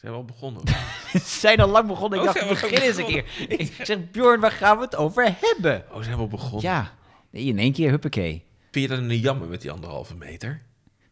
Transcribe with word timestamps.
Zijn 0.00 0.12
we 0.12 0.18
al 0.18 0.24
begonnen? 0.24 0.62
We 1.12 1.18
zijn 1.24 1.60
al 1.60 1.68
lang 1.68 1.86
begonnen. 1.86 2.18
Ik 2.22 2.28
Oh, 2.28 2.34
dacht, 2.34 2.48
begin 2.48 2.78
eens 2.78 2.96
een 2.96 3.06
keer. 3.06 3.24
Ik 3.48 3.72
zeg, 3.82 4.10
Bjorn, 4.10 4.40
waar 4.40 4.50
gaan 4.52 4.76
we 4.78 4.84
het 4.84 4.96
over 4.96 5.34
hebben? 5.40 5.84
Oh, 5.92 6.02
zijn 6.02 6.14
we 6.14 6.20
al 6.20 6.28
begonnen? 6.28 6.60
Ja, 6.70 6.94
nee, 7.30 7.44
in 7.44 7.58
één 7.58 7.72
keer, 7.72 7.90
huppakee. 7.90 8.44
Vind 8.70 8.88
je 8.88 8.96
dat 8.96 8.98
een 9.04 9.18
jammer 9.18 9.48
met 9.48 9.60
die 9.60 9.70
anderhalve 9.70 10.14
meter? 10.14 10.62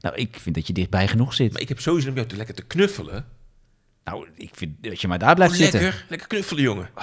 Nou, 0.00 0.14
ik 0.16 0.36
vind 0.40 0.54
dat 0.54 0.66
je 0.66 0.72
dichtbij 0.72 1.08
genoeg 1.08 1.34
zit. 1.34 1.52
Maar 1.52 1.60
ik 1.60 1.68
heb 1.68 1.80
sowieso 1.80 2.08
om 2.08 2.14
jou 2.14 2.26
te 2.26 2.36
lekker 2.36 2.54
te 2.54 2.62
knuffelen. 2.62 3.26
Nou, 4.04 4.28
ik 4.34 4.50
vind 4.52 4.82
dat 4.82 5.00
je 5.00 5.08
maar 5.08 5.18
daar 5.18 5.34
blijft 5.34 5.52
Oh, 5.54 5.58
zitten. 5.60 5.80
lekker, 5.80 6.04
lekker 6.08 6.28
knuffelen, 6.28 6.62
jongen. 6.62 6.84
Ik 6.84 7.02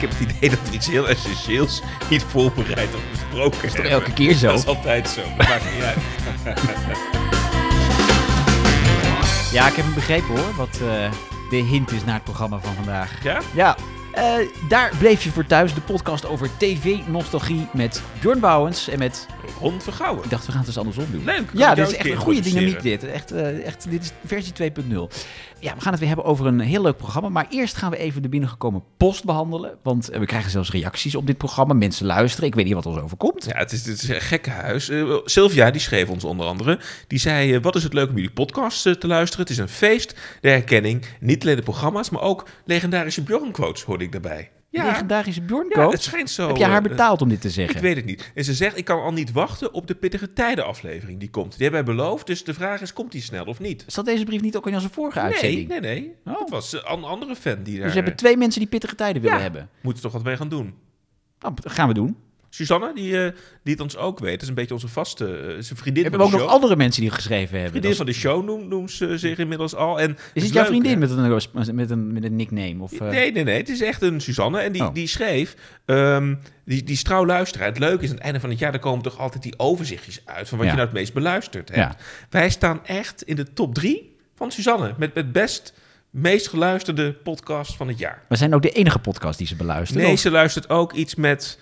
heb 0.00 0.10
het 0.10 0.30
idee 0.30 0.50
dat 0.50 0.58
er 0.68 0.74
iets 0.74 0.86
heel 0.86 1.08
essentieels 1.08 1.82
niet 2.10 2.22
voorbereid 2.22 2.94
of 2.94 3.00
besproken 3.10 3.64
is. 3.64 3.72
toch 3.72 3.84
elke 3.84 4.12
keer 4.12 4.34
zo? 4.34 4.46
Dat 4.46 4.58
is 4.58 4.66
altijd 4.66 5.08
zo. 5.08 5.20
Dat 5.36 5.48
maakt 5.48 5.64
niet 5.74 5.82
uit. 5.82 5.98
Ja, 9.52 9.68
ik 9.68 9.74
heb 9.74 9.84
hem 9.84 9.94
begrepen 9.94 10.28
hoor, 10.28 10.54
wat 10.56 10.80
eh, 10.82 11.10
de 11.50 11.56
hint 11.56 11.92
is 11.92 12.04
naar 12.04 12.14
het 12.14 12.24
programma 12.24 12.58
van 12.58 12.74
vandaag. 12.74 13.22
Ja? 13.22 13.40
Ja, 13.54 13.76
eh, 14.12 14.34
daar 14.68 14.92
bleef 14.98 15.22
je 15.22 15.30
voor 15.30 15.46
thuis. 15.46 15.74
De 15.74 15.80
podcast 15.80 16.26
over 16.26 16.48
tv-nostalgie 16.56 17.66
met 17.72 18.02
Bjorn 18.20 18.40
Bouwens 18.40 18.88
en 18.88 18.98
met... 18.98 19.26
Ron 19.60 19.80
Vergouwen. 19.80 20.24
Ik 20.24 20.30
dacht, 20.30 20.44
we 20.46 20.50
gaan 20.50 20.60
het 20.60 20.68
dus 20.68 20.78
andersom 20.78 21.06
doen. 21.10 21.24
Leuk. 21.24 21.48
Ja, 21.52 21.70
ik 21.70 21.76
dit 21.76 21.88
is 21.88 21.94
echt 21.94 22.10
een 22.10 22.16
goede 22.16 22.40
dynamiek 22.40 22.82
dit. 22.82 23.04
Echt, 23.04 23.30
eh, 23.30 23.66
echt, 23.66 23.90
dit 23.90 24.02
is 24.02 24.12
versie 24.26 24.52
2.0. 24.52 25.08
Ja, 25.60 25.74
we 25.74 25.80
gaan 25.80 25.90
het 25.90 26.00
weer 26.00 26.08
hebben 26.08 26.26
over 26.26 26.46
een 26.46 26.60
heel 26.60 26.82
leuk 26.82 26.96
programma. 26.96 27.28
Maar 27.28 27.46
eerst 27.50 27.76
gaan 27.76 27.90
we 27.90 27.96
even 27.96 28.22
de 28.22 28.28
binnengekomen 28.28 28.82
post 28.96 29.24
behandelen. 29.24 29.78
Want 29.82 30.08
eh, 30.08 30.20
we 30.20 30.26
krijgen 30.26 30.50
zelfs 30.50 30.70
reacties 30.70 31.14
op 31.14 31.26
dit 31.26 31.36
programma. 31.36 31.74
Mensen 31.74 32.06
luisteren. 32.06 32.48
Ik 32.48 32.54
weet 32.54 32.64
niet 32.64 32.74
wat 32.74 32.86
ons 32.86 32.98
overkomt. 32.98 33.44
Ja, 33.44 33.58
het 33.58 33.72
is, 33.72 34.08
een 34.08 34.20
gekke 34.20 34.50
huis. 34.50 34.88
Eh, 34.88 35.16
Sylvia, 35.24 35.70
die 35.70 35.80
schreef 35.80 36.08
ons 36.08 36.24
onder 36.24 36.46
andere. 36.46 36.80
Die 37.06 37.18
zei, 37.18 37.54
eh, 37.54 37.62
wat 37.62 37.76
is 37.76 37.82
het 37.82 37.92
leuk 37.92 38.08
om 38.08 38.14
jullie 38.14 38.30
podcast 38.30 38.82
te 38.82 39.06
luisteren. 39.06 39.46
Het 39.46 39.52
is 39.52 39.58
een 39.58 39.68
feest, 39.68 40.14
de 40.40 40.48
herkenning. 40.48 41.04
Niet 41.20 41.42
alleen 41.42 41.56
de 41.56 41.62
programma's, 41.62 42.10
maar 42.10 42.22
ook 42.22 42.48
legendarische 42.64 43.22
Bjorn-quotes 43.22 43.82
hoorde 43.82 44.04
ik 44.04 44.12
daarbij. 44.12 44.50
Ja, 44.72 44.84
Legendarische 44.84 45.40
Bjorn 45.42 45.66
ja, 45.68 45.88
het 45.88 46.02
schijnt 46.02 46.30
zo. 46.30 46.46
Heb 46.46 46.56
je 46.56 46.64
haar 46.64 46.82
eh, 46.82 46.88
betaald 46.88 47.22
om 47.22 47.28
dit 47.28 47.40
te 47.40 47.50
zeggen? 47.50 47.76
Ik 47.76 47.82
weet 47.82 47.96
het 47.96 48.04
niet. 48.04 48.30
En 48.34 48.44
ze 48.44 48.54
zegt, 48.54 48.76
ik 48.78 48.84
kan 48.84 49.02
al 49.02 49.12
niet 49.12 49.32
wachten 49.32 49.72
op 49.74 49.86
de 49.86 49.94
pittige 49.94 50.32
tijden 50.32 50.66
aflevering 50.66 51.20
die 51.20 51.30
komt. 51.30 51.56
Die 51.58 51.62
hebben 51.68 51.84
wij 51.84 51.94
beloofd, 51.94 52.26
dus 52.26 52.44
de 52.44 52.54
vraag 52.54 52.80
is, 52.80 52.92
komt 52.92 53.12
die 53.12 53.22
snel 53.22 53.44
of 53.44 53.60
niet? 53.60 53.84
Zat 53.86 54.04
deze 54.04 54.24
brief 54.24 54.40
niet 54.40 54.56
ook 54.56 54.66
in 54.66 54.74
onze 54.74 54.88
vorige 54.90 55.18
Nee, 55.18 55.26
uitzending? 55.26 55.68
nee, 55.68 55.80
nee. 55.80 56.14
Oh. 56.24 56.40
Het 56.40 56.50
was 56.50 56.72
een 56.72 57.04
andere 57.04 57.36
fan 57.36 57.62
die 57.62 57.74
daar... 57.74 57.82
Dus 57.82 57.92
we 57.92 57.96
hebben 57.98 58.16
twee 58.16 58.36
mensen 58.36 58.60
die 58.60 58.68
pittige 58.68 58.94
tijden 58.94 59.22
willen 59.22 59.36
Ja. 59.36 59.42
hebben. 59.42 59.68
Moeten 59.80 60.02
toch 60.02 60.12
wat 60.12 60.22
mee 60.24 60.36
gaan 60.36 60.48
doen. 60.48 60.74
Nou, 61.40 61.54
dat 61.54 61.72
gaan 61.72 61.88
we 61.88 61.94
doen. 61.94 62.16
Suzanne, 62.50 62.92
die, 62.94 63.24
eh, 63.24 63.32
die 63.62 63.72
het 63.72 63.82
ons 63.82 63.96
ook 63.96 64.18
weet, 64.18 64.32
dat 64.32 64.42
is 64.42 64.48
een 64.48 64.54
beetje 64.54 64.74
onze 64.74 64.88
vaste... 64.88 65.36
eh, 65.38 65.56
is 65.56 65.70
een 65.70 65.76
vriendin 65.76 66.02
We 66.02 66.08
hebben 66.10 66.28
de 66.30 66.34
ook 66.34 66.40
nog 66.40 66.50
andere 66.50 66.76
mensen 66.76 67.02
die 67.02 67.10
geschreven 67.10 67.52
hebben. 67.54 67.70
Vriendin 67.70 67.94
van 67.96 68.06
de 68.06 68.12
show 68.12 68.44
noemt, 68.44 68.68
noemt 68.68 68.90
ze 68.90 69.18
zich 69.18 69.38
inmiddels 69.38 69.74
al. 69.74 70.00
En 70.00 70.16
is 70.34 70.42
het 70.42 70.52
jouw 70.52 70.62
leuk, 70.62 70.70
vriendin 70.70 70.92
hè? 70.92 70.98
met 70.98 71.10
een, 71.10 71.74
met, 71.74 71.90
een, 71.90 72.12
met 72.12 72.24
een 72.24 72.36
nickname? 72.36 72.82
Of, 72.82 72.92
eh, 72.92 73.08
Nee, 73.08 73.32
nee, 73.32 73.44
nee. 73.44 73.56
Het 73.56 73.68
is 73.68 73.80
echt 73.82 74.02
een 74.02 74.20
Suzanne. 74.20 74.58
En 74.60 74.72
die, 74.72 74.82
Oh. 74.82 74.94
die 74.94 75.06
schreef... 75.06 75.54
ehm, 75.84 76.34
die, 76.64 76.82
die 76.82 76.94
is 76.94 77.02
trouw 77.02 77.26
luisteraar. 77.26 77.66
Het 77.66 77.78
leuke 77.78 78.02
is, 78.04 78.08
aan 78.08 78.14
het 78.14 78.24
einde 78.24 78.40
van 78.40 78.50
het 78.50 78.58
jaar... 78.58 78.72
dan 78.72 78.80
komen 78.80 79.02
toch 79.02 79.18
altijd 79.18 79.42
die 79.42 79.54
overzichtjes 79.58 80.20
uit... 80.24 80.48
van 80.48 80.58
wat 80.58 80.66
Ja. 80.66 80.72
je 80.72 80.78
nou 80.78 80.88
het 80.90 80.98
meest 80.98 81.12
beluisterd 81.12 81.68
hebt. 81.68 81.80
Ja. 81.80 81.96
Wij 82.30 82.50
staan 82.50 82.86
echt 82.86 83.22
in 83.22 83.36
de 83.36 83.52
top 83.52 83.74
drie 83.74 84.16
van 84.36 84.50
Suzanne. 84.52 84.94
Met 84.98 85.10
het 85.14 85.32
best, 85.32 85.74
meest 86.10 86.48
geluisterde 86.48 87.12
podcast 87.12 87.76
van 87.76 87.88
het 87.88 87.98
jaar. 87.98 88.22
We 88.28 88.36
zijn 88.36 88.54
ook 88.54 88.62
de 88.62 88.70
enige 88.70 88.98
podcast 88.98 89.38
die 89.38 89.46
ze 89.46 89.56
beluisteren. 89.56 90.02
Nee, 90.02 90.12
Of 90.12 90.18
ze 90.18 90.30
luistert 90.30 90.68
ook 90.68 90.92
iets 90.92 91.14
met... 91.14 91.58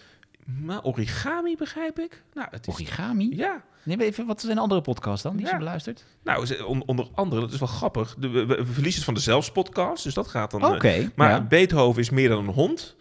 nou, 0.57 0.83
origami, 0.83 1.57
begrijp 1.57 1.99
ik? 1.99 2.23
Nou, 2.35 2.49
het 2.51 2.67
is... 2.67 2.75
Origami? 2.75 3.37
Ja, 3.37 3.63
Nee, 3.83 3.97
maar 3.97 4.07
even, 4.07 4.27
wat 4.27 4.41
zijn 4.41 4.55
de 4.55 4.61
andere 4.61 4.81
podcasts 4.81 5.23
dan 5.23 5.37
die 5.37 5.45
Ja. 5.45 5.51
ze 5.51 5.57
beluistert? 5.57 6.05
nou, 6.25 6.57
onder 6.87 7.07
andere, 7.15 7.41
dat 7.41 7.53
is 7.53 7.59
wel 7.59 7.69
grappig. 7.69 8.15
De, 8.19 8.29
we, 8.29 8.47
we 8.47 8.55
verliezen 8.67 8.95
het 8.95 9.05
van 9.05 9.15
de 9.15 9.21
Zelfs 9.21 9.53
podcast, 9.53 10.05
dus 10.05 10.15
dat 10.15 10.29
gaat 10.29 10.51
dan... 10.51 10.63
eh, 10.63 10.71
Oké. 10.71 11.11
maar 11.15 11.31
ja. 11.31 11.41
Beethoven 11.41 12.01
is 12.03 12.11
meer 12.11 12.29
dan 12.29 12.39
een 12.49 12.55
hond. 12.55 12.97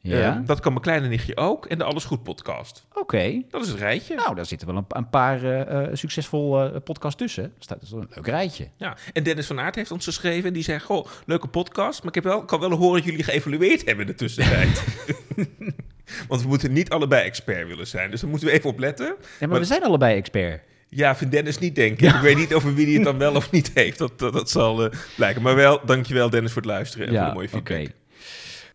ja. 0.00 0.36
Eh, 0.36 0.46
dat 0.46 0.60
kan 0.60 0.72
mijn 0.72 0.84
kleine 0.84 1.08
nichtje 1.08 1.36
ook. 1.36 1.66
En 1.66 1.78
de 1.78 1.84
Alles 1.84 2.04
Goed 2.04 2.22
podcast. 2.22 2.86
Oké. 2.94 3.42
Dat 3.50 3.62
is 3.62 3.68
het 3.68 3.78
rijtje. 3.78 4.14
Nou, 4.14 4.34
daar 4.34 4.46
zitten 4.46 4.66
wel 4.66 4.76
een, 4.76 4.84
een 4.88 5.10
paar 5.10 5.44
eh, 5.44 5.88
succesvolle 5.96 6.80
podcasts 6.80 7.16
tussen. 7.18 7.42
Dat 7.42 7.62
staat 7.64 7.80
dus 7.80 7.90
een 7.92 8.08
leuk 8.14 8.26
rijtje. 8.26 8.68
Ja. 8.76 8.96
En 9.12 9.22
Dennis 9.22 9.46
van 9.46 9.60
Aert 9.60 9.74
heeft 9.74 9.90
ons 9.90 10.04
geschreven. 10.04 10.46
En 10.48 10.52
die 10.52 10.62
zei, 10.62 10.78
goh, 10.80 11.06
leuke 11.26 11.48
podcast. 11.48 11.98
Maar 11.98 12.08
ik 12.08 12.14
heb 12.14 12.24
wel, 12.24 12.44
kan 12.44 12.60
wel 12.60 12.70
horen 12.70 13.00
dat 13.00 13.04
jullie 13.10 13.24
geëvalueerd 13.24 13.84
hebben 13.86 14.06
in 14.06 14.10
de 14.12 14.18
tussentijd. 14.18 14.84
Want 16.28 16.42
we 16.42 16.48
moeten 16.48 16.72
niet 16.72 16.90
allebei 16.90 17.24
expert 17.24 17.66
willen 17.68 17.86
zijn. 17.86 18.10
Dus 18.10 18.20
daar 18.20 18.30
moeten 18.30 18.48
we 18.48 18.54
even 18.54 18.70
op 18.70 18.78
letten. 18.78 19.06
Ja, 19.06 19.14
maar, 19.40 19.48
Maar- 19.48 19.58
we 19.58 19.64
zijn 19.64 19.82
allebei 19.82 20.16
expert. 20.16 20.60
Ja, 20.88 21.16
vindt 21.16 21.32
Dennis 21.34 21.58
niet, 21.58 21.74
denk 21.74 22.00
ik. 22.00 22.14
Ik 22.14 22.20
weet 22.20 22.36
niet 22.36 22.54
over 22.54 22.74
wie 22.74 22.84
hij 22.86 22.94
het 22.94 23.04
dan 23.04 23.18
wel 23.18 23.34
of 23.34 23.50
niet 23.50 23.70
heeft. 23.74 23.98
Dat, 23.98 24.18
dat, 24.18 24.32
dat 24.32 24.50
zal 24.50 24.84
eh, 24.84 24.98
blijken. 25.16 25.42
Maar 25.42 25.54
wel, 25.54 25.80
dankjewel 25.86 26.30
Dennis 26.30 26.52
voor 26.52 26.62
het 26.62 26.70
luisteren 26.70 27.06
en 27.08 27.14
voor 27.16 27.26
de 27.26 27.32
mooie 27.34 27.48
feedback. 27.48 27.78
oké. 27.80 27.90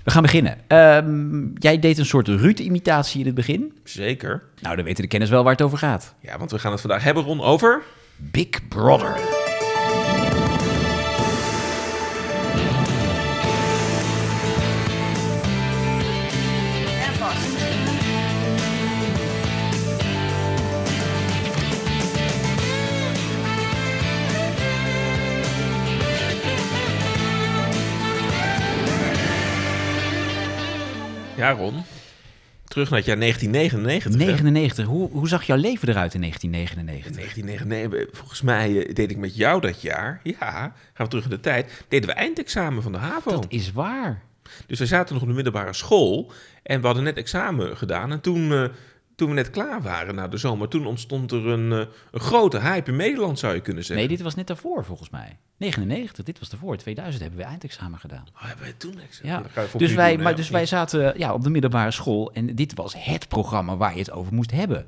We 0.03 0.11
gaan 0.13 0.21
beginnen. 0.21 0.57
Ehm, 0.67 1.47
jij 1.55 1.79
deed 1.79 1.97
een 1.97 2.05
soort 2.05 2.27
Ruud-imitatie 2.27 3.19
in 3.19 3.25
het 3.25 3.35
begin. 3.35 3.77
Zeker. 3.83 4.43
Nou, 4.61 4.75
dan 4.75 4.85
weten 4.85 5.01
de 5.03 5.09
kennis 5.09 5.29
wel 5.29 5.43
waar 5.43 5.51
het 5.51 5.61
over 5.61 5.77
gaat. 5.77 6.13
Ja, 6.19 6.37
want 6.37 6.51
we 6.51 6.59
gaan 6.59 6.71
het 6.71 6.81
vandaag 6.81 7.03
hebben, 7.03 7.23
Ron, 7.23 7.41
over... 7.41 7.81
Big 8.19 8.67
Brother. 8.67 9.46
Ja, 31.37 31.51
Ron. 31.51 31.83
Terug 32.63 32.89
naar 32.89 32.99
het 32.99 33.07
jaar 33.07 33.19
1999. 33.19 34.11
hè? 34.11 34.17
99. 34.17 34.85
Hoe, 34.85 35.09
hoe 35.11 35.27
zag 35.27 35.43
jouw 35.43 35.57
leven 35.57 35.89
eruit 35.89 36.13
in 36.13 36.21
1999? 36.21 37.15
1999, 37.15 38.17
volgens 38.17 38.41
mij 38.41 38.87
eh, 38.87 38.93
deed 38.93 39.11
ik 39.11 39.17
met 39.17 39.35
jou 39.35 39.61
dat 39.61 39.81
jaar, 39.81 40.19
ja, 40.23 40.73
gaan 40.93 41.05
we 41.05 41.07
terug 41.07 41.23
in 41.23 41.29
de 41.29 41.39
tijd, 41.39 41.83
deden 41.87 42.09
we 42.09 42.15
eindexamen 42.15 42.83
van 42.83 42.91
de 42.91 42.97
HAVO. 42.97 43.31
Dat 43.31 43.45
is 43.49 43.71
waar. 43.71 44.21
Dus 44.67 44.79
we 44.79 44.85
zaten 44.85 45.13
nog 45.13 45.23
op 45.23 45.29
de 45.29 45.35
middelbare 45.35 45.73
school 45.73 46.31
en 46.63 46.79
we 46.79 46.85
hadden 46.85 47.03
net 47.03 47.17
examen 47.17 47.77
gedaan. 47.77 48.11
En 48.11 48.21
toen, 48.21 48.53
eh, 48.53 48.63
toen 49.17 49.29
we 49.29 49.33
net 49.33 49.49
klaar 49.49 49.81
waren 49.81 50.15
na 50.15 50.27
de 50.27 50.37
zomer, 50.37 50.67
toen 50.67 50.85
ontstond 50.85 51.31
er 51.31 51.47
een, 51.47 51.71
eh, 51.71 51.93
een 52.11 52.19
grote 52.19 52.59
hype 52.59 52.91
in 52.91 52.97
Nederland, 52.97 53.39
zou 53.39 53.53
je 53.53 53.61
kunnen 53.61 53.83
zeggen. 53.85 54.07
Nee, 54.07 54.15
dit 54.15 54.25
was 54.25 54.35
net 54.35 54.47
daarvoor 54.47 54.85
volgens 54.85 55.09
mij. 55.09 55.37
99, 55.57 56.25
dit 56.25 56.39
was 56.39 56.49
daarvoor. 56.49 56.77
2000 56.77 57.21
hebben 57.21 57.39
we 57.39 57.45
eindexamen 57.45 57.99
gedaan. 57.99 58.25
Oh, 58.35 58.41
hebben 58.41 58.63
wij 58.63 58.73
toen 58.77 58.99
examen? 58.99 59.49
Ja. 59.55 59.67
Dus, 59.77 59.93
wij, 59.93 60.13
doen, 60.13 60.23
maar, 60.23 60.35
dus 60.35 60.49
wij 60.49 60.65
zaten 60.65 61.13
ja, 61.17 61.33
op 61.33 61.43
de 61.43 61.49
middelbare 61.49 61.91
school 61.91 62.31
en 62.33 62.55
dit 62.55 62.73
was 62.73 62.95
het 62.97 63.27
programma 63.27 63.77
waar 63.77 63.93
je 63.93 63.99
het 63.99 64.11
over 64.11 64.33
moest 64.33 64.51
hebben. 64.51 64.87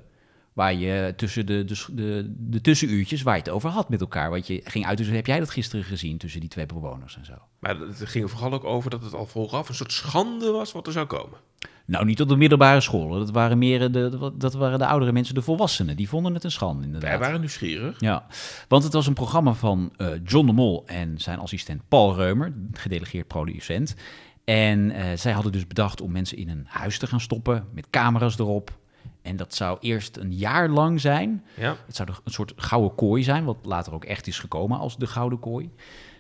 Waar 0.59 0.73
je 0.73 1.13
tussen 1.15 1.45
de, 1.45 1.63
de, 1.65 1.85
de, 1.91 2.33
de 2.37 2.61
tussenuurtjes, 2.61 3.21
waar 3.21 3.35
je 3.35 3.41
het 3.41 3.49
over 3.49 3.69
had 3.69 3.89
met 3.89 4.01
elkaar. 4.01 4.29
Want 4.29 4.47
je 4.47 4.61
ging 4.63 4.85
uit, 4.85 4.97
dus 4.97 5.07
heb 5.07 5.25
jij 5.25 5.39
dat 5.39 5.49
gisteren 5.49 5.85
gezien 5.85 6.17
tussen 6.17 6.39
die 6.39 6.49
twee 6.49 6.65
bewoners 6.65 7.17
en 7.17 7.25
zo? 7.25 7.33
Maar 7.59 7.79
het 7.79 8.01
ging 8.05 8.29
vooral 8.31 8.53
ook 8.53 8.63
over 8.63 8.89
dat 8.89 9.03
het 9.03 9.13
al 9.13 9.25
vooraf 9.25 9.69
een 9.69 9.75
soort 9.75 9.91
schande 9.91 10.51
was 10.51 10.71
wat 10.71 10.87
er 10.87 10.93
zou 10.93 11.05
komen. 11.05 11.37
Nou, 11.85 12.05
niet 12.05 12.21
op 12.21 12.27
de 12.29 12.35
middelbare 12.35 12.81
school. 12.81 13.09
Dat 13.09 13.31
waren 13.31 13.57
meer 13.57 13.79
de, 13.79 13.89
de- 13.89 14.31
dat 14.37 14.53
waren 14.53 14.79
de 14.79 14.85
oudere 14.85 15.11
mensen, 15.11 15.35
de 15.35 15.41
volwassenen. 15.41 15.95
Die 15.95 16.09
vonden 16.09 16.33
het 16.33 16.43
een 16.43 16.51
schande, 16.51 16.83
inderdaad. 16.85 17.09
Wij 17.09 17.19
waren 17.19 17.39
nieuwsgierig. 17.39 17.99
Ja, 17.99 18.25
want 18.67 18.83
het 18.83 18.93
was 18.93 19.07
een 19.07 19.13
programma 19.13 19.53
van 19.53 19.91
eh, 19.97 20.07
John 20.23 20.45
de 20.45 20.53
Mol 20.53 20.83
en 20.85 21.17
zijn 21.17 21.39
assistent 21.39 21.81
Paul 21.87 22.15
Reumer, 22.15 22.53
gedelegeerd 22.71 23.27
producent. 23.27 23.95
En 24.43 24.91
eh, 24.91 25.05
zij 25.17 25.31
hadden 25.31 25.51
dus 25.51 25.67
bedacht 25.67 26.01
om 26.01 26.11
mensen 26.11 26.37
in 26.37 26.49
een 26.49 26.65
huis 26.67 26.97
te 26.99 27.07
gaan 27.07 27.21
stoppen 27.21 27.67
met 27.73 27.87
camera's 27.89 28.39
erop. 28.39 28.77
En 29.21 29.35
dat 29.35 29.55
zou 29.55 29.77
eerst 29.81 30.17
een 30.17 30.33
jaar 30.33 30.69
lang 30.69 31.01
zijn. 31.01 31.45
Ja. 31.53 31.75
Het 31.85 31.95
zou 31.95 32.09
een 32.23 32.31
soort 32.31 32.53
gouden 32.55 32.95
kooi 32.95 33.23
zijn, 33.23 33.45
wat 33.45 33.57
later 33.63 33.93
ook 33.93 34.05
echt 34.05 34.27
is 34.27 34.39
gekomen 34.39 34.79
als 34.79 34.97
de 34.97 35.07
gouden 35.07 35.39
kooi. 35.39 35.69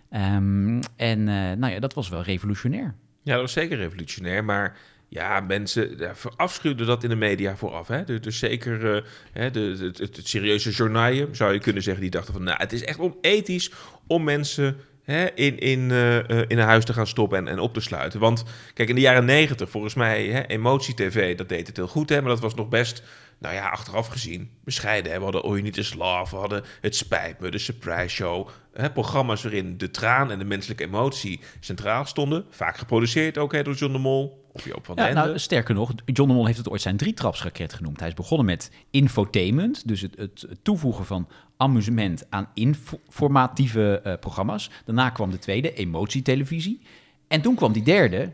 Ehm, 0.09 0.81
en 0.95 1.27
eh, 1.27 1.51
nou 1.57 1.67
ja, 1.67 1.79
dat 1.79 1.93
was 1.93 2.09
wel 2.09 2.21
revolutionair. 2.21 2.95
Ja, 3.23 3.33
dat 3.33 3.41
was 3.41 3.51
zeker 3.51 3.77
revolutionair, 3.77 4.45
maar 4.45 4.77
ja, 5.07 5.39
mensen 5.39 5.97
ja, 5.97 6.15
verafschuwden 6.15 6.87
dat 6.87 7.03
in 7.03 7.09
de 7.09 7.15
media 7.15 7.55
vooraf. 7.55 7.87
Hè? 7.87 8.19
Dus, 8.19 8.39
zeker 8.39 8.95
eh, 8.95 9.03
hè, 9.31 9.51
de, 9.51 9.59
het, 9.59 9.97
het, 9.97 10.15
het 10.15 10.27
serieuze 10.27 10.69
journaaien, 10.69 11.35
zou 11.35 11.53
je 11.53 11.59
kunnen 11.59 11.83
zeggen, 11.83 12.01
die 12.01 12.11
dachten 12.11 12.33
van, 12.33 12.43
nou, 12.43 12.57
het 12.57 12.73
is 12.73 12.83
echt 12.83 12.99
onethisch 12.99 13.71
om 14.07 14.23
mensen 14.23 14.77
hè, 15.09 15.33
in, 15.35 15.59
in, 15.59 15.91
eh, 15.91 16.17
eh, 16.17 16.45
in 16.47 16.57
een 16.57 16.65
huis 16.65 16.85
te 16.85 16.93
gaan 16.93 17.07
stoppen 17.07 17.37
en, 17.37 17.47
en 17.47 17.59
op 17.59 17.73
te 17.73 17.79
sluiten. 17.79 18.19
Want 18.19 18.43
kijk, 18.73 18.89
in 18.89 18.95
de 18.95 19.01
jaren 19.01 19.25
negentig, 19.25 19.69
volgens 19.69 19.93
mij, 19.93 20.25
hè, 20.27 20.45
Emotie-TV, 20.45 21.37
dat 21.37 21.49
deed 21.49 21.67
het 21.67 21.77
heel 21.77 21.87
goed, 21.87 22.09
hè, 22.09 22.21
maar 22.21 22.29
dat 22.29 22.39
was 22.39 22.55
nog 22.55 22.69
best... 22.69 23.03
Nou 23.39 23.55
ja, 23.55 23.69
achteraf 23.69 24.07
gezien, 24.07 24.49
bescheiden. 24.63 25.11
Hè? 25.11 25.17
We 25.17 25.23
hadden 25.23 25.43
Oh 25.43 25.49
You 25.49 25.61
Need 25.61 25.77
Is 25.77 25.93
Love, 25.93 26.35
we 26.35 26.39
hadden 26.39 26.63
Het 26.81 26.95
Spijt 26.95 27.39
Me, 27.39 27.49
de 27.51 27.57
Surprise 27.57 28.15
Show. 28.15 28.49
Hè? 28.73 28.91
Programma's 28.91 29.43
waarin 29.43 29.77
de 29.77 29.91
traan 29.91 30.31
en 30.31 30.39
de 30.39 30.45
menselijke 30.45 30.83
emotie 30.83 31.39
centraal 31.59 32.05
stonden. 32.05 32.45
Vaak 32.49 32.77
geproduceerd 32.77 33.37
ook 33.37 33.51
hè, 33.51 33.63
door 33.63 33.73
John 33.73 33.93
de 33.93 33.99
Mol. 33.99 34.38
Of 34.51 34.65
Joop 34.65 34.85
van 34.85 34.95
Ja, 34.95 35.07
Ende. 35.07 35.21
nou, 35.21 35.39
sterker 35.39 35.75
nog, 35.75 35.91
John 36.05 36.29
de 36.29 36.35
Mol 36.35 36.45
heeft 36.45 36.57
het 36.57 36.69
ooit 36.69 36.81
zijn 36.81 36.97
drietrapsraket 36.97 37.73
genoemd. 37.73 37.99
Hij 37.99 38.07
is 38.07 38.13
begonnen 38.13 38.45
met 38.45 38.71
infotainment, 38.89 39.87
dus 39.87 40.01
het, 40.01 40.17
het 40.17 40.47
toevoegen 40.61 41.05
van 41.05 41.27
amusement 41.57 42.25
aan 42.29 42.47
informatieve 42.53 44.01
eh, 44.03 44.13
programma's. 44.19 44.69
Daarna 44.85 45.09
kwam 45.09 45.31
de 45.31 45.37
tweede, 45.39 45.73
emotietelevisie. 45.73 46.81
En 47.27 47.41
toen 47.41 47.55
kwam 47.55 47.71
die 47.73 47.83
derde, 47.83 48.33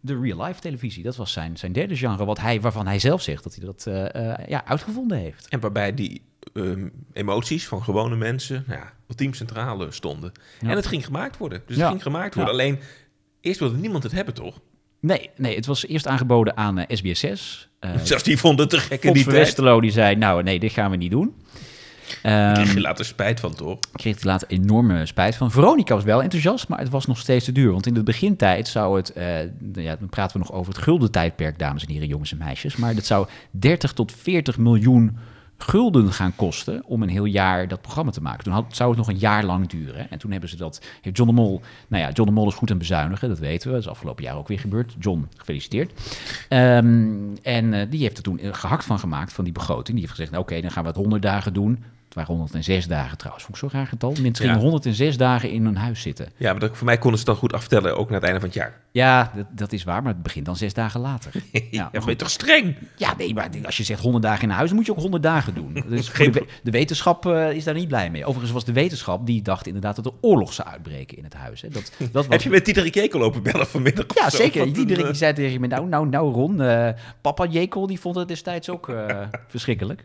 de 0.00 0.18
real-life 0.20 0.60
televisie. 0.60 1.02
Dat 1.02 1.16
was 1.16 1.32
zijn, 1.32 1.56
zijn 1.56 1.72
derde 1.72 1.96
genre, 1.96 2.24
wat 2.24 2.40
hij, 2.40 2.60
waarvan 2.60 2.86
hij 2.86 2.98
zelf 2.98 3.22
zegt 3.22 3.42
dat 3.44 3.54
hij 3.54 3.64
dat 3.64 3.86
eh, 3.86 4.32
eh, 4.32 4.48
ja, 4.48 4.64
uitgevonden 4.66 5.18
heeft. 5.18 5.48
En 5.48 5.60
waarbij 5.60 5.94
die 5.94 6.22
ehm, 6.54 6.88
emoties 7.12 7.68
van 7.68 7.82
gewone 7.82 8.16
mensen 8.16 8.64
nou 8.66 8.80
ja, 8.80 8.92
ultiem 9.08 9.34
centrale 9.34 9.92
stonden. 9.92 10.32
Ja. 10.60 10.68
En 10.68 10.76
het 10.76 10.86
ging 10.86 11.04
gemaakt 11.04 11.36
worden. 11.36 11.62
Dus 11.66 11.76
Ja. 11.76 11.82
het 11.82 11.90
ging 11.90 12.02
gemaakt 12.02 12.34
worden. 12.34 12.52
Alleen, 12.52 12.78
eerst 13.40 13.60
wilde 13.60 13.76
niemand 13.76 14.02
het 14.02 14.12
hebben, 14.12 14.34
toch? 14.34 14.60
Nee, 15.06 15.30
nee, 15.36 15.56
het 15.56 15.66
was 15.66 15.86
eerst 15.86 16.06
aangeboden 16.06 16.56
aan 16.56 16.78
eh, 16.78 16.98
SBS6. 16.98 17.40
Eh 17.84 17.90
Zelfs 18.02 18.22
die 18.22 18.38
vonden 18.38 18.60
het 18.60 18.70
te 18.70 18.80
gek 18.80 19.04
in 19.04 19.12
die 19.12 19.24
tijd. 19.24 19.36
Westerlo 19.36 19.80
die 19.80 19.90
zei, 19.90 20.16
nou 20.16 20.42
nee, 20.42 20.58
dit 20.58 20.72
gaan 20.72 20.90
we 20.90 20.96
niet 20.96 21.10
doen. 21.10 21.34
Daar 22.22 22.54
kreeg 22.54 22.66
Ehm, 22.66 22.74
je 22.76 22.80
later 22.80 23.04
spijt 23.04 23.40
van, 23.40 23.54
toch? 23.54 23.78
kreeg 23.92 24.14
hij 24.14 24.24
later 24.30 24.48
enorme 24.48 25.06
spijt 25.06 25.36
van. 25.36 25.50
Veronica 25.50 25.94
was 25.94 26.04
wel 26.04 26.22
enthousiast, 26.22 26.68
maar 26.68 26.78
het 26.78 26.88
was 26.88 27.06
nog 27.06 27.18
steeds 27.18 27.44
te 27.44 27.52
duur. 27.52 27.72
Want 27.72 27.86
in 27.86 27.94
de 27.94 28.02
begintijd 28.02 28.68
zou 28.68 28.96
het, 28.96 29.12
eh, 29.12 29.40
ja, 29.74 29.96
dan 29.96 30.08
praten 30.08 30.32
we 30.40 30.46
nog 30.46 30.52
over 30.52 30.72
het 30.72 30.82
gulden 30.82 31.10
tijdperk, 31.10 31.58
dames 31.58 31.84
en 31.84 31.92
heren, 31.92 32.08
jongens 32.08 32.32
en 32.32 32.38
meisjes. 32.38 32.76
Maar 32.76 32.94
dat 32.94 33.04
zou 33.04 33.26
30 33.50 33.92
tot 33.92 34.12
40 34.12 34.58
miljoen 34.58 35.16
gulden 35.58 36.12
gaan 36.12 36.36
kosten 36.36 36.82
om 36.84 37.02
een 37.02 37.08
heel 37.08 37.24
jaar 37.24 37.68
dat 37.68 37.80
programma 37.80 38.10
te 38.10 38.20
maken. 38.20 38.44
Toen 38.44 38.66
zou 38.68 38.88
het 38.88 38.98
nog 38.98 39.08
een 39.08 39.18
jaar 39.18 39.44
lang 39.44 39.68
duren. 39.68 40.10
En 40.10 40.18
toen 40.18 40.30
hebben 40.30 40.48
ze 40.48 40.56
dat, 40.56 40.80
heeft 41.00 41.16
John 41.16 41.30
de 41.30 41.36
Mol, 41.36 41.60
nou 41.88 42.02
ja, 42.02 42.10
John 42.10 42.28
de 42.28 42.34
Mol 42.34 42.48
is 42.48 42.54
goed 42.54 42.70
aan 42.70 42.78
bezuinigen, 42.78 43.28
dat 43.28 43.38
weten 43.38 43.68
we. 43.68 43.74
Dat 43.74 43.82
is 43.82 43.90
afgelopen 43.90 44.24
jaar 44.24 44.36
ook 44.36 44.48
weer 44.48 44.58
gebeurd. 44.58 44.96
John, 44.98 45.28
gefeliciteerd. 45.36 45.92
Ehm, 46.48 47.36
en 47.42 47.74
eh, 47.74 47.90
die 47.90 48.00
heeft 48.00 48.16
er 48.16 48.22
toen 48.22 48.38
eh, 48.38 48.54
gehakt 48.54 48.84
van 48.84 48.98
gemaakt, 48.98 49.32
van 49.32 49.44
die 49.44 49.52
begroting. 49.52 49.88
Die 49.88 49.98
heeft 49.98 50.10
gezegd, 50.10 50.30
nou, 50.30 50.42
oké, 50.42 50.60
dan 50.60 50.70
gaan 50.70 50.82
we 50.82 50.88
het 50.88 50.98
100 50.98 51.22
dagen 51.22 51.52
doen. 51.52 51.84
Het 52.14 52.26
waren 52.26 52.40
106 52.42 52.86
dagen 52.86 53.16
trouwens. 53.18 53.44
Vond 53.44 53.56
ik 53.62 53.62
zo'n 53.70 53.78
raar 53.80 53.86
getal. 53.88 54.14
Mensen 54.22 54.44
Ja. 54.44 54.50
gingen 54.52 54.66
106 54.66 55.16
dagen 55.16 55.50
in 55.50 55.64
hun 55.64 55.76
huis 55.76 56.00
zitten. 56.00 56.28
Ja, 56.36 56.50
maar 56.50 56.60
dat, 56.60 56.76
voor 56.76 56.86
mij 56.86 56.98
konden 56.98 57.18
ze 57.20 57.24
het 57.24 57.26
dan 57.34 57.36
goed 57.36 57.52
aftellen, 57.52 57.96
ook 57.96 58.06
naar 58.10 58.14
het 58.20 58.24
einde 58.24 58.40
van 58.40 58.48
het 58.48 58.58
jaar. 58.58 58.80
Ja, 58.92 59.32
dat, 59.36 59.46
dat 59.50 59.72
is 59.72 59.84
waar, 59.84 60.02
maar 60.02 60.12
het 60.12 60.22
begint 60.22 60.46
dan 60.46 60.56
zes 60.56 60.74
dagen 60.74 61.00
later. 61.00 61.32
Ja, 61.52 61.60
Ja, 61.70 61.90
ben 61.90 62.08
je 62.08 62.16
toch 62.16 62.30
streng? 62.30 62.74
Ja, 62.96 63.14
nee, 63.18 63.34
maar 63.34 63.48
als 63.64 63.76
je 63.76 63.82
zegt 63.82 64.00
100 64.00 64.24
dagen 64.24 64.42
in 64.42 64.50
huis, 64.50 64.72
moet 64.72 64.86
je 64.86 64.92
ook 64.92 64.98
100 64.98 65.22
dagen 65.22 65.54
doen. 65.54 65.84
Dus 65.88 66.08
Geen 66.08 66.32
de, 66.32 66.40
we- 66.40 66.46
de 66.62 66.70
wetenschap 66.70 67.26
eh, 67.26 67.50
is 67.52 67.64
daar 67.64 67.74
niet 67.74 67.88
blij 67.88 68.10
mee. 68.10 68.24
Overigens 68.24 68.52
was 68.52 68.64
de 68.64 68.72
wetenschap 68.72 69.26
die 69.26 69.42
dacht 69.42 69.66
inderdaad 69.66 69.96
dat 69.96 70.06
er 70.06 70.12
oorlog 70.20 70.52
zou 70.52 70.68
uitbreken 70.68 71.16
in 71.18 71.24
het 71.24 71.34
huis. 71.34 71.60
Hè. 71.60 71.68
Dat, 71.68 71.92
dat 71.98 72.10
was 72.12 72.26
Heb 72.28 72.42
je 72.42 72.50
met 72.50 72.64
Diederik 72.64 72.94
Jekel 72.94 73.18
lopen 73.18 73.42
bellen 73.42 73.66
vanmiddag? 73.66 74.06
Ja, 74.14 74.30
zo? 74.30 74.36
zeker. 74.36 74.72
Diederik 74.72 74.98
eh, 75.02 75.06
die 75.06 75.14
zei 75.14 75.32
tegen 75.32 75.60
me, 75.60 75.66
nou, 75.66 75.88
nou, 75.88 76.08
nou 76.08 76.32
Ron, 76.32 76.60
eh, 76.60 76.88
papa 77.20 77.46
Jekel 77.46 77.86
die 77.86 78.00
vond 78.00 78.16
het 78.16 78.28
destijds 78.28 78.70
ook 78.70 78.88
eh, 78.88 79.16
verschrikkelijk. 79.48 80.04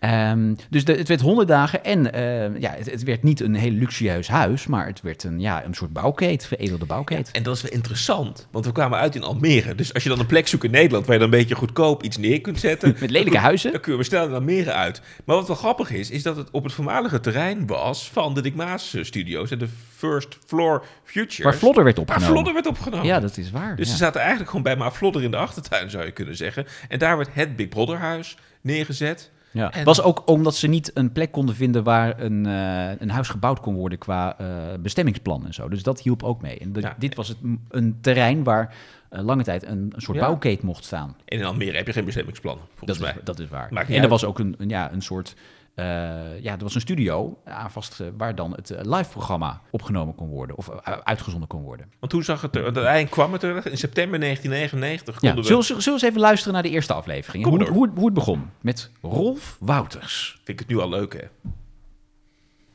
Ehm, 0.00 0.54
dus 0.70 0.84
de, 0.84 0.92
het 0.92 1.08
werd 1.08 1.20
100 1.20 1.48
dagen 1.48 1.84
en 1.84 2.12
eh, 2.12 2.60
ja, 2.60 2.74
het, 2.76 2.90
het 2.90 3.02
werd 3.02 3.22
niet 3.22 3.40
een 3.40 3.54
heel 3.54 3.70
luxueus 3.70 4.28
huis, 4.28 4.66
maar 4.66 4.86
het 4.86 5.00
werd 5.00 5.24
een, 5.24 5.40
ja, 5.40 5.64
een 5.64 5.74
soort 5.74 5.92
bouwkeet, 5.92 6.46
veredelde 6.46 6.86
bouwkeet. 6.86 7.30
En 7.30 7.42
dat 7.42 7.56
is 7.56 7.62
wel 7.62 7.72
interessant, 7.72 8.46
want 8.50 8.66
we 8.66 8.72
kwamen 8.72 8.98
uit 8.98 9.14
in 9.14 9.22
Almere. 9.22 9.74
Dus 9.74 9.94
als 9.94 10.02
je 10.02 10.08
dan 10.08 10.18
een 10.18 10.26
plek 10.26 10.48
zoekt 10.48 10.64
in 10.64 10.70
Nederland 10.70 11.06
waar 11.06 11.14
je 11.14 11.20
dan 11.20 11.32
een 11.32 11.38
beetje 11.38 11.54
goedkoop 11.54 12.02
iets 12.02 12.16
neer 12.16 12.40
kunt 12.40 12.58
zetten... 12.60 12.96
Met 13.00 13.10
lelijke 13.10 13.38
huizen. 13.38 13.72
Dan 13.72 13.80
kunnen 13.80 14.00
we 14.00 14.06
snel 14.06 14.26
in 14.26 14.32
Almere 14.32 14.72
uit. 14.72 15.00
Maar 15.24 15.36
wat 15.36 15.46
wel 15.46 15.56
grappig 15.56 15.90
is, 15.90 16.10
is 16.10 16.22
dat 16.22 16.36
het 16.36 16.50
op 16.50 16.64
het 16.64 16.72
voormalige 16.72 17.20
terrein 17.20 17.66
was 17.66 18.10
van 18.10 18.34
de 18.34 18.40
Dick 18.40 18.54
Maas 18.54 18.94
eh, 18.94 19.04
Studios 19.04 19.50
en 19.50 19.58
de 19.58 19.68
First 19.96 20.38
Floor 20.46 20.84
Futures. 21.04 21.38
Waar 21.38 21.54
Vlodder 21.54 21.84
werd 21.84 21.96
Waar 21.96 22.06
opgenomen. 22.06 22.34
Vlodder 22.34 22.54
werd 22.54 22.66
opgenomen. 22.66 23.06
Ja, 23.06 23.20
dat 23.20 23.36
is 23.36 23.50
waar. 23.50 23.76
Dus 23.76 23.86
ja. 23.86 23.92
ze 23.92 23.98
zaten 23.98 24.20
eigenlijk 24.20 24.50
gewoon 24.50 24.64
bij 24.64 24.76
Ma 24.76 24.90
Vlodder 24.90 25.22
in 25.22 25.30
de 25.30 25.36
achtertuin, 25.36 25.90
zou 25.90 26.04
je 26.04 26.10
kunnen 26.10 26.36
zeggen. 26.36 26.66
En 26.88 26.98
daar 26.98 27.16
werd 27.16 27.28
het 27.32 27.56
Big 27.56 27.68
Brother 27.68 27.98
huis 27.98 28.36
neergezet. 28.60 29.30
Ja. 29.52 29.72
En- 29.72 29.84
was 29.84 30.02
ook 30.02 30.22
omdat 30.28 30.54
ze 30.54 30.66
niet 30.66 30.90
een 30.94 31.12
plek 31.12 31.32
konden 31.32 31.54
vinden 31.54 31.82
waar 31.84 32.20
een, 32.20 32.46
eh, 32.46 32.90
een 33.00 33.10
huis 33.10 33.28
gebouwd 33.28 33.60
kon 33.60 33.74
worden 33.74 33.98
qua 33.98 34.38
eh, 34.38 34.46
bestemmingsplan 34.80 35.46
en 35.46 35.54
zo. 35.54 35.68
Dus 35.68 35.82
dat 35.82 36.00
hielp 36.00 36.22
ook 36.22 36.42
mee. 36.42 36.58
En 36.58 36.72
de- 36.72 36.80
Ja. 36.80 36.94
dit 36.98 37.14
was 37.14 37.28
het, 37.28 37.36
een 37.68 37.98
terrein 38.00 38.44
waar 38.44 38.74
eh, 39.08 39.22
lange 39.22 39.42
tijd 39.42 39.64
een, 39.66 39.92
een 39.94 40.02
soort 40.02 40.16
Ja. 40.18 40.24
bouwkeet 40.24 40.62
mocht 40.62 40.84
staan. 40.84 41.16
En 41.24 41.38
in 41.38 41.44
Almere 41.44 41.76
heb 41.76 41.86
je 41.86 41.92
geen 41.92 42.04
bestemmingsplan, 42.04 42.58
Dat 42.84 43.00
is, 43.00 43.12
dat 43.24 43.38
is 43.38 43.48
waar. 43.48 43.68
En 43.88 44.02
er 44.02 44.08
was 44.08 44.24
ook 44.24 44.38
een, 44.38 44.54
een, 44.58 44.68
ja, 44.68 44.92
een 44.92 45.02
soort. 45.02 45.34
Eh, 45.80 46.42
ja, 46.42 46.52
er 46.52 46.62
was 46.62 46.74
een 46.74 46.80
studio 46.80 47.38
aan 47.44 47.70
vast, 47.70 48.00
eh, 48.00 48.06
waar 48.16 48.34
dan 48.34 48.52
het 48.52 48.70
eh, 48.70 48.80
live-programma 48.96 49.60
opgenomen 49.70 50.14
kon 50.14 50.28
worden. 50.28 50.56
Of 50.56 50.68
eh, 50.68 50.92
uitgezonden 51.04 51.48
kon 51.48 51.62
worden. 51.62 51.92
Want 52.00 52.12
toen 52.12 52.22
zag 52.22 52.40
het 52.42 52.56
er, 52.56 52.64
uiteindelijk 52.64 53.10
kwam 53.10 53.32
het 53.32 53.42
er, 53.42 53.56
in 53.70 53.78
september 53.78 54.20
1999 54.20 55.20
Ja, 55.20 55.34
we... 55.34 55.42
zullen, 55.42 55.58
we- 55.58 55.64
zullen 55.66 55.82
we 55.84 55.90
eens 55.90 56.02
even 56.02 56.20
luisteren 56.20 56.52
naar 56.54 56.62
de 56.62 56.68
eerste 56.70 56.92
aflevering? 56.92 57.44
Kom 57.44 57.58
Hoe, 57.58 57.68
hoe, 57.68 57.88
hoe 57.94 58.04
het 58.04 58.14
begon. 58.14 58.50
Met 58.60 58.90
Rolf 59.02 59.56
Wouters. 59.60 60.30
Vind 60.44 60.48
ik 60.48 60.58
het 60.58 60.68
nu 60.68 60.78
al 60.82 60.88
leuk, 60.88 61.12
hè? 61.12 61.50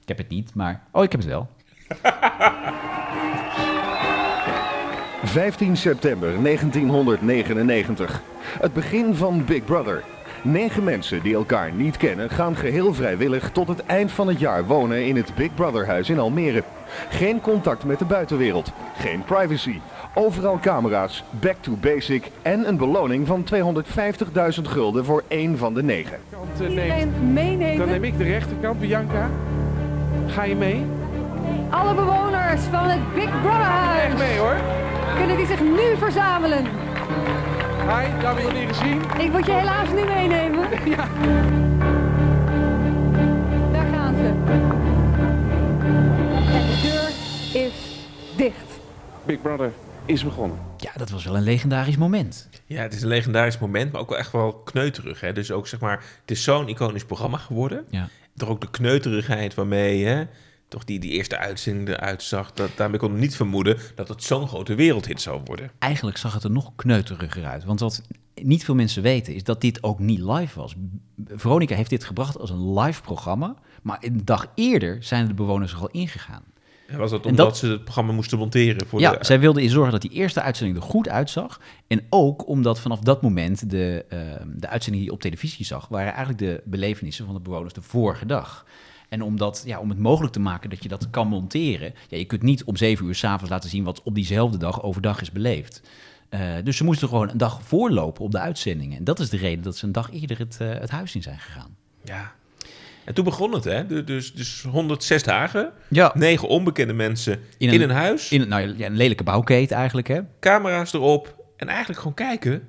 Ik 0.01 0.07
heb 0.07 0.17
het 0.17 0.29
niet, 0.29 0.53
maar. 0.55 0.83
Oh, 0.91 1.03
ik 1.03 1.11
heb 1.11 1.21
het 1.21 1.29
wel. 1.29 1.47
15 5.23 5.77
september 5.77 6.41
1999. 6.43 8.21
Het 8.59 8.73
begin 8.73 9.15
van 9.15 9.45
Big 9.45 9.65
Brother. 9.65 10.03
Negen 10.47 10.83
mensen 10.83 11.21
die 11.23 11.35
elkaar 11.35 11.71
niet 11.71 11.97
kennen 11.97 12.29
gaan 12.29 12.55
geheel 12.55 12.93
vrijwillig 12.93 13.49
tot 13.51 13.67
het 13.67 13.85
eind 13.85 14.11
van 14.11 14.27
het 14.27 14.39
jaar 14.39 14.65
wonen 14.65 15.05
in 15.05 15.15
het 15.15 15.35
Big 15.35 15.53
Brother 15.55 15.85
huis 15.87 16.09
in 16.09 16.19
Almere. 16.19 16.63
Geen 17.09 17.41
contact 17.41 17.83
met 17.83 17.99
de 17.99 18.05
buitenwereld, 18.05 18.71
geen 18.97 19.23
privacy. 19.23 19.79
Overal 20.13 20.59
camera's, 20.61 21.23
back 21.29 21.55
to 21.59 21.71
basic 21.81 22.31
en 22.41 22.67
een 22.67 22.77
beloning 22.77 23.27
van 23.27 23.43
250.000 23.53 24.61
gulden 24.63 25.05
voor 25.05 25.23
één 25.27 25.57
van 25.57 25.73
de 25.73 25.83
negen. 25.83 26.17
eh, 26.59 26.69
Iedereen 26.69 27.33
meenemen. 27.33 27.77
dan 27.77 27.87
neem 27.89 28.03
ik 28.03 28.17
de 28.17 28.23
rechterkant, 28.23 28.79
Bianca. 28.79 29.29
Ga 30.27 30.43
je 30.43 30.55
mee? 30.55 30.85
Alle 31.69 31.93
bewoners 31.93 32.61
van 32.71 32.85
het 32.89 33.13
Big 33.13 33.41
Brother 33.41 33.59
Echt 33.59 33.69
huis 33.69 34.13
mee 34.17 34.37
hoor. 34.37 34.55
kunnen 35.17 35.37
die 35.37 35.45
zich 35.45 35.61
nu 35.61 35.97
verzamelen. 35.97 36.65
Hi, 37.85 38.21
daar 38.21 38.35
wil 38.35 38.47
je 38.47 38.53
leren 38.53 38.75
zien. 38.75 39.01
Ik 39.19 39.31
moet 39.31 39.45
je 39.45 39.51
helaas 39.51 39.89
nu 39.89 40.03
meenemen. 40.05 40.67
Ja. 40.95 41.07
Daar 43.71 43.85
gaan 43.87 44.15
ze. 44.15 44.33
En 46.51 46.65
de 46.67 46.79
deur 46.83 47.09
is 47.63 47.73
dicht. 48.37 48.79
Big 49.25 49.41
Brother 49.41 49.71
is 50.05 50.23
begonnen. 50.23 50.57
Ja, 50.77 50.91
dat 50.95 51.09
was 51.09 51.25
wel 51.25 51.35
een 51.35 51.43
legendarisch 51.43 51.97
moment. 51.97 52.49
Ja, 52.65 52.81
het 52.81 52.93
is 52.93 53.01
een 53.01 53.07
legendarisch 53.07 53.57
moment, 53.59 53.91
maar 53.91 54.01
ook 54.01 54.09
wel 54.09 54.17
echt 54.17 54.31
wel 54.31 54.53
kneuterig. 54.53 55.21
Hè? 55.21 55.33
Dus 55.33 55.51
ook 55.51 55.67
zeg 55.67 55.79
maar, 55.79 56.03
het 56.21 56.31
is 56.31 56.43
zo'n 56.43 56.67
iconisch 56.67 57.05
programma 57.05 57.37
geworden. 57.37 57.85
Ja. 57.89 58.07
Toch 58.37 58.49
ook 58.49 58.61
de 58.61 58.69
kneuterigheid 58.69 59.53
waarmee 59.53 60.05
hè, 60.05 60.23
toch 60.67 60.83
die, 60.83 60.99
die 60.99 61.11
eerste 61.11 61.37
uitzending 61.37 61.87
eruit 61.89 62.23
zag. 62.23 62.51
Dat, 62.53 62.69
daarmee 62.75 62.99
kon 62.99 63.11
ik 63.13 63.19
niet 63.19 63.35
vermoeden 63.35 63.77
dat 63.95 64.07
het 64.07 64.23
zo'n 64.23 64.47
grote 64.47 64.75
wereldhit 64.75 65.21
zou 65.21 65.41
worden. 65.45 65.71
Eigenlijk 65.79 66.17
zag 66.17 66.33
het 66.33 66.43
er 66.43 66.51
nog 66.51 66.71
kneuteriger 66.75 67.45
uit. 67.45 67.63
Want 67.63 67.79
wat 67.79 68.01
niet 68.41 68.65
veel 68.65 68.75
mensen 68.75 69.01
weten, 69.01 69.35
is 69.35 69.43
dat 69.43 69.61
dit 69.61 69.83
ook 69.83 69.99
niet 69.99 70.19
live 70.19 70.59
was. 70.59 70.75
Veronica 71.27 71.75
heeft 71.75 71.89
dit 71.89 72.03
gebracht 72.03 72.39
als 72.39 72.49
een 72.49 72.79
live 72.79 73.01
programma. 73.01 73.55
Maar 73.81 73.97
een 73.99 74.21
dag 74.25 74.47
eerder 74.55 75.03
zijn 75.03 75.27
de 75.27 75.33
bewoners 75.33 75.71
er 75.73 75.79
al 75.79 75.89
ingegaan. 75.91 76.43
En 76.87 76.97
was 76.97 77.11
dat 77.11 77.25
omdat 77.25 77.45
dat- 77.45 77.57
ze 77.57 77.67
het 77.67 77.83
programma 77.83 78.11
moesten 78.11 78.37
monteren? 78.37 78.87
Voor 78.87 78.99
Ja, 78.99 79.11
de, 79.11 79.25
zij 79.25 79.39
wilden 79.39 79.69
zorgen 79.69 79.91
dat 79.91 80.01
die 80.01 80.11
eerste 80.11 80.41
uitzending 80.41 80.77
er 80.77 80.83
goed 80.83 81.09
uitzag. 81.09 81.59
En 81.87 82.01
ook 82.09 82.47
omdat 82.47 82.79
vanaf 82.79 82.99
dat 82.99 83.21
moment 83.21 83.69
de, 83.69 84.05
eh, 84.09 84.19
de 84.55 84.67
uitzending 84.67 85.03
die 85.03 85.05
je 85.05 85.11
op 85.11 85.21
televisie 85.21 85.65
zag... 85.65 85.87
waren 85.87 86.09
eigenlijk 86.13 86.39
de 86.39 86.61
belevenissen 86.65 87.25
van 87.25 87.33
de 87.35 87.41
bewoners 87.41 87.73
de 87.73 87.81
vorige 87.81 88.25
dag. 88.25 88.65
En 89.09 89.21
omdat, 89.21 89.63
ja, 89.65 89.79
om 89.79 89.89
het 89.89 89.99
mogelijk 89.99 90.33
te 90.33 90.39
maken 90.39 90.69
dat 90.69 90.83
je 90.83 90.89
dat 90.89 91.09
kan 91.09 91.27
monteren... 91.27 91.93
Ja, 92.07 92.17
je 92.17 92.25
kunt 92.25 92.41
niet 92.41 92.63
om 92.63 92.75
zeven 92.77 93.05
uur 93.05 93.15
s'avonds 93.15 93.49
laten 93.51 93.69
zien 93.69 93.83
wat 93.83 94.03
op 94.03 94.15
diezelfde 94.15 94.57
dag 94.57 94.83
overdag 94.83 95.21
is 95.21 95.31
beleefd. 95.31 95.81
Eh, 96.29 96.41
dus 96.63 96.77
ze 96.77 96.83
moesten 96.83 97.07
gewoon 97.07 97.29
een 97.29 97.37
dag 97.37 97.61
voorlopen 97.63 98.23
op 98.23 98.31
de 98.31 98.39
uitzendingen. 98.39 98.97
En 98.97 99.03
dat 99.03 99.19
is 99.19 99.29
de 99.29 99.37
reden 99.37 99.63
dat 99.63 99.77
ze 99.77 99.85
een 99.85 99.91
dag 99.91 100.11
eerder 100.11 100.37
het, 100.39 100.57
eh, 100.61 100.69
het 100.69 100.89
huis 100.89 101.15
in 101.15 101.21
zijn 101.21 101.39
gegaan. 101.39 101.75
ja. 102.03 102.33
En 103.05 103.13
toen 103.13 103.23
begon 103.23 103.53
het, 103.53 103.63
hè? 103.63 103.85
Du- 103.87 104.03
Dus, 104.03 104.33
dus 104.33 104.61
106 104.69 105.23
dagen, 105.23 105.71
Ja, 105.89 106.11
negen 106.15 106.47
onbekende 106.47 106.93
mensen 106.93 107.33
in 107.57 107.69
In 107.69 107.81
een, 107.81 107.89
een- 107.89 107.95
huis, 107.95 108.31
in, 108.31 108.47
nou, 108.47 108.77
ja, 108.77 108.85
een 108.85 108.95
lelijke 108.95 109.23
bouwkeet 109.23 109.71
eigenlijk, 109.71 110.07
hè? 110.07 110.19
camera's 110.39 110.93
erop 110.93 111.35
en 111.57 111.67
eigenlijk 111.67 111.99
gewoon 111.99 112.13
kijken 112.13 112.67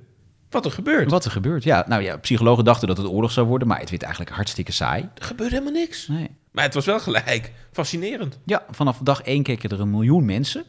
wat 0.50 0.64
er 0.64 0.70
gebeurt. 0.70 1.10
Wat 1.10 1.24
er 1.24 1.30
gebeurt. 1.30 1.64
Ja, 1.64 1.84
nou 1.88 2.02
ja, 2.02 2.16
psychologen 2.16 2.64
dachten 2.64 2.88
dat 2.88 2.96
het 2.96 3.06
oorlog 3.06 3.30
zou 3.30 3.46
worden, 3.46 3.68
maar 3.68 3.80
het 3.80 3.90
werd 3.90 4.02
eigenlijk 4.02 4.34
hartstikke 4.34 4.72
saai. 4.72 5.08
Er 5.14 5.24
gebeurde 5.24 5.54
helemaal 5.54 5.80
niks. 5.80 6.08
Nee. 6.08 6.30
Maar 6.50 6.64
het 6.64 6.74
was 6.74 6.84
wel 6.84 7.00
gelijk 7.00 7.52
fascinerend. 7.72 8.38
Ja, 8.44 8.64
vanaf 8.70 8.98
dag 9.02 9.22
één 9.22 9.42
keken 9.42 9.70
er 9.70 9.80
een 9.80 9.90
miljoen 9.90 10.24
mensen. 10.24 10.64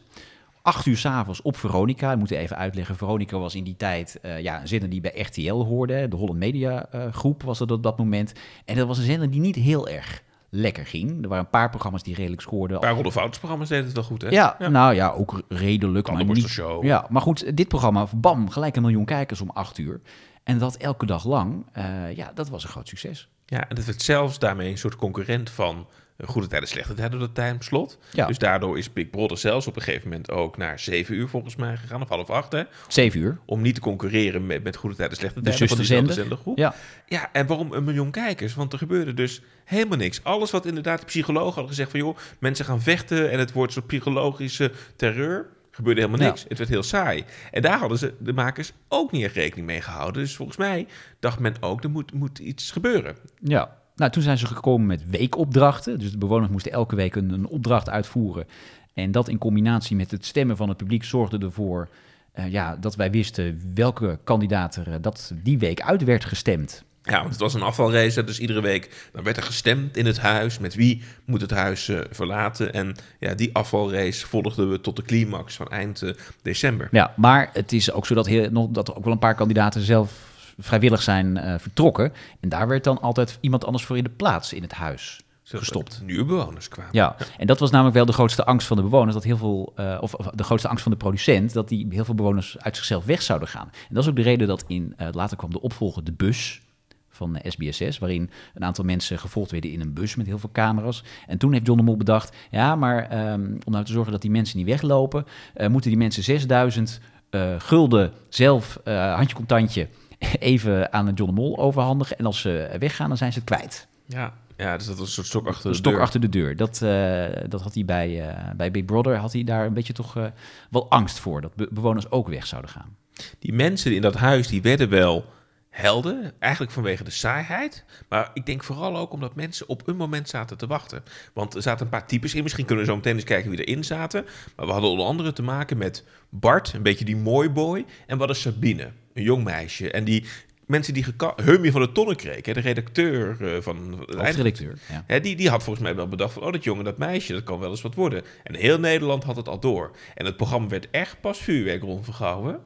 Acht 0.62 0.86
uur 0.86 0.96
s'avonds 0.96 1.42
op 1.42 1.56
Veronica. 1.56 2.12
Ik 2.12 2.18
moet 2.18 2.30
even 2.30 2.56
uitleggen. 2.56 2.96
Veronica 2.96 3.38
was 3.38 3.54
in 3.54 3.64
die 3.64 3.76
tijd 3.76 4.18
eh, 4.22 4.40
ja, 4.40 4.60
een 4.60 4.68
zender 4.68 4.88
die 4.88 5.00
bij 5.00 5.20
RTL 5.20 5.52
hoorde. 5.54 6.08
De 6.08 6.16
Holland 6.16 6.38
Media 6.38 6.86
eh, 6.90 7.12
Groep 7.12 7.42
was 7.42 7.58
dat 7.58 7.70
op 7.70 7.82
dat 7.82 7.98
moment. 7.98 8.32
En 8.64 8.76
dat 8.76 8.86
was 8.86 8.98
een 8.98 9.04
zender 9.04 9.30
die 9.30 9.40
niet 9.40 9.56
heel 9.56 9.88
erg 9.88 10.22
lekker 10.50 10.86
ging. 10.86 11.22
Er 11.22 11.28
waren 11.28 11.44
een 11.44 11.50
paar 11.50 11.70
programma's 11.70 12.02
die 12.02 12.14
redelijk 12.14 12.42
scoorden. 12.42 12.76
Een 12.76 12.82
paar 12.82 12.94
Ronde 12.94 13.12
Fouters-programma's 13.12 13.68
deden 13.68 13.84
het 13.84 13.94
wel 13.94 14.04
goed, 14.04 14.22
hè? 14.22 14.28
Ja, 14.28 14.56
nou 14.58 14.94
ja, 14.94 15.10
ook 15.10 15.42
redelijk. 15.48 16.06
Maar, 16.06 16.16
niet, 16.16 16.26
Tandenborstelshow. 16.26 16.84
ja, 16.84 17.06
maar 17.08 17.22
goed, 17.22 17.56
dit 17.56 17.68
programma, 17.68 18.06
bam, 18.16 18.50
gelijk 18.50 18.76
een 18.76 18.82
miljoen 18.82 19.04
kijkers 19.04 19.40
om 19.40 19.50
acht 19.50 19.78
uur. 19.78 20.00
En 20.44 20.58
dat 20.58 20.76
elke 20.76 21.06
dag 21.06 21.24
lang, 21.24 21.66
eh, 21.72 22.16
ja, 22.16 22.30
dat 22.34 22.48
was 22.48 22.62
een 22.64 22.70
groot 22.70 22.88
succes. 22.88 23.28
Ja, 23.46 23.68
en 23.68 23.76
het 23.76 23.84
werd 23.84 24.02
zelfs 24.02 24.38
daarmee 24.38 24.70
een 24.70 24.78
soort 24.78 24.96
concurrent 24.96 25.50
van 25.50 25.86
Goede 26.24 26.48
Tijden, 26.48 26.68
Slechte 26.68 26.94
Tijden, 26.94 27.18
dat 27.20 27.34
timeslot. 27.34 27.98
Ja. 28.12 28.26
Dus 28.26 28.38
daardoor 28.38 28.78
is 28.78 28.92
Big 28.92 29.10
Brother 29.10 29.38
zelfs 29.38 29.66
op 29.66 29.76
een 29.76 29.82
gegeven 29.82 30.08
moment 30.08 30.30
ook 30.30 30.56
naar 30.56 30.78
zeven 30.78 31.14
uur 31.14 31.28
volgens 31.28 31.56
mij 31.56 31.76
gegaan, 31.76 32.02
of 32.02 32.08
half 32.08 32.30
acht, 32.30 32.52
hè? 32.52 32.62
Zeven 32.88 33.20
uur. 33.20 33.38
Om 33.44 33.62
niet 33.62 33.74
te 33.74 33.80
concurreren 33.80 34.46
met, 34.46 34.62
met 34.62 34.76
Goede 34.76 34.96
Tijden, 34.96 35.16
Slechte 35.16 35.40
De 35.40 35.50
Tijden 35.50 35.68
van 35.68 35.76
diezelfde 35.76 36.12
zendergroep. 36.12 36.58
Ja. 36.58 36.74
Ja, 37.06 37.32
en 37.32 37.46
waarom 37.46 37.72
een 37.72 37.84
miljoen 37.84 38.10
kijkers? 38.10 38.54
Want 38.54 38.72
er 38.72 38.78
gebeurde 38.78 39.14
dus 39.14 39.42
helemaal 39.64 39.98
niks. 39.98 40.24
Alles 40.24 40.50
wat 40.50 40.66
inderdaad 40.66 41.00
de 41.00 41.06
psychologen 41.06 41.52
hadden 41.52 41.68
gezegd 41.68 41.90
van... 41.90 42.00
joh, 42.00 42.16
mensen 42.38 42.64
gaan 42.64 42.82
vechten 42.82 43.30
en 43.30 43.38
het 43.38 43.52
wordt 43.52 43.72
zo'n 43.72 43.86
psychologische 43.86 44.72
terreur... 44.96 45.46
gebeurde 45.70 46.00
helemaal 46.00 46.20
Ja. 46.22 46.28
niks. 46.28 46.44
Het 46.48 46.58
werd 46.58 46.70
heel 46.70 46.82
saai. 46.82 47.24
En 47.50 47.62
daar 47.62 47.78
hadden 47.78 47.98
ze, 47.98 48.14
de 48.18 48.32
makers, 48.32 48.72
ook 48.88 49.12
niet 49.12 49.24
echt 49.24 49.34
rekening 49.34 49.66
mee 49.66 49.80
gehouden. 49.80 50.22
Dus 50.22 50.36
volgens 50.36 50.58
mij 50.58 50.86
dacht 51.20 51.38
men 51.38 51.54
ook, 51.60 51.82
er 51.82 51.90
moet, 51.90 52.12
moet 52.12 52.38
iets 52.38 52.70
gebeuren. 52.70 53.16
Ja. 53.40 53.77
Nou, 53.98 54.10
toen 54.10 54.22
zijn 54.22 54.38
ze 54.38 54.46
gekomen 54.46 54.86
met 54.86 55.10
weekopdrachten. 55.10 55.98
Dus 55.98 56.10
de 56.10 56.18
bewoners 56.18 56.50
moesten 56.50 56.72
elke 56.72 56.96
week 56.96 57.14
een, 57.14 57.30
een 57.30 57.46
opdracht 57.46 57.90
uitvoeren. 57.90 58.46
En 58.94 59.10
dat 59.10 59.28
in 59.28 59.38
combinatie 59.38 59.96
met 59.96 60.10
het 60.10 60.24
stemmen 60.24 60.56
van 60.56 60.68
het 60.68 60.76
publiek 60.76 61.04
zorgde 61.04 61.38
ervoor 61.38 61.88
eh, 62.32 62.50
ja, 62.50 62.76
dat 62.76 62.96
wij 62.96 63.10
wisten 63.10 63.60
welke 63.74 64.18
kandidaat 64.24 64.76
er 64.76 64.92
eh, 64.92 64.94
dat 65.00 65.32
die 65.42 65.58
week 65.58 65.80
uit 65.80 66.04
werd 66.04 66.24
gestemd. 66.24 66.84
Ja, 67.02 67.18
want 67.18 67.30
het 67.30 67.40
was 67.40 67.54
een 67.54 67.62
afvalrace, 67.62 68.24
dus 68.24 68.40
iedere 68.40 68.60
week 68.60 69.08
dan 69.12 69.24
werd 69.24 69.36
er 69.36 69.42
gestemd 69.42 69.96
in 69.96 70.06
het 70.06 70.18
huis. 70.18 70.58
Met 70.58 70.74
wie 70.74 71.02
moet 71.24 71.40
het 71.40 71.50
huis 71.50 71.88
eh, 71.88 71.98
verlaten? 72.10 72.72
En 72.72 72.96
ja, 73.18 73.34
die 73.34 73.54
afvalrace 73.54 74.26
volgden 74.26 74.70
we 74.70 74.80
tot 74.80 74.96
de 74.96 75.02
climax 75.02 75.56
van 75.56 75.68
eind 75.68 76.02
december. 76.42 76.88
Ja, 76.90 77.14
maar 77.16 77.50
het 77.52 77.72
is 77.72 77.92
ook 77.92 78.06
zo 78.06 78.14
dat, 78.14 78.26
heel, 78.26 78.50
nog, 78.50 78.68
dat 78.70 78.88
er 78.88 78.96
ook 78.96 79.04
wel 79.04 79.12
een 79.12 79.18
paar 79.18 79.34
kandidaten 79.34 79.80
zelf 79.80 80.27
vrijwillig 80.58 81.02
zijn 81.02 81.36
eh, 81.36 81.58
vertrokken. 81.58 82.12
En 82.40 82.48
daar 82.48 82.68
werd 82.68 82.84
dan 82.84 83.00
altijd 83.00 83.38
iemand 83.40 83.64
anders 83.64 83.84
voor 83.84 83.96
in 83.96 84.04
de 84.04 84.10
plaats 84.10 84.52
in 84.52 84.62
het 84.62 84.72
huis 84.72 85.20
gestopt. 85.56 86.00
Nieuwe 86.04 86.24
bewoners 86.24 86.68
kwamen. 86.68 86.92
Ja, 86.92 87.16
en 87.36 87.46
dat 87.46 87.58
was 87.58 87.70
namelijk 87.70 87.96
wel 87.96 88.06
de 88.06 88.12
grootste 88.12 88.44
angst 88.44 88.66
van 88.66 88.76
de 88.76 88.82
bewoners, 88.82 89.14
dat 89.14 89.24
heel 89.24 89.36
veel, 89.36 89.72
eh, 89.76 89.98
of, 90.00 90.14
of 90.14 90.26
de 90.26 90.42
grootste 90.42 90.68
angst 90.68 90.82
van 90.82 90.92
de 90.92 90.98
producent, 90.98 91.52
dat 91.52 91.68
die 91.68 91.86
heel 91.90 92.04
veel 92.04 92.14
bewoners 92.14 92.58
uit 92.58 92.76
zichzelf 92.76 93.04
weg 93.04 93.22
zouden 93.22 93.48
gaan. 93.48 93.68
En 93.72 93.94
dat 93.94 94.02
is 94.02 94.08
ook 94.08 94.16
de 94.16 94.22
reden 94.22 94.48
dat 94.48 94.64
in, 94.66 94.94
eh, 94.96 95.08
later 95.12 95.36
kwam 95.36 95.50
de 95.50 95.60
opvolger 95.60 96.04
De 96.04 96.12
Bus 96.12 96.62
van 97.08 97.36
eh, 97.36 97.50
SBSS, 97.50 97.98
waarin 97.98 98.30
een 98.54 98.64
aantal 98.64 98.84
mensen 98.84 99.18
gevolgd 99.18 99.50
werden 99.50 99.70
in 99.70 99.80
een 99.80 99.92
bus 99.92 100.16
met 100.16 100.26
heel 100.26 100.38
veel 100.38 100.50
camera's. 100.52 101.04
En 101.26 101.38
toen 101.38 101.52
heeft 101.52 101.66
John 101.66 101.78
de 101.78 101.84
Mol 101.84 101.96
bedacht, 101.96 102.36
ja, 102.50 102.76
maar 102.76 103.08
ehm, 103.08 103.56
om 103.64 103.72
nou 103.72 103.84
te 103.84 103.92
zorgen 103.92 104.12
dat 104.12 104.22
die 104.22 104.30
mensen 104.30 104.58
niet 104.58 104.66
weglopen, 104.66 105.26
moeten 105.68 105.90
die 105.90 105.98
mensen 105.98 106.22
6000 106.22 107.00
eh, 107.30 107.54
gulden 107.58 108.12
zelf, 108.28 108.80
handje 108.84 109.34
contantje, 109.36 109.88
even 110.38 110.92
aan 110.92 111.12
John 111.14 111.34
de 111.34 111.40
Mol 111.40 111.58
overhandigen. 111.58 112.18
En 112.18 112.26
als 112.26 112.40
ze 112.40 112.76
weggaan, 112.78 113.08
dan 113.08 113.16
zijn 113.16 113.32
ze 113.32 113.38
het 113.38 113.48
kwijt. 113.48 113.86
Ja, 114.06 114.32
ja 114.56 114.76
dus 114.76 114.86
dat 114.86 114.98
was 114.98 115.06
een 115.06 115.12
soort 115.12 115.26
stok 115.26 115.46
achter 115.46 115.70
de 115.70 115.76
stok 115.76 115.92
deur. 115.92 116.02
achter 116.02 116.20
de 116.20 116.28
deur. 116.28 116.56
Dat, 116.56 116.82
eh, 116.82 117.24
dat 117.48 117.60
had 117.62 117.74
hij 117.74 117.84
bij, 117.84 118.28
eh, 118.28 118.50
bij 118.56 118.70
Big 118.70 118.84
Brother, 118.84 119.16
had 119.16 119.32
hij 119.32 119.44
daar 119.44 119.66
een 119.66 119.74
beetje 119.74 119.92
toch 119.92 120.16
eh, 120.16 120.24
wel 120.70 120.90
angst 120.90 121.18
voor. 121.18 121.40
Dat 121.40 121.54
be- 121.54 121.68
bewoners 121.70 122.10
ook 122.10 122.28
weg 122.28 122.46
zouden 122.46 122.70
gaan. 122.70 122.96
Die 123.38 123.52
mensen 123.52 123.94
in 123.94 124.02
dat 124.02 124.14
huis, 124.14 124.48
die 124.48 124.62
werden 124.62 124.88
wel 124.88 125.24
helden. 125.70 126.32
Eigenlijk 126.38 126.72
vanwege 126.72 127.04
de 127.04 127.10
saaiheid. 127.10 127.84
Maar 128.08 128.30
ik 128.34 128.46
denk 128.46 128.64
vooral 128.64 128.96
ook 128.96 129.12
omdat 129.12 129.34
mensen 129.34 129.68
op 129.68 129.88
een 129.88 129.96
moment 129.96 130.28
zaten 130.28 130.58
te 130.58 130.66
wachten. 130.66 131.02
Want 131.32 131.54
er 131.54 131.62
zaten 131.62 131.84
een 131.84 131.90
paar 131.90 132.06
types 132.06 132.34
in. 132.34 132.42
Misschien 132.42 132.64
kunnen 132.64 132.84
we 132.84 132.90
zo 132.90 132.96
meteen 132.96 133.14
eens 133.14 133.24
kijken 133.24 133.50
wie 133.50 133.64
erin 133.64 133.84
zaten. 133.84 134.26
Maar 134.56 134.66
we 134.66 134.72
hadden 134.72 134.90
onder 134.90 135.06
andere 135.06 135.32
te 135.32 135.42
maken 135.42 135.78
met 135.78 136.04
Bart, 136.28 136.72
een 136.72 136.82
beetje 136.82 137.04
die 137.04 137.16
mooi 137.16 137.50
boy. 137.50 137.78
En 137.78 138.12
we 138.12 138.18
hadden 138.18 138.36
Sabine, 138.36 138.90
een 139.14 139.22
jong 139.22 139.44
meisje. 139.44 139.90
En 139.90 140.04
die 140.04 140.24
mensen 140.66 140.94
die 140.94 141.04
Hummy 141.36 141.70
van 141.70 141.80
de 141.80 141.92
Tonnekreek, 141.92 142.46
hè, 142.46 142.52
de 142.52 142.60
redacteur 142.60 143.36
eh, 143.40 143.62
van... 143.62 144.04
Hoofdredacteur. 144.16 144.78
Ja. 144.88 145.04
Hè, 145.06 145.20
die, 145.20 145.36
die 145.36 145.48
had 145.48 145.62
volgens 145.62 145.84
mij 145.84 145.94
wel 145.94 146.08
bedacht 146.08 146.32
van, 146.32 146.42
oh, 146.42 146.52
dat 146.52 146.64
jongen, 146.64 146.84
dat 146.84 146.98
meisje, 146.98 147.32
dat 147.32 147.42
kan 147.42 147.58
wel 147.58 147.70
eens 147.70 147.82
wat 147.82 147.94
worden. 147.94 148.22
En 148.42 148.54
heel 148.54 148.78
Nederland 148.78 149.24
had 149.24 149.36
het 149.36 149.48
al 149.48 149.60
door. 149.60 149.90
En 150.14 150.24
het 150.24 150.36
programma 150.36 150.68
werd 150.68 150.90
echt 150.90 151.20
pas 151.20 151.38
vuurwerk 151.38 151.82
rondvergouwen 151.82 152.60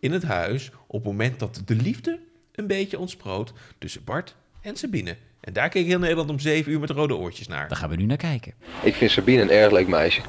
in 0.00 0.12
het 0.12 0.22
huis 0.22 0.70
op 0.86 1.04
het 1.04 1.12
moment 1.12 1.38
dat 1.38 1.62
de 1.64 1.74
liefde 1.74 2.20
een 2.54 2.66
beetje 2.66 2.98
ontsproot 2.98 3.52
tussen 3.78 4.04
Bart 4.04 4.34
en 4.60 4.76
Sabine. 4.76 5.16
En 5.40 5.52
daar 5.52 5.68
keek 5.68 5.86
heel 5.86 5.98
Nederland 5.98 6.30
om 6.30 6.38
zeven 6.38 6.72
uur 6.72 6.80
met 6.80 6.90
rode 6.90 7.16
oortjes 7.16 7.48
naar. 7.48 7.68
Daar 7.68 7.78
gaan 7.78 7.90
we 7.90 7.96
nu 7.96 8.04
naar 8.04 8.16
kijken. 8.16 8.52
Ik 8.82 8.94
vind 8.94 9.10
Sabine 9.10 9.42
een 9.42 9.50
erg 9.50 9.72
leuk 9.72 9.88
meisje. 9.88 10.20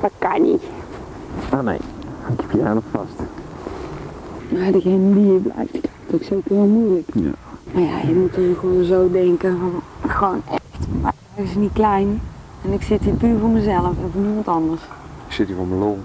Dat 0.00 0.12
kan 0.18 0.42
niet. 0.42 0.62
Ah 1.50 1.60
nee, 1.60 1.76
ik 2.32 2.40
heb 2.40 2.50
je 2.50 2.56
nog 2.58 2.84
vast. 2.90 3.12
Maar 4.52 4.72
degene 4.72 5.14
die 5.14 5.22
hier 5.24 5.40
blijft, 5.40 5.72
die 5.72 5.80
krijgt 5.80 6.00
het 6.06 6.14
ook 6.14 6.22
zeker 6.22 6.54
wel 6.56 6.66
moeilijk. 6.66 7.08
Ja. 7.14 7.30
Maar 7.72 7.82
ja, 7.82 7.98
je 8.08 8.14
moet 8.14 8.36
er 8.36 8.56
gewoon 8.56 8.84
zo 8.84 9.10
denken 9.10 9.58
van, 9.58 9.82
gewoon 10.10 10.42
echt, 10.50 10.86
maar 11.02 11.14
hij 11.34 11.44
is 11.44 11.54
niet 11.54 11.72
klein. 11.72 12.20
En 12.64 12.72
ik 12.72 12.82
zit 12.82 13.02
hier 13.02 13.14
puur 13.14 13.38
voor 13.38 13.48
mezelf 13.48 13.86
en 13.98 14.10
voor 14.12 14.20
niemand 14.22 14.48
anders. 14.48 14.80
Ik 15.26 15.32
zit 15.32 15.46
hier 15.46 15.56
voor 15.56 15.66
mijn 15.66 15.80
lol. 15.80 15.98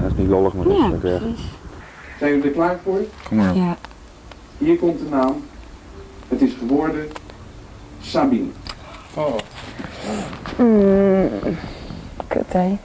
Dat 0.00 0.10
is 0.10 0.16
niet 0.18 0.28
lollig, 0.28 0.54
maar 0.54 0.64
dat 0.64 0.72
is 0.72 0.78
Ja, 0.80 0.88
leuk 0.88 1.02
weg. 1.02 1.18
precies. 1.18 1.44
Zijn 2.18 2.30
jullie 2.30 2.44
er 2.46 2.50
klaar 2.54 2.78
voor? 2.84 3.00
Kom 3.24 3.36
maar. 3.36 3.54
Ja. 3.56 3.76
Hier 4.58 4.76
komt 4.76 4.98
de 4.98 5.04
naam. 5.10 5.44
Het 6.28 6.40
is 6.40 6.52
geworden 6.58 7.08
Sabine. 8.02 8.48
Mm. 10.58 11.28
Kut, 12.26 12.52
hè. 12.52 12.78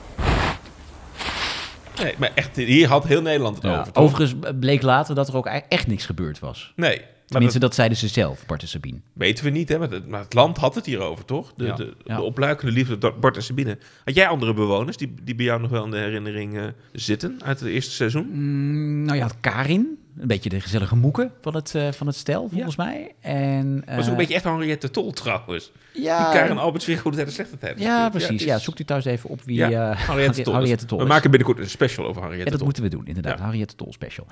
Nee, 2.01 2.15
maar 2.17 2.31
echt, 2.35 2.55
hier 2.55 2.87
had 2.87 3.03
heel 3.03 3.21
Nederland 3.21 3.55
het 3.55 3.63
Ja, 3.65 3.79
over. 3.79 3.91
toch? 3.93 4.03
overigens 4.03 4.55
bleek 4.59 4.81
later 4.81 5.15
dat 5.15 5.27
er 5.27 5.35
ook 5.37 5.45
echt 5.69 5.87
niks 5.87 6.05
gebeurd 6.05 6.39
was. 6.39 6.73
Nee, 6.75 7.01
Tenminste, 7.33 7.59
dat 7.59 7.67
dat 7.69 7.75
zeiden 7.77 7.97
ze 7.97 8.07
zelf, 8.07 8.45
Bart 8.45 8.61
en 8.61 8.67
Sabine. 8.67 8.97
weten 9.13 9.43
we 9.43 9.49
niet, 9.49 9.69
hè? 9.69 9.77
Maar 9.79 9.89
het, 9.91 10.07
maar 10.07 10.21
het 10.21 10.33
land 10.33 10.57
had 10.57 10.75
het 10.75 10.85
hierover, 10.85 11.25
toch? 11.25 11.53
De, 11.55 11.65
Ja, 11.65 11.75
de, 11.75 11.93
ja. 12.05 12.15
de 12.15 12.21
opluikende 12.21 12.71
liefde 12.71 12.97
Bart 13.19 13.35
en 13.35 13.43
Sabine. 13.43 13.77
Had 14.05 14.15
jij 14.15 14.27
andere 14.27 14.53
bewoners 14.53 14.97
die, 14.97 15.13
die 15.23 15.35
bij 15.35 15.45
jou 15.45 15.61
nog 15.61 15.69
wel 15.69 15.83
in 15.85 15.91
de 15.91 15.97
herinnering 15.97 16.57
eh, 16.57 16.63
zitten 16.91 17.39
uit 17.43 17.59
het 17.59 17.69
eerste 17.69 17.91
seizoen? 17.91 18.27
Mm, 18.31 19.05
nou 19.05 19.17
ja, 19.17 19.29
Karin. 19.39 19.97
Een 20.17 20.27
beetje 20.27 20.49
de 20.49 20.61
gezellige 20.61 20.95
moeken 20.95 21.31
van 21.41 21.55
het, 21.55 21.75
eh, 21.75 21.91
van 21.91 22.07
het 22.07 22.15
stel, 22.15 22.49
volgens 22.51 22.75
mij. 22.75 23.11
En, 23.19 23.83
was 23.95 24.05
ook 24.05 24.11
een 24.11 24.17
beetje 24.17 24.33
echt 24.33 24.43
Henriette 24.43 24.91
Tol 24.91 25.11
trouwens. 25.11 25.71
Ja, 25.93 26.31
die 26.31 26.39
Karen 26.39 26.57
Alberts 26.57 26.85
weer 26.85 27.01
tijd 27.01 27.17
en 27.17 27.31
slechte 27.31 27.57
tijd. 27.57 27.79
ja, 27.79 28.03
het 28.03 28.11
precies. 28.11 28.29
is- 28.41 28.43
Ja, 28.43 28.57
zoekt 28.57 28.79
u 28.79 28.83
thuis 28.83 29.05
even 29.05 29.29
op 29.29 29.41
wie 29.43 29.55
Ja, 29.57 29.91
eh, 29.91 30.07
Henriette 30.07 30.41
Tol. 30.41 30.53
Henriette 30.53 30.85
Tol 30.85 30.99
We 30.99 31.05
maken 31.05 31.29
binnenkort 31.31 31.59
een 31.63 31.69
special 31.69 32.05
over 32.05 32.21
Henriette 32.21 32.43
Ja, 32.45 32.49
dat 32.49 32.57
Tol. 32.57 32.65
moeten 32.65 32.83
we 32.83 32.89
doen, 32.89 33.05
inderdaad. 33.07 33.37
Ja. 33.37 33.43
Henriette 33.43 33.75
Tol 33.75 33.93
special. 33.93 34.27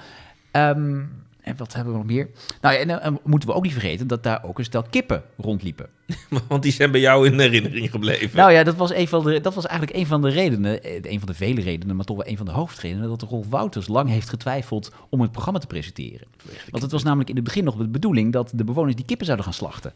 Ehm, 0.51 1.01
en 1.41 1.57
wat 1.57 1.73
hebben 1.73 1.93
we 1.93 1.99
nog 1.99 2.07
meer? 2.07 2.29
Nou 2.61 2.75
ja, 2.75 2.79
en 2.79 3.01
eh, 3.01 3.11
moeten 3.23 3.49
we 3.49 3.55
ook 3.55 3.63
niet 3.63 3.71
vergeten 3.71 4.07
dat 4.07 4.23
daar 4.23 4.43
ook 4.43 4.57
een 4.57 4.65
stel 4.65 4.83
kippen 4.89 5.23
rondliepen. 5.37 5.89
Want 6.47 6.63
die 6.63 6.71
zijn 6.71 6.91
bij 6.91 6.99
jou 6.99 7.27
in 7.27 7.39
herinnering 7.39 7.91
gebleven. 7.91 8.37
Nou 8.37 8.51
ja, 8.51 8.63
dat 8.63 8.75
was, 8.75 8.93
een 8.93 9.07
van 9.07 9.23
de, 9.23 9.41
dat 9.41 9.53
was 9.53 9.65
eigenlijk 9.65 9.99
een 9.99 10.05
van 10.05 10.21
de 10.21 10.29
redenen, 10.29 10.83
eh, 10.83 10.99
een 11.01 11.19
van 11.19 11.27
de 11.27 11.33
vele 11.33 11.61
redenen, 11.61 11.95
maar 11.95 12.05
toch 12.05 12.17
wel 12.17 12.27
een 12.27 12.37
van 12.37 12.45
de 12.45 12.51
hoofdredenen, 12.51 13.09
dat 13.09 13.21
Rolf 13.21 13.47
Wouters 13.49 13.87
lang 13.87 14.09
heeft 14.09 14.29
getwijfeld 14.29 14.91
om 15.09 15.21
het 15.21 15.31
programma 15.31 15.59
te 15.59 15.67
presenteren. 15.67 16.27
Want 16.69 16.83
het 16.83 16.91
was 16.91 17.03
namelijk 17.03 17.29
in 17.29 17.35
het 17.35 17.43
begin 17.43 17.63
nog 17.63 17.75
de 17.75 17.87
bedoeling 17.87 18.33
dat 18.33 18.51
de 18.55 18.63
bewoners 18.63 18.95
die 18.95 19.05
kippen 19.05 19.25
zouden 19.25 19.45
gaan 19.45 19.55
slachten. 19.55 19.93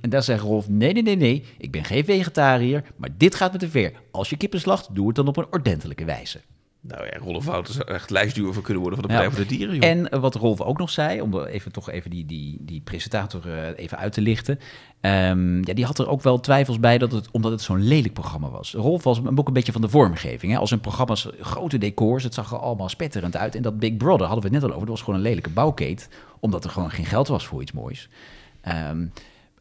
En 0.00 0.10
daar 0.10 0.22
zegt 0.22 0.42
Rolf, 0.42 0.68
nee, 0.68 0.92
nee, 0.92 1.02
nee, 1.02 1.16
nee, 1.16 1.44
ik 1.58 1.70
ben 1.70 1.84
geen 1.84 2.04
vegetariër, 2.04 2.84
maar 2.96 3.10
dit 3.16 3.34
gaat 3.34 3.52
me 3.52 3.58
te 3.58 3.68
ver. 3.68 3.92
Als 4.10 4.30
je 4.30 4.36
kippen 4.36 4.60
slacht, 4.60 4.94
doe 4.94 5.06
het 5.06 5.16
dan 5.16 5.28
op 5.28 5.36
een 5.36 5.46
ordentelijke 5.50 6.04
wijze. 6.04 6.40
Nou 6.88 7.04
ja, 7.04 7.18
Rolf 7.18 7.44
zou 7.44 7.88
echt 7.88 8.10
lijstduwer 8.10 8.54
voor 8.54 8.62
kunnen 8.62 8.82
worden 8.82 9.00
van 9.00 9.08
de 9.08 9.14
Ja. 9.14 9.20
Partij 9.20 9.36
voor 9.36 9.48
de 9.48 9.56
Dieren, 9.56 9.74
joh. 9.74 9.90
En 9.90 10.10
eh, 10.10 10.20
wat 10.20 10.34
Rolf 10.34 10.60
ook 10.60 10.78
nog 10.78 10.90
zei, 10.90 11.20
om 11.20 11.44
even 11.44 11.72
toch 11.72 11.90
even 11.90 12.10
die, 12.10 12.26
die, 12.26 12.58
die 12.60 12.80
presentator 12.80 13.52
eh, 13.52 13.78
even 13.84 13.98
uit 13.98 14.12
te 14.12 14.20
lichten. 14.20 14.58
ehm, 15.00 15.56
ja, 15.56 15.74
die 15.74 15.84
had 15.84 15.98
er 15.98 16.08
ook 16.08 16.22
wel 16.22 16.40
twijfels 16.40 16.80
bij 16.80 16.98
dat 16.98 17.12
het, 17.12 17.28
omdat 17.30 17.50
het 17.50 17.60
zo'n 17.60 17.82
lelijk 17.82 18.14
programma 18.14 18.48
was. 18.50 18.72
Rolf 18.72 19.02
was 19.02 19.20
ook 19.36 19.46
een 19.46 19.52
beetje 19.52 19.72
van 19.72 19.80
de 19.80 19.88
vormgeving. 19.88 20.52
Hè? 20.52 20.58
Als 20.58 20.70
een 20.70 20.80
programma's 20.80 21.28
grote 21.40 21.78
decors, 21.78 22.24
het 22.24 22.34
zag 22.34 22.52
er 22.52 22.58
allemaal 22.58 22.88
spetterend 22.88 23.36
uit. 23.36 23.54
En 23.54 23.62
dat 23.62 23.78
Big 23.78 23.96
Brother 23.96 24.26
hadden 24.26 24.44
we 24.44 24.54
het 24.54 24.60
net 24.60 24.70
al 24.70 24.74
over, 24.76 24.86
dat 24.86 24.96
was 24.96 25.04
gewoon 25.04 25.20
een 25.20 25.26
lelijke 25.26 25.50
bouwkeet, 25.50 26.08
omdat 26.40 26.64
er 26.64 26.70
gewoon 26.70 26.90
geen 26.90 27.06
geld 27.06 27.28
was 27.28 27.46
voor 27.46 27.62
iets 27.62 27.72
moois. 27.72 28.08
Ehm, 28.60 29.06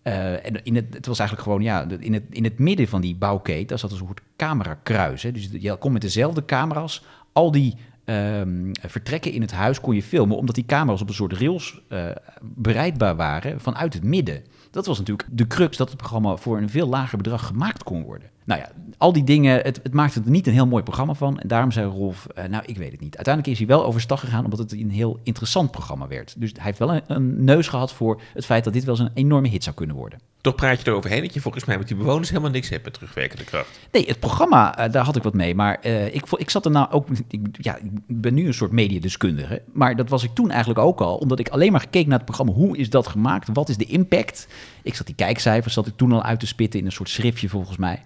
eh, 0.04 0.46
en 0.46 0.64
in 0.64 0.76
het, 0.76 0.94
het 0.94 1.06
was 1.06 1.20
eigenlijk 1.20 1.50
gewoon, 1.50 1.64
ja, 1.64 1.88
in 2.00 2.14
het, 2.14 2.24
in 2.30 2.44
het 2.44 2.60
midden 2.60 2.88
van 2.88 3.02
die 3.02 3.16
bouwkeet, 3.16 3.70
daar 3.70 3.80
zat 3.80 3.92
een 3.92 3.98
soort 3.98 4.22
camerakruis. 4.36 5.24
Hè? 5.24 5.32
Dus 5.32 5.50
je 5.60 5.76
kon 5.76 5.92
met 5.92 6.02
dezelfde 6.02 6.46
camera's 6.46 7.04
al 7.34 7.52
die 7.52 7.76
ehm, 8.06 8.72
vertrekken 8.72 9.32
in 9.32 9.42
het 9.42 9.52
huis 9.52 9.82
kon 9.82 9.96
je 9.96 10.04
filmen, 10.04 10.38
omdat 10.38 10.56
die 10.56 10.66
camera's 10.66 11.02
op 11.02 11.08
een 11.08 11.14
soort 11.14 11.34
rails 11.34 11.82
eh, 11.88 12.06
bereidbaar 12.42 13.16
waren 13.16 13.62
vanuit 13.62 13.94
het 13.94 14.04
midden. 14.04 14.44
Dat 14.72 14.86
was 14.86 14.98
natuurlijk 14.98 15.28
de 15.32 15.48
crux 15.48 15.78
dat 15.78 15.90
het 15.90 15.98
programma 15.98 16.36
voor 16.36 16.58
een 16.58 16.70
veel 16.70 16.88
lager 16.88 17.18
bedrag 17.18 17.46
gemaakt 17.46 17.84
kon 17.84 18.04
worden. 18.04 18.30
Nou 18.46 18.62
ja, 18.62 18.72
al 18.98 19.14
die 19.14 19.24
dingen, 19.24 19.62
het, 19.62 19.80
het 19.84 19.94
maakte 19.94 20.22
er 20.26 20.30
niet 20.30 20.48
een 20.48 20.54
heel 20.54 20.68
mooi 20.68 20.84
programma 20.84 21.14
van. 21.14 21.40
En 21.40 21.48
daarom 21.48 21.72
zei 21.72 21.88
Rolf, 21.88 22.26
eh, 22.26 22.46
nou, 22.46 22.64
ik 22.66 22.78
weet 22.78 22.92
het 22.92 23.02
niet. 23.02 23.16
Uiteindelijk 23.16 23.54
is 23.54 23.60
hij 23.60 23.76
wel 23.76 23.86
overstag 23.86 24.20
gegaan, 24.20 24.44
omdat 24.44 24.60
het 24.60 24.72
een 24.72 24.92
heel 24.92 25.20
interessant 25.24 25.72
programma 25.72 26.08
werd. 26.08 26.36
Dus 26.38 26.52
hij 26.54 26.64
heeft 26.64 26.80
wel 26.80 26.94
een, 26.94 27.02
een 27.08 27.44
neus 27.44 27.68
gehad 27.68 27.94
voor 27.94 28.22
het 28.34 28.46
feit 28.46 28.64
dat 28.64 28.74
dit 28.74 28.84
wel 28.84 28.96
eens 28.96 29.04
een 29.04 29.12
enorme 29.14 29.48
hit 29.48 29.64
zou 29.64 29.76
kunnen 29.76 29.96
worden. 29.96 30.20
Toch 30.44 30.56
praat 30.56 30.82
je 30.82 30.88
eroverheen 30.88 31.22
dat 31.22 31.34
je 31.34 31.42
volgens 31.42 31.66
mij 31.66 31.78
met 31.78 31.88
die 31.88 31.98
bewoners 31.98 32.30
helemaal 32.30 32.52
niks 32.52 32.70
hebt 32.70 32.84
met 32.84 32.94
terugwerkende 32.94 33.44
kracht. 33.44 33.80
Nee, 33.92 34.06
het 34.06 34.20
programma, 34.20 34.78
eh, 34.78 34.92
daar 34.92 35.06
had 35.06 35.16
ik 35.16 35.24
wat 35.24 35.34
mee. 35.34 35.56
Maar 35.56 35.80
eh, 35.82 36.06
ik, 36.06 36.26
ik 36.38 36.50
zat 36.50 36.66
er 36.66 36.72
nou 36.72 36.92
ook... 36.92 37.08
Ik, 37.28 37.40
ja, 37.52 37.78
ik 38.08 38.22
ben 38.22 38.34
nu 38.34 38.48
een 38.48 38.54
soort 38.54 38.72
mediadeskundige. 38.72 39.62
Maar 39.74 39.96
dat 39.96 40.10
was 40.10 40.24
ik 40.24 40.34
toen 40.34 40.50
eigenlijk 40.50 40.80
ook 40.80 41.02
al. 41.02 41.18
Omdat 41.18 41.40
ik 41.40 41.50
alleen 41.50 41.72
maar 41.72 41.82
gekeken 41.82 42.10
naar 42.10 42.18
het 42.18 42.26
programma. 42.26 42.54
Hoe 42.54 42.78
is 42.78 42.90
dat 42.90 43.08
gemaakt? 43.08 43.50
Wat 43.54 43.70
is 43.70 43.78
de 43.78 43.86
impact? 43.86 44.48
Ik 44.82 44.96
zat 44.96 45.06
die 45.06 45.16
kijkcijfers 45.16 45.74
zat 45.74 45.88
ik 45.88 45.98
toen 45.98 46.12
al 46.12 46.24
uit 46.24 46.40
te 46.40 46.48
spitten 46.48 46.80
in 46.80 46.86
een 46.86 46.92
soort 46.92 47.10
schriftje 47.10 47.50
volgens 47.50 47.78
mij. 47.78 48.04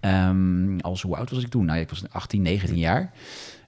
Ehm, 0.00 0.78
als 0.78 1.02
hoe 1.02 1.16
oud 1.16 1.30
was 1.30 1.42
ik 1.42 1.48
toen? 1.48 1.64
Nou, 1.64 1.78
ik 1.80 1.88
was 1.90 2.02
18, 2.10 2.42
19 2.42 2.76
jaar. 2.78 3.12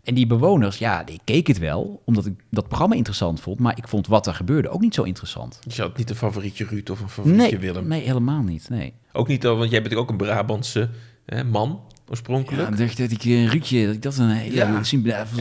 En 0.02 0.14
die 0.14 0.26
bewoners, 0.26 0.78
ja, 0.78 1.04
die 1.04 1.20
keken 1.24 1.52
het 1.52 1.62
wel. 1.62 2.02
Omdat 2.04 2.26
ik 2.26 2.32
dat 2.50 2.66
programma 2.68 2.94
interessant 2.94 3.40
vond. 3.40 3.58
Maar 3.58 3.78
ik 3.78 3.88
vond 3.88 4.06
wat 4.06 4.26
er 4.26 4.34
gebeurde 4.34 4.68
ook 4.68 4.80
niet 4.80 4.94
zo 4.94 5.02
interessant. 5.02 5.58
Dus 5.64 5.76
je 5.76 5.82
had 5.82 5.96
niet 5.96 6.10
een 6.10 6.16
favorietje 6.16 6.64
Ruud 6.64 6.90
of 6.90 7.00
een 7.00 7.08
favorietje 7.08 7.42
Nee, 7.50 7.58
Willem. 7.58 7.86
nee, 7.88 8.00
helemaal 8.02 8.42
niet. 8.42 8.68
Nee. 8.68 8.92
Ook 9.12 9.28
niet 9.28 9.46
al, 9.46 9.56
want 9.56 9.70
jij 9.70 9.82
bent 9.82 9.94
ook 9.94 10.10
een 10.10 10.16
Brabantse 10.16 10.88
hè, 11.26 11.44
man, 11.44 11.68
Ja, 11.68 11.94
oorspronkelijk. 12.08 12.68
dan 12.68 12.78
dacht 12.78 12.98
dat 12.98 13.10
ik 13.10 13.24
eh, 13.24 13.48
Ruudje, 13.48 13.86
dat 13.86 13.94
ik 13.94 14.02
dat 14.02 14.16
een 14.16 14.28
hele 14.28 14.54
Ja. 14.56 14.68
ja, 14.68 14.76
was- 14.78 14.92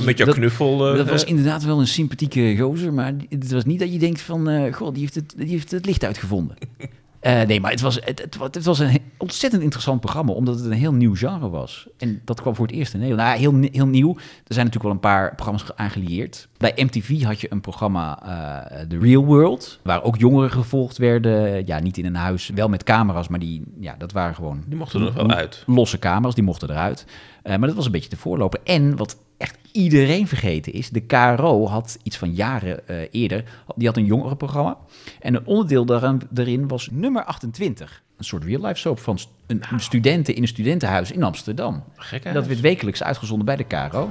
met 0.05 0.17
jouw 0.17 0.25
dat- 0.27 0.35
knuffel. 0.35 0.89
eh, 0.91 0.97
dat 0.97 1.09
was 1.09 1.23
inderdaad 1.23 1.63
wel 1.63 1.79
een 1.79 1.87
sympathieke 1.87 2.55
gozer, 2.59 2.93
maar 2.93 3.13
het 3.29 3.51
was 3.51 3.65
niet 3.65 3.79
dat 3.79 3.93
je 3.93 3.99
denkt 3.99 4.21
van, 4.21 4.49
eh 4.49 4.73
goh, 4.73 4.91
die 4.93 5.01
heeft 5.01 5.15
het, 5.15 5.33
die 5.37 5.47
heeft 5.47 5.71
het 5.71 5.85
licht 5.85 6.03
uitgevonden. 6.03 6.55
Eh, 7.21 7.41
nee, 7.41 7.59
maar 7.61 7.71
het 7.71 7.81
was, 7.81 7.95
het, 8.03 8.19
het, 8.21 8.37
wa- 8.37 8.47
het 8.51 8.63
was 8.65 8.79
een 8.79 9.01
ontzettend 9.17 9.61
interessant 9.63 9.99
programma, 10.01 10.31
omdat 10.31 10.55
het 10.55 10.65
een 10.65 10.71
heel 10.71 10.93
nieuw 10.93 11.15
genre 11.15 11.49
was. 11.49 11.87
En 11.97 12.21
dat 12.25 12.41
kwam 12.41 12.55
voor 12.55 12.65
het 12.67 12.75
eerst 12.75 12.93
in 12.93 12.99
Nederland. 12.99 13.27
Nou, 13.29 13.39
heel, 13.39 13.69
heel 13.71 13.87
nieuw. 13.87 14.09
Er 14.17 14.53
zijn 14.53 14.65
natuurlijk 14.65 14.83
wel 14.83 14.91
een 14.91 14.99
paar 14.99 15.35
programma's 15.35 15.63
ge- 15.63 15.75
aangelieerd. 15.77 16.47
Bij 16.57 16.71
MTV 16.75 17.23
had 17.23 17.41
je 17.41 17.51
een 17.51 17.61
programma, 17.61 18.21
eh 18.23 18.81
The 18.87 18.97
Real 18.99 19.25
World, 19.25 19.79
waar 19.83 20.03
ook 20.03 20.17
jongeren 20.17 20.51
gevolgd 20.51 20.97
werden. 20.97 21.65
Ja, 21.65 21.79
niet 21.79 21.97
in 21.97 22.05
een 22.05 22.15
huis, 22.15 22.49
wel 22.55 22.69
met 22.69 22.83
camera's, 22.83 23.27
maar 23.27 23.39
die, 23.39 23.63
ja, 23.79 23.95
dat 23.97 24.11
waren 24.11 24.35
gewoon 24.35 24.63
Die 24.67 24.77
mochten 24.77 24.99
er 24.99 25.05
nog 25.05 25.15
wel 25.15 25.29
uit. 25.31 25.63
losse 25.67 25.99
camera's, 25.99 26.35
die 26.35 26.43
mochten 26.43 26.69
eruit. 26.69 27.05
Eh, 27.43 27.55
maar 27.57 27.67
dat 27.67 27.75
was 27.77 27.85
een 27.85 27.91
beetje 27.91 28.09
de 28.09 28.17
voorloper. 28.17 28.59
En 28.63 28.95
wat 28.97 29.17
echt 29.41 29.57
iedereen 29.71 30.27
vergeten 30.27 30.73
is, 30.73 30.89
de 30.89 30.99
KRO 30.99 31.67
had 31.67 31.97
iets 32.03 32.17
van 32.17 32.33
jaren 32.33 32.87
eh, 32.87 32.97
eerder, 33.11 33.43
die 33.75 33.87
had 33.87 33.97
een 33.97 34.05
jongerenprogramma. 34.05 34.77
En 35.19 35.35
een 35.35 35.45
onderdeel 35.45 35.85
daaraan, 35.85 36.19
daarin 36.29 36.67
was 36.67 36.89
nummer 36.91 37.23
28. 37.23 38.03
Een 38.17 38.23
soort 38.23 38.43
real-life 38.43 38.79
soap 38.79 38.99
van 38.99 39.19
st- 39.19 39.29
een, 39.47 39.61
een 39.71 39.79
studenten 39.79 40.35
in 40.35 40.41
een 40.41 40.47
studentenhuis 40.47 41.11
in 41.11 41.23
Amsterdam. 41.23 41.83
Gek, 41.95 42.23
En 42.23 42.33
dat 42.33 42.47
werd 42.47 42.59
wekelijks 42.59 43.03
uitgezonden 43.03 43.45
bij 43.45 43.55
de 43.55 43.63
KRO. 43.63 44.09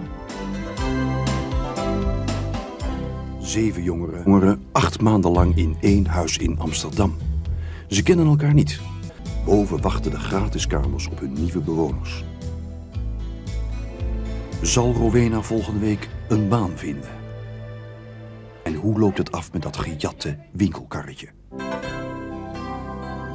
Zeven 3.40 3.82
jongeren 3.82 4.22
jongeren 4.24 4.62
acht 4.72 5.00
maanden 5.00 5.30
lang 5.30 5.56
in 5.56 5.76
één 5.80 6.06
huis 6.06 6.38
in 6.38 6.58
Amsterdam. 6.58 7.16
Ze 7.88 8.02
kennen 8.02 8.26
elkaar 8.26 8.54
niet. 8.54 8.80
Boven 9.44 9.80
wachten 9.80 10.10
de 10.10 10.18
gratis 10.18 10.66
kamers 10.66 11.08
op 11.08 11.20
hun 11.20 11.32
nieuwe 11.32 11.60
bewoners. 11.60 12.24
Zal 14.62 14.92
Rowena 14.92 15.42
volgende 15.42 15.80
week 15.80 16.08
een 16.28 16.48
baan 16.48 16.78
vinden? 16.78 17.10
En 18.62 18.74
hoe 18.74 18.98
loopt 18.98 19.18
het 19.18 19.32
af 19.32 19.52
met 19.52 19.62
dat 19.62 19.76
gejatte 19.76 20.38
winkelkarretje? 20.52 21.28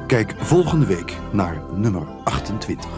Kijk 0.06 0.34
volgende 0.38 0.86
week 0.86 1.16
naar 1.32 1.62
nummer 1.74 2.06
28. 2.24 2.90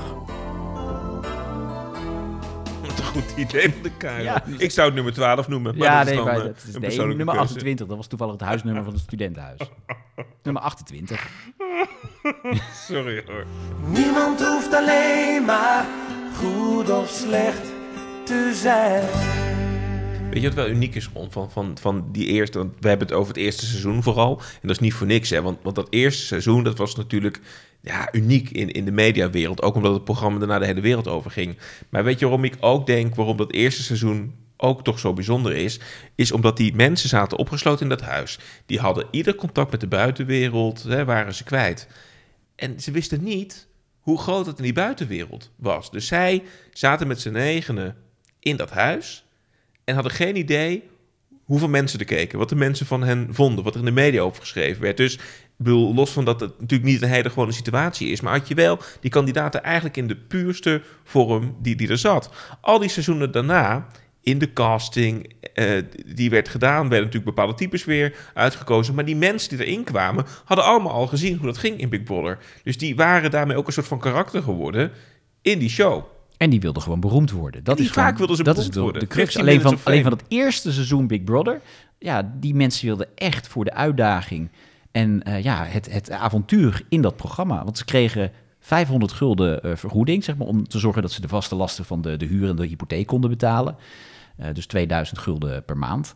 Wat 2.81 2.99
een 2.99 3.05
goed 3.05 3.37
idee 3.37 3.73
van 3.73 3.83
de. 3.83 4.23
Ja. 4.23 4.45
Ik 4.59 4.71
zou 4.71 4.87
het 4.87 4.95
nummer 4.95 5.13
12 5.13 5.49
noemen. 5.49 5.79
Maar 5.79 5.87
ja, 5.87 5.99
dat 5.99 6.09
is 6.09 6.15
nee, 6.15 6.25
dan, 6.25 6.25
maar 6.25 6.37
eh, 6.37 6.47
dat 6.47 6.57
is 6.57 6.65
een 6.65 6.71
nee, 6.71 6.81
persoonlijke 6.81 7.17
nummer 7.17 7.35
keuze. 7.35 7.53
28. 7.53 7.87
Dat 7.87 7.97
was 7.97 8.07
toevallig 8.07 8.33
het 8.33 8.43
huisnummer 8.43 8.85
van 8.85 8.93
het 8.93 9.03
studentenhuis. 9.03 9.61
nummer 10.43 10.63
28. 10.63 11.29
Sorry 12.89 13.23
hoor. 13.27 13.45
Niemand 13.87 14.47
hoeft 14.47 14.75
alleen 14.75 15.45
maar 15.45 15.87
goed 16.35 16.91
of 16.91 17.09
slecht 17.09 17.77
zijn. 18.53 19.03
Weet 20.31 20.43
je 20.43 20.47
wat 20.47 20.55
wel 20.55 20.69
uniek 20.69 20.95
is 20.95 21.11
van, 21.31 21.51
van, 21.51 21.79
van 21.81 22.09
die 22.13 22.27
eerste? 22.27 22.59
Want 22.59 22.73
we 22.81 22.89
hebben 22.89 23.07
het 23.07 23.17
over 23.17 23.35
het 23.35 23.43
eerste 23.43 23.67
seizoen 23.67 24.03
vooral. 24.03 24.39
En 24.39 24.69
dat 24.69 24.71
is 24.71 24.79
niet 24.79 24.95
voor 24.95 25.07
niks, 25.07 25.31
hè? 25.31 25.43
Want, 25.43 25.59
want 25.63 25.77
dat 25.77 25.87
eerste 25.91 26.23
seizoen 26.23 26.65
dat 26.65 26.79
was 26.79 26.95
natuurlijk 26.95 27.41
ja, 27.81 28.09
uniek 28.13 28.51
in, 28.51 28.71
in 28.71 28.85
de 28.85 28.93
mediawereld. 28.93 29.63
Ook 29.63 29.75
omdat 29.75 29.95
het 29.95 30.05
programma 30.05 30.39
daarna 30.39 30.59
de 30.59 30.67
hele 30.67 30.81
wereld 30.81 31.09
over 31.09 31.31
ging. 31.31 31.57
Maar 31.89 32.05
weet 32.05 32.19
je 32.19 32.25
waarom 32.25 32.45
ik 32.45 32.57
ook 32.61 32.87
denk 32.87 33.15
waarom 33.15 33.37
dat 33.37 33.53
eerste 33.53 33.83
seizoen 33.83 34.35
ook 34.57 34.85
toch 34.85 34.99
zo 34.99 35.13
bijzonder 35.13 35.57
is? 35.57 35.81
Is 36.15 36.33
omdat 36.33 36.57
die 36.57 36.75
mensen 36.75 37.09
zaten 37.09 37.39
opgesloten 37.39 37.83
in 37.83 37.89
dat 37.89 38.01
huis. 38.01 38.39
Die 38.67 38.79
hadden 38.79 39.07
ieder 39.11 39.35
contact 39.35 39.71
met 39.71 39.81
de 39.81 39.87
buitenwereld, 39.87 40.83
hè, 40.83 41.05
waren 41.05 41.35
ze 41.35 41.45
kwijt. 41.45 41.89
En 42.55 42.81
ze 42.81 42.91
wisten 42.91 43.23
niet 43.23 43.67
hoe 44.01 44.19
groot 44.19 44.47
het 44.47 44.59
in 44.59 44.65
die 44.65 44.73
buitenwereld 44.73 45.51
was. 45.57 45.91
Dus 45.91 46.07
zij 46.07 46.43
zaten 46.73 47.07
met 47.07 47.21
z'n 47.21 47.31
negenen 47.31 47.97
in 48.49 48.57
dat 48.57 48.71
huis 48.71 49.25
en 49.85 49.95
hadden 49.95 50.13
geen 50.13 50.37
idee 50.37 50.83
hoeveel 51.45 51.69
mensen 51.69 51.99
er 51.99 52.05
keken, 52.05 52.39
wat 52.39 52.49
de 52.49 52.57
mensen 52.57 52.87
van 52.87 53.03
hen 53.03 53.29
vonden, 53.31 53.65
wat 53.65 53.75
er 53.75 53.81
in 53.81 53.87
de 53.87 53.91
media 53.91 54.21
over 54.21 54.41
geschreven 54.41 54.83
werd. 54.83 54.97
Dus 54.97 55.15
ik 55.59 55.67
los 55.67 56.11
van 56.11 56.25
dat 56.25 56.41
het 56.41 56.61
natuurlijk 56.61 56.91
niet 56.91 57.03
een 57.03 57.09
hele 57.09 57.31
gewone 57.31 57.53
situatie 57.53 58.09
is, 58.09 58.21
maar 58.21 58.33
had 58.33 58.49
je 58.49 58.55
wel 58.55 58.79
die 59.01 59.11
kandidaten 59.11 59.63
eigenlijk 59.63 59.97
in 59.97 60.07
de 60.07 60.17
puurste 60.17 60.83
vorm 61.05 61.57
die, 61.63 61.77
die 61.77 61.89
er 61.89 61.99
zat. 61.99 62.31
Al 62.61 62.79
die 62.79 62.89
seizoenen 62.89 63.33
daarna, 63.33 63.87
in 64.23 64.39
de 64.39 64.53
casting 64.53 65.33
eh, 65.55 65.83
die 66.07 66.31
werd 66.31 66.49
gedaan, 66.49 66.81
werden 66.81 67.07
natuurlijk 67.07 67.35
bepaalde 67.35 67.55
types 67.55 67.85
weer 67.85 68.15
uitgekozen. 68.35 68.95
Maar 68.95 69.05
die 69.05 69.17
mensen 69.17 69.57
die 69.57 69.67
erin 69.67 69.85
kwamen, 69.85 70.27
hadden 70.45 70.67
allemaal 70.67 70.93
al 70.93 71.07
gezien 71.07 71.37
hoe 71.37 71.47
dat 71.47 71.59
ging 71.59 71.81
in 71.81 71.89
Big 71.89 72.03
Brother. 72.03 72.39
Dus 72.63 72.79
die 72.79 72.97
waren 72.97 73.31
daarmee 73.31 73.57
ook 73.57 73.67
een 73.67 73.73
soort 73.73 73.87
van 73.87 73.99
karakter 73.99 74.43
geworden 74.43 74.93
in 75.43 75.59
die 75.59 75.71
show. 75.71 76.05
En 76.39 76.51
die 76.51 76.61
wilden 76.61 76.83
gewoon 76.83 77.01
beroemd 77.01 77.31
worden. 77.31 77.65
Dat 77.65 77.77
die 77.77 77.87
is 77.87 77.93
vaak 77.93 78.19
wilden 78.19 78.37
ze 78.37 78.43
dat 78.43 78.55
beroemd 78.55 78.71
is 78.71 78.77
de, 78.77 78.83
worden. 78.83 79.01
de 79.01 79.07
crux. 79.07 79.35
15 79.35 79.41
Alleen 79.41 79.61
van, 79.61 79.79
alleen 79.85 80.03
van 80.03 80.13
het 80.13 80.25
eerste 80.29 80.73
seizoen 80.73 81.07
Big 81.07 81.25
Brother. 81.25 81.61
Ja, 81.99 82.33
die 82.41 82.55
mensen 82.55 82.87
wilden 82.87 83.09
echt 83.15 83.49
voor 83.49 83.65
de 83.65 83.73
uitdaging. 83.73 84.51
En 84.93 85.23
eh, 85.23 85.43
ja, 85.43 85.65
het, 85.65 85.93
het 85.93 86.11
avontuur 86.11 86.85
in 86.89 87.03
dat 87.03 87.17
programma. 87.17 87.65
Want 87.65 87.79
ze 87.79 87.85
kregen 87.85 88.33
500 88.61 89.13
gulden 89.13 89.63
eh, 89.63 89.77
vergoeding, 89.77 90.25
zeg 90.25 90.37
maar, 90.37 90.47
om 90.47 90.69
te 90.69 90.79
zorgen 90.79 91.03
dat 91.03 91.13
ze 91.13 91.21
de 91.21 91.29
vaste 91.29 91.55
lasten 91.55 91.85
van 91.85 92.03
de, 92.03 92.17
de 92.17 92.27
huur 92.27 92.49
en 92.49 92.57
de 92.57 92.67
hypotheek 92.67 93.07
konden 93.07 93.31
betalen. 93.31 93.77
Eh, 94.37 94.55
dus 94.55 94.67
2000 94.67 95.19
gulden 95.19 95.65
per 95.65 95.77
maand. 95.77 96.15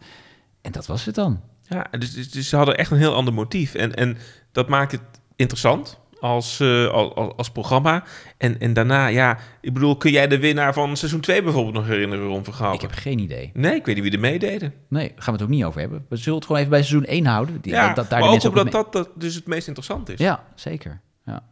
En 0.61 0.72
dat 0.72 0.87
was 0.87 1.04
het 1.04 1.14
dan. 1.14 1.40
Ja, 1.68 1.87
dus, 1.98 2.12
dus, 2.12 2.30
dus 2.30 2.48
ze 2.48 2.56
hadden 2.56 2.76
echt 2.76 2.90
een 2.90 2.98
heel 2.98 3.14
ander 3.14 3.35
motief. 3.35 3.74
En, 3.74 3.94
en 3.94 4.16
dat 4.52 4.68
maakt 4.68 4.92
het 4.92 5.02
interessant 5.37 6.00
als, 6.22 6.61
eh, 6.61 6.88
als, 6.88 7.32
als, 7.37 7.50
programma. 7.50 8.04
En, 8.38 8.61
en 8.61 8.72
daarna, 8.72 9.06
ja, 9.06 9.38
ik 9.61 9.72
bedoel, 9.72 9.96
kun 9.96 10.11
jij 10.11 10.28
de 10.28 10.38
winnaar 10.38 10.74
van 10.74 10.96
seizoen 10.96 11.20
2 11.20 11.42
bijvoorbeeld 11.42 11.74
nog 11.74 11.87
herinneren, 11.87 12.26
Ron 12.26 12.44
Vergaal? 12.44 12.72
Ik 12.74 12.80
heb 12.80 12.92
geen 12.92 13.18
idee. 13.18 13.50
Nee, 13.54 13.74
ik 13.74 13.87
weet 13.87 13.94
niet 13.94 14.04
wie 14.04 14.12
er 14.12 14.20
meededen. 14.20 14.74
Nee, 14.88 15.08
daar 15.08 15.22
gaan 15.22 15.35
we 15.35 15.40
het 15.40 15.42
ook 15.42 15.54
niet 15.56 15.64
over 15.64 15.80
hebben. 15.80 16.06
We 16.08 16.16
zullen 16.16 16.35
het 16.35 16.44
gewoon 16.46 16.61
even 16.61 16.72
bij 16.72 16.82
seizoen 16.82 17.08
1 17.08 17.26
houden. 17.26 17.61
Die, 17.61 17.72
Ja, 17.72 17.94
dat, 17.94 18.11
daar 18.11 18.20
maar 18.20 18.28
ook 18.28 18.44
omdat 18.44 18.64
mee- 18.64 18.72
dat, 18.72 18.92
dat 18.92 19.08
dus 19.14 19.35
het 19.35 19.46
meest 19.46 19.66
interessant 19.66 20.08
is. 20.08 20.18
Ja, 20.18 20.44
zeker. 20.54 21.00
Ja. 21.26 21.42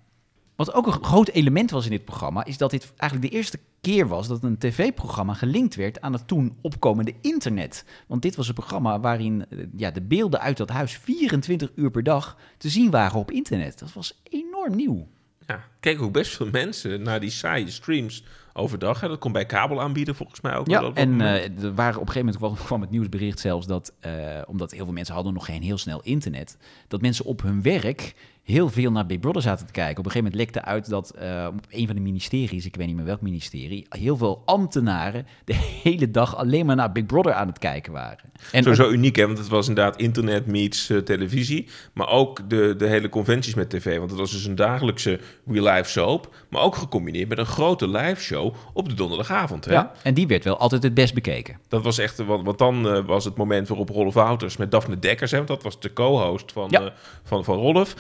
Wat 0.61 0.75
ook 0.75 0.87
een 0.87 1.05
groot 1.05 1.29
element 1.29 1.71
was 1.71 1.85
in 1.85 1.91
dit 1.91 2.05
programma, 2.05 2.45
is 2.45 2.59
dat 2.59 2.71
dit 2.71 2.93
eigenlijk 2.97 3.31
de 3.31 3.37
eerste 3.37 3.59
keer 3.81 4.09
was 4.09 4.29
dat 4.29 4.43
een 4.43 4.59
tv-programma 4.59 5.35
gelinkt 5.35 5.75
werd 5.75 6.01
aan 6.01 6.13
het 6.13 6.29
toen 6.29 6.57
opkomende 6.61 7.15
internet. 7.21 7.85
Want 8.07 8.23
dit 8.23 8.37
was 8.37 8.49
een 8.49 8.55
programma 8.55 9.01
waarin 9.01 9.47
eh, 9.51 9.59
ja, 9.77 9.91
de 9.91 10.01
beelden 10.01 10.41
uit 10.41 10.57
dat 10.57 10.69
huis 10.69 10.97
24 10.97 11.71
uur 11.75 11.91
per 11.91 12.03
dag 12.03 12.37
te 12.59 12.69
zien 12.69 12.91
waren 12.91 13.19
op 13.19 13.31
internet. 13.31 13.79
Dat 13.79 13.93
was 13.93 14.21
enorm 14.23 14.77
nieuw. 14.77 15.09
Ja, 15.47 15.65
kijk 15.81 16.03
ook 16.03 16.13
best 16.13 16.37
veel 16.37 16.51
mensen 16.51 17.03
naar 17.03 17.21
die 17.21 17.31
saaie 17.31 17.71
streams 17.71 18.25
overdag. 18.53 19.01
Hè. 19.01 19.09
Dat 19.09 19.19
komt 19.19 19.33
bij 19.33 19.47
kabelaanbieder 19.47 20.15
volgens 20.15 20.41
mij 20.41 20.57
ook. 20.57 20.69
Ja, 20.69 20.81
dat 20.81 20.97
en 20.97 21.21
eh, 21.21 21.63
er 21.63 21.75
waren 21.75 22.01
op 22.01 22.07
een 22.07 22.13
gegeven 22.13 22.19
moment 22.19 22.37
kwam, 22.37 22.55
kwam 22.55 22.81
het 22.81 22.91
nieuwsbericht 22.91 23.41
zelfs 23.41 23.67
dat, 23.67 23.93
eh, 24.01 24.13
omdat 24.47 24.71
heel 24.71 24.85
veel 24.85 24.95
mensen 24.95 25.15
hadden 25.15 25.33
nog 25.33 25.45
geen 25.45 25.63
heel 25.63 25.79
snel 25.79 26.01
internet, 26.03 26.57
dat 26.89 27.01
mensen 27.01 27.25
op 27.25 27.43
hun 27.43 27.63
werk 27.63 28.15
heel 28.51 28.69
veel 28.69 28.91
naar 28.91 29.07
Big 29.07 29.19
Brother 29.21 29.43
zaten 29.43 29.67
te 29.67 29.73
kijken. 29.73 29.99
Op 29.99 30.05
een 30.05 30.11
gegeven 30.11 30.33
moment 30.33 30.53
lekte 30.55 30.69
uit 30.71 30.89
dat 30.89 31.11
eh, 31.11 31.47
op 31.49 31.67
een 31.71 31.87
van 31.87 31.95
de 31.97 32.03
ministeries, 32.03 32.67
ik 32.67 32.77
weet 32.77 32.87
niet 32.87 32.97
meer 32.97 33.05
welk 33.05 33.21
ministerie, 33.21 33.87
heel 33.89 34.17
veel 34.17 34.43
ambtenaren 34.45 35.27
de 35.45 35.55
hele 35.83 36.11
dag 36.11 36.37
alleen 36.37 36.67
maar 36.67 36.77
naar 36.77 36.93
Big 36.93 37.07
Brother 37.07 37.33
aan 37.33 37.47
het 37.47 37.59
kijken 37.59 37.93
waren. 37.93 38.31
En 38.53 38.63
Sowieso 38.63 38.91
uniek, 38.91 39.17
hè? 39.17 39.27
want 39.27 39.39
het 39.39 39.49
was 39.49 39.69
inderdaad 39.69 39.97
internet 40.01 40.47
meets 40.47 40.91
eh, 40.91 40.99
televisie. 40.99 41.69
Maar 41.93 42.09
ook 42.09 42.51
de, 42.51 42.75
de 42.79 42.87
hele 42.87 43.09
conventies 43.09 43.55
met 43.55 43.71
tv. 43.71 43.99
Want 43.99 44.11
het 44.11 44.19
was 44.21 44.31
dus 44.31 44.45
een 44.45 44.55
dagelijkse 44.55 45.21
real-life 45.47 45.91
soap. 45.91 46.35
Maar 46.49 46.63
ook 46.63 46.77
gecombineerd 46.77 47.29
met 47.29 47.39
een 47.39 47.47
grote 47.47 47.89
live 47.89 48.21
show 48.23 48.55
op 48.73 48.89
de 48.89 48.95
donderdagavond. 48.95 49.65
Hè? 49.65 49.73
ja, 49.73 49.93
en 50.03 50.15
die 50.15 50.27
werd 50.27 50.45
wel 50.45 50.59
altijd 50.59 50.83
het 50.83 50.95
best 50.95 51.15
bekeken. 51.15 51.59
Dat 51.69 51.83
was 51.83 51.99
echt, 51.99 52.19
want, 52.19 52.45
want 52.45 52.59
dan 52.59 52.89
eh, 52.89 53.05
was 53.07 53.25
het 53.25 53.37
moment 53.37 53.69
waarop 53.69 53.89
Rolf 53.89 54.15
Wouters 54.15 54.57
met 54.57 54.71
Daphne 54.71 54.99
Dekkers, 54.99 55.31
hè, 55.31 55.37
want 55.37 55.49
dat 55.49 55.63
was 55.63 55.81
de 55.81 55.93
co-host 55.93 56.53
van, 56.53 56.67
Ja. 56.71 56.81
eh, 56.81 56.91
van, 57.23 57.45
van 57.45 57.57
Rolf, 57.59 57.95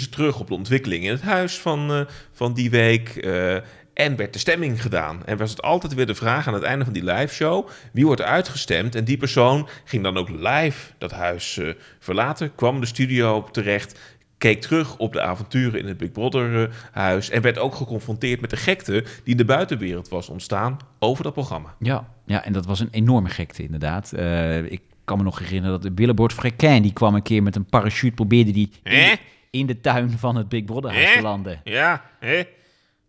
ze 0.00 0.08
terug 0.08 0.40
op 0.40 0.48
de 0.48 0.54
ontwikkeling 0.54 1.04
in 1.04 1.10
het 1.10 1.22
huis 1.22 1.58
van, 1.58 1.92
eh, 1.92 2.00
van 2.32 2.54
die 2.54 2.70
week. 2.70 3.08
eh, 3.16 3.56
en 3.94 4.16
werd 4.16 4.32
de 4.32 4.38
stemming 4.38 4.82
gedaan. 4.82 5.26
En 5.26 5.36
was 5.36 5.50
het 5.50 5.62
altijd 5.62 5.94
weer 5.94 6.06
de 6.06 6.14
vraag 6.14 6.46
aan 6.46 6.54
het 6.54 6.62
einde 6.62 6.84
van 6.84 6.92
die 6.92 7.04
live 7.04 7.34
show: 7.34 7.68
wie 7.92 8.06
wordt 8.06 8.22
uitgestemd? 8.22 8.94
En 8.94 9.04
die 9.04 9.16
persoon 9.16 9.68
ging 9.84 10.02
dan 10.02 10.16
ook 10.16 10.28
live 10.28 10.92
dat 10.98 11.10
huis 11.10 11.58
eh, 11.58 11.68
verlaten, 11.98 12.54
kwam 12.54 12.80
de 12.80 12.86
studio 12.86 13.44
terecht. 13.50 14.00
keek 14.38 14.60
terug 14.60 14.96
op 14.96 15.12
de 15.12 15.20
avonturen 15.20 15.80
in 15.80 15.86
het 15.86 15.96
Big 15.96 16.12
Brother 16.12 16.62
eh, 16.62 16.74
huis 16.92 17.30
en 17.30 17.42
werd 17.42 17.58
ook 17.58 17.74
geconfronteerd 17.74 18.40
met 18.40 18.50
de 18.50 18.56
gekte 18.56 19.02
die 19.02 19.20
in 19.24 19.36
de 19.36 19.44
buitenwereld 19.44 20.08
was 20.08 20.28
ontstaan 20.28 20.76
over 20.98 21.24
dat 21.24 21.32
programma. 21.32 21.74
Ja, 21.78 22.08
ja, 22.26 22.44
en 22.44 22.52
dat 22.52 22.66
was 22.66 22.80
een 22.80 22.88
enorme 22.90 23.28
gekte 23.28 23.62
inderdaad. 23.62 24.12
Eh, 24.12 24.64
ik 24.64 24.80
kan 25.04 25.18
me 25.18 25.24
nog 25.24 25.38
herinneren 25.38 25.70
dat 25.70 25.82
de 25.82 25.90
Billboard 25.90 26.32
Frequin, 26.32 26.82
die 26.82 26.92
kwam 26.92 27.14
een 27.14 27.22
keer 27.22 27.42
met 27.42 27.56
een 27.56 27.64
parachute, 27.64 28.14
probeerde 28.14 28.50
die 28.50 28.70
Hè? 28.82 29.14
In 29.52 29.66
de 29.66 29.80
tuin 29.80 30.10
van 30.10 30.36
het 30.36 30.48
Big 30.48 30.64
Brother 30.64 30.92
huis 30.92 31.12
te 31.12 31.22
landen. 31.22 31.60
Ja, 31.64 32.04
hè? 32.18 32.42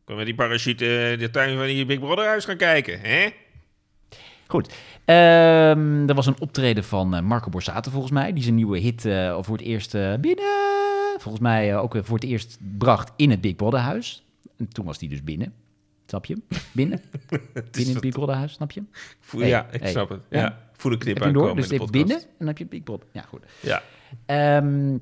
Kunnen 0.06 0.24
we 0.24 0.30
die 0.30 0.36
parachute 0.40 1.10
eh, 1.12 1.20
de 1.20 1.32
tuin 1.32 1.58
van 1.58 1.66
die 1.66 1.86
Big 1.86 2.00
Brother 2.00 2.26
huis 2.26 2.46
gaan 2.46 2.58
kijken, 2.58 3.00
hè? 3.00 3.30
Goed. 4.48 4.74
Ehm, 5.06 6.10
er 6.10 6.14
was 6.16 6.26
een 6.26 6.40
optreden 6.40 6.84
van 6.84 7.16
eh, 7.16 7.22
Marco 7.22 7.50
Borsato 7.50 7.92
volgens 7.92 8.12
mij, 8.12 8.34
die 8.34 8.44
zijn 8.44 8.56
nieuwe 8.56 8.80
hit 8.80 9.06
eh, 9.06 9.38
voor 9.42 9.58
het 9.58 9.66
eerst 9.66 9.96
eh, 9.96 10.14
binnen, 10.20 10.46
volgens 11.18 11.44
mij 11.44 11.72
eh, 11.72 11.82
ook 11.82 11.98
voor 12.02 12.16
het 12.16 12.24
eerst 12.26 12.58
bracht 12.78 13.12
in 13.16 13.30
het 13.30 13.42
Big 13.42 13.56
Brother 13.56 13.80
huis. 13.80 14.24
En 14.58 14.68
toen 14.68 14.86
was 14.86 14.98
die 14.98 15.10
dus 15.10 15.24
binnen. 15.24 15.54
Snap 16.06 16.26
je? 16.26 16.42
Binnen. 16.72 17.02
binnen 17.72 17.94
het 17.94 18.02
Big 18.02 18.12
Brother 18.12 18.36
huis, 18.36 18.54
snap 18.54 18.72
je? 18.72 18.80
hem? 18.80 18.90
Voel, 19.20 19.40
Hey, 19.42 19.50
ja, 19.50 19.68
ik 19.72 19.82
hey. 19.82 19.92
snap 19.92 20.10
het. 20.10 20.22
Ja? 20.30 20.40
Ja, 20.40 20.60
voel 20.74 20.92
de 20.92 20.98
knip 20.98 21.20
hem 21.20 21.34
door? 21.34 21.42
aankomen 21.42 21.62
Dus 21.62 21.72
in 21.72 21.78
de 21.78 21.86
podcast. 21.86 22.06
binnen 22.06 22.24
en 22.24 22.36
dan 22.38 22.48
heb 22.48 22.58
je 22.58 22.66
Big 22.66 22.84
Brother. 22.84 23.08
Ja, 23.12 23.22
goed. 23.22 23.44
Ja. 23.60 23.82
Ehm, 24.26 24.98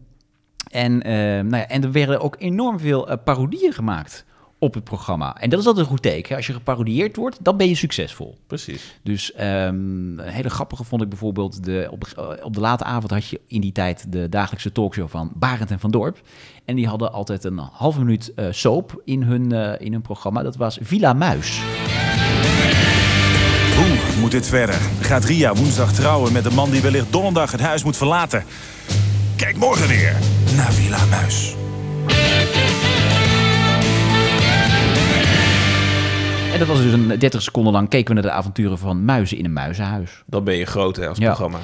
en, 0.69 1.01
ehm, 1.01 1.47
nou 1.47 1.57
ja, 1.57 1.67
en 1.67 1.83
er 1.83 1.91
werden 1.91 2.21
ook 2.21 2.35
enorm 2.39 2.79
veel 2.79 3.09
eh, 3.09 3.17
parodieën 3.23 3.73
gemaakt 3.73 4.25
op 4.61 4.73
het 4.73 4.83
programma. 4.83 5.35
En 5.37 5.49
dat 5.49 5.59
is 5.59 5.65
altijd 5.65 5.85
een 5.85 5.91
goed 5.91 6.01
teken. 6.01 6.35
Als 6.35 6.47
je 6.47 6.53
geparodieerd 6.53 7.15
wordt, 7.15 7.37
dan 7.41 7.57
ben 7.57 7.67
je 7.67 7.75
succesvol. 7.75 8.37
Precies. 8.47 8.99
Dus 9.03 9.33
ehm, 9.33 9.75
een 10.19 10.19
hele 10.19 10.49
grappige 10.49 10.83
vond 10.83 11.01
ik 11.01 11.09
bijvoorbeeld... 11.09 11.63
De, 11.63 11.87
op, 11.91 12.03
eh, 12.17 12.29
op 12.43 12.53
de 12.53 12.59
late 12.59 12.83
avond 12.83 13.11
had 13.11 13.27
je 13.27 13.39
in 13.47 13.61
die 13.61 13.71
tijd 13.71 14.11
de 14.11 14.29
dagelijkse 14.29 14.71
talkshow 14.71 15.09
van 15.09 15.31
Barend 15.35 15.71
en 15.71 15.79
Van 15.79 15.91
Dorp. 15.91 16.21
En 16.65 16.75
die 16.75 16.87
hadden 16.87 17.13
altijd 17.13 17.43
een 17.43 17.57
halve 17.57 17.99
minuut 17.99 18.33
eh, 18.33 18.45
soap 18.49 19.01
in 19.05 19.23
hun, 19.23 19.51
eh, 19.51 19.85
in 19.85 19.91
hun 19.91 20.01
programma. 20.01 20.43
Dat 20.43 20.55
was 20.55 20.77
Villa 20.81 21.13
Muis. 21.13 21.61
Hoe 23.75 24.19
moet 24.19 24.31
dit 24.31 24.47
verder? 24.47 24.75
Gaat 24.99 25.23
Ria 25.23 25.53
woensdag 25.53 25.93
trouwen 25.93 26.33
met 26.33 26.43
de 26.43 26.51
man 26.51 26.71
die 26.71 26.81
wellicht 26.81 27.11
donderdag 27.11 27.51
het 27.51 27.61
huis 27.61 27.83
moet 27.83 27.97
verlaten? 27.97 28.43
Kijk 29.41 29.57
morgen 29.57 29.87
weer 29.87 30.15
naar 30.55 30.71
Villa 30.73 31.05
Muis. 31.05 31.55
En 36.53 36.59
dat 36.59 36.67
was 36.67 36.81
dus 36.81 36.93
een 36.93 37.19
30 37.19 37.41
seconden 37.41 37.73
lang 37.73 37.89
keken 37.89 38.07
we 38.15 38.21
naar 38.21 38.31
de 38.31 38.37
avonturen 38.37 38.77
van 38.77 39.05
muizen 39.05 39.37
in 39.37 39.45
een 39.45 39.53
muizenhuis. 39.53 40.23
Dan 40.25 40.43
ben 40.43 40.55
je 40.55 40.65
groot 40.65 40.95
hè, 40.95 41.07
als 41.07 41.17
Ja. 41.17 41.25
programma. 41.25 41.57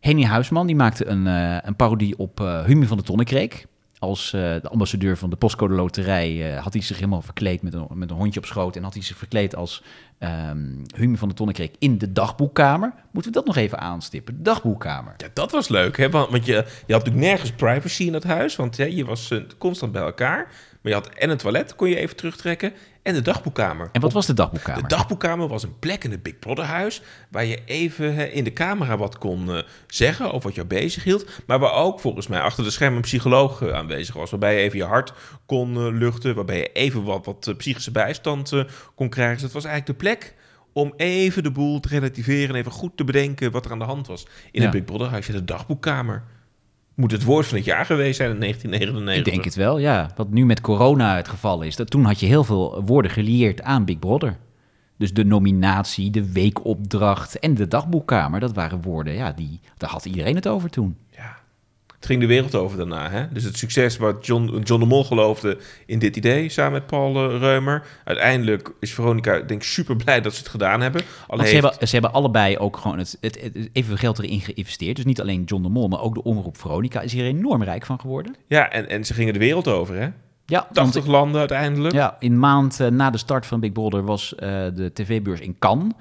Henny 0.00 0.24
Huisman 0.24 0.66
die 0.66 0.76
maakte 0.76 1.06
een, 1.06 1.26
eh, 1.26 1.56
een 1.62 1.76
parodie 1.76 2.18
op 2.18 2.40
eh 2.40 2.64
Humi 2.64 2.86
van 2.86 2.96
de 2.96 3.02
Tonnekreek. 3.02 3.66
Als 3.98 4.32
eh, 4.32 4.40
de 4.40 4.68
ambassadeur 4.68 5.16
van 5.16 5.30
de 5.30 5.36
postcode 5.36 5.74
loterij 5.74 6.54
eh, 6.54 6.62
had 6.62 6.72
hij 6.72 6.82
zich 6.82 6.96
helemaal 6.96 7.22
verkleed 7.22 7.62
met 7.62 7.74
een, 7.74 7.86
met 7.92 8.10
een 8.10 8.16
hondje 8.16 8.40
op 8.40 8.46
schoot. 8.46 8.76
En 8.76 8.82
had 8.82 8.94
hij 8.94 9.02
zich 9.02 9.16
verkleed 9.16 9.56
als 9.56 9.82
Humi 10.96 11.16
van 11.16 11.28
de 11.28 11.34
Tonnekreek 11.34 11.74
in 11.78 11.98
de 11.98 12.12
dagboekkamer. 12.12 12.92
Moeten 13.10 13.32
we 13.32 13.38
dat 13.38 13.46
nog 13.46 13.56
even 13.56 13.78
aanstippen? 13.78 14.36
De 14.36 14.42
dagboekkamer. 14.42 15.14
Ja, 15.16 15.28
dat 15.32 15.50
was 15.50 15.68
leuk, 15.68 15.96
hè? 15.96 16.10
Want, 16.10 16.30
want 16.30 16.46
je, 16.46 16.52
je 16.52 16.92
had 16.92 17.04
natuurlijk 17.04 17.16
nergens 17.16 17.52
privacy 17.52 18.04
in 18.04 18.12
dat 18.12 18.24
huis, 18.24 18.56
want 18.56 18.76
hè, 18.76 18.84
je 18.84 19.04
was 19.04 19.30
eh, 19.30 19.40
constant 19.58 19.92
bij 19.92 20.02
elkaar. 20.02 20.52
Maar 20.86 20.94
je 20.94 21.00
had 21.00 21.14
en 21.14 21.30
een 21.30 21.36
toilet, 21.36 21.74
kon 21.74 21.88
je 21.88 21.96
even 21.96 22.16
terugtrekken, 22.16 22.72
en 23.02 23.14
de 23.14 23.22
dagboekkamer. 23.22 23.88
En 23.92 24.00
wat 24.00 24.12
was 24.12 24.26
de 24.26 24.34
dagboekkamer? 24.34 24.82
De 24.82 24.88
dagboekkamer 24.88 25.48
was 25.48 25.62
een 25.62 25.78
plek 25.78 26.04
in 26.04 26.10
het 26.10 26.22
Big 26.22 26.38
Brother 26.38 26.64
huis 26.64 27.02
waar 27.30 27.44
je 27.44 27.60
even 27.64 28.32
in 28.32 28.44
de 28.44 28.52
camera 28.52 28.96
wat 28.96 29.18
kon 29.18 29.52
eh, 29.52 29.62
zeggen 29.86 30.26
over 30.26 30.42
wat 30.42 30.54
jou 30.54 30.66
bezig 30.66 31.04
hield. 31.04 31.26
Maar 31.46 31.58
waar 31.58 31.72
ook 31.72 32.00
volgens 32.00 32.26
mij 32.26 32.40
achter 32.40 32.64
de 32.64 32.70
schermen 32.70 32.96
een 32.96 33.02
psycholoog 33.02 33.62
eh, 33.62 33.72
aanwezig 33.72 34.14
was. 34.14 34.30
Waarbij 34.30 34.54
je 34.54 34.60
even 34.60 34.78
je 34.78 34.84
hart 34.84 35.12
kon 35.46 35.76
eh, 35.76 35.98
luchten, 35.98 36.34
waarbij 36.34 36.56
je 36.58 36.72
even 36.72 37.04
wat, 37.04 37.26
wat 37.26 37.54
psychische 37.56 37.90
bijstand 37.90 38.52
kon 38.94 39.08
krijgen. 39.08 39.34
Dus 39.34 39.42
dat 39.42 39.52
was 39.52 39.64
eigenlijk 39.64 39.98
de 39.98 40.04
plek 40.04 40.34
om 40.72 40.92
even 40.96 41.42
de 41.42 41.50
boel 41.50 41.80
te 41.80 41.88
relativeren 41.88 42.48
en 42.48 42.60
even 42.60 42.72
goed 42.72 42.96
te 42.96 43.04
bedenken 43.04 43.50
wat 43.50 43.64
er 43.64 43.70
aan 43.70 43.78
de 43.78 43.84
hand 43.84 44.06
was. 44.06 44.22
In 44.22 44.28
Ja. 44.50 44.62
het 44.62 44.70
Big 44.70 44.84
Brother 44.84 45.08
huisje, 45.08 45.32
de 45.32 45.44
dagboekkamer. 45.44 46.22
Moet 46.96 47.12
het 47.12 47.24
woord 47.24 47.46
van 47.46 47.56
het 47.56 47.66
jaar 47.66 47.84
geweest 47.84 48.16
zijn 48.16 48.30
in 48.30 48.40
1999. 48.40 49.26
Ik 49.26 49.32
denk 49.32 49.44
het 49.44 49.54
wel, 49.54 49.78
ja. 49.78 50.10
Wat 50.16 50.30
nu 50.30 50.46
met 50.46 50.60
corona 50.60 51.16
het 51.16 51.28
geval 51.28 51.62
is. 51.62 51.76
Dat 51.76 51.90
toen 51.90 52.04
had 52.04 52.20
je 52.20 52.26
heel 52.26 52.44
veel 52.44 52.82
woorden 52.84 53.10
gelieerd 53.10 53.62
aan 53.62 53.84
Big 53.84 53.98
Brother. 53.98 54.36
Dus 54.98 55.12
de 55.12 55.24
nominatie, 55.24 56.10
de 56.10 56.32
weekopdracht 56.32 57.38
en 57.38 57.54
de 57.54 57.68
dagboekkamer. 57.68 58.40
Dat 58.40 58.54
waren 58.54 58.82
woorden, 58.82 59.14
ja, 59.14 59.32
die, 59.32 59.60
daar 59.76 59.90
had 59.90 60.04
iedereen 60.04 60.34
het 60.34 60.48
over 60.48 60.70
toen. 60.70 60.96
Het 61.96 62.06
ging 62.06 62.20
de 62.20 62.26
wereld 62.26 62.54
over 62.54 62.76
daarna. 62.76 63.10
Hè? 63.10 63.32
Dus 63.32 63.44
het 63.44 63.56
succes 63.58 63.96
wat 63.96 64.26
John, 64.26 64.60
John 64.64 64.80
de 64.80 64.86
Mol 64.86 65.04
geloofde 65.04 65.58
in 65.86 65.98
dit 65.98 66.16
idee, 66.16 66.48
samen 66.48 66.72
met 66.72 66.86
Paul 66.86 67.30
eh, 67.30 67.38
Reumer. 67.38 67.86
Uiteindelijk 68.04 68.72
is 68.80 68.94
Veronica, 68.94 69.32
denk 69.32 69.50
ik, 69.50 69.62
super 69.62 69.96
blij 69.96 70.20
dat 70.20 70.32
ze 70.32 70.38
het 70.38 70.48
gedaan 70.48 70.80
hebben. 70.80 71.00
Al 71.00 71.06
Want 71.36 71.48
ze, 71.48 71.54
heeft- 71.54 71.62
hebben, 71.68 71.88
ze 71.88 71.92
hebben 71.94 72.12
allebei 72.12 72.58
ook 72.58 72.76
gewoon 72.76 72.98
het, 72.98 73.18
het, 73.20 73.40
geld 73.94 74.18
erin 74.18 74.40
geïnvesteerd. 74.40 74.96
Dus 74.96 75.04
niet 75.04 75.20
alleen 75.20 75.44
John 75.44 75.62
de 75.62 75.68
Mol, 75.68 75.88
maar 75.88 76.00
ook 76.00 76.14
de 76.14 76.22
omroep 76.22 76.58
Veronica 76.58 77.00
is 77.00 77.12
hier 77.12 77.24
enorm 77.24 77.62
rijk 77.62 77.86
van 77.86 78.00
geworden. 78.00 78.34
Ja, 78.46 78.70
en, 78.70 78.88
en 78.88 79.04
ze 79.04 79.14
gingen 79.14 79.32
de 79.32 79.38
wereld 79.38 79.68
over, 79.68 79.94
hè? 79.94 80.08
Ja, 80.46 80.68
80 80.72 80.94
want- 80.94 81.06
landen 81.06 81.38
uiteindelijk. 81.38 81.94
Ja, 81.94 82.16
in 82.18 82.38
maand 82.38 82.80
eh, 82.80 82.88
na 82.88 83.10
de 83.10 83.18
start 83.18 83.46
van 83.46 83.60
Big 83.60 83.72
Brother 83.72 84.04
was 84.04 84.34
eh, 84.34 84.48
de 84.74 84.90
tv-beurs 84.94 85.40
in 85.40 85.56
Cannes. 85.58 85.92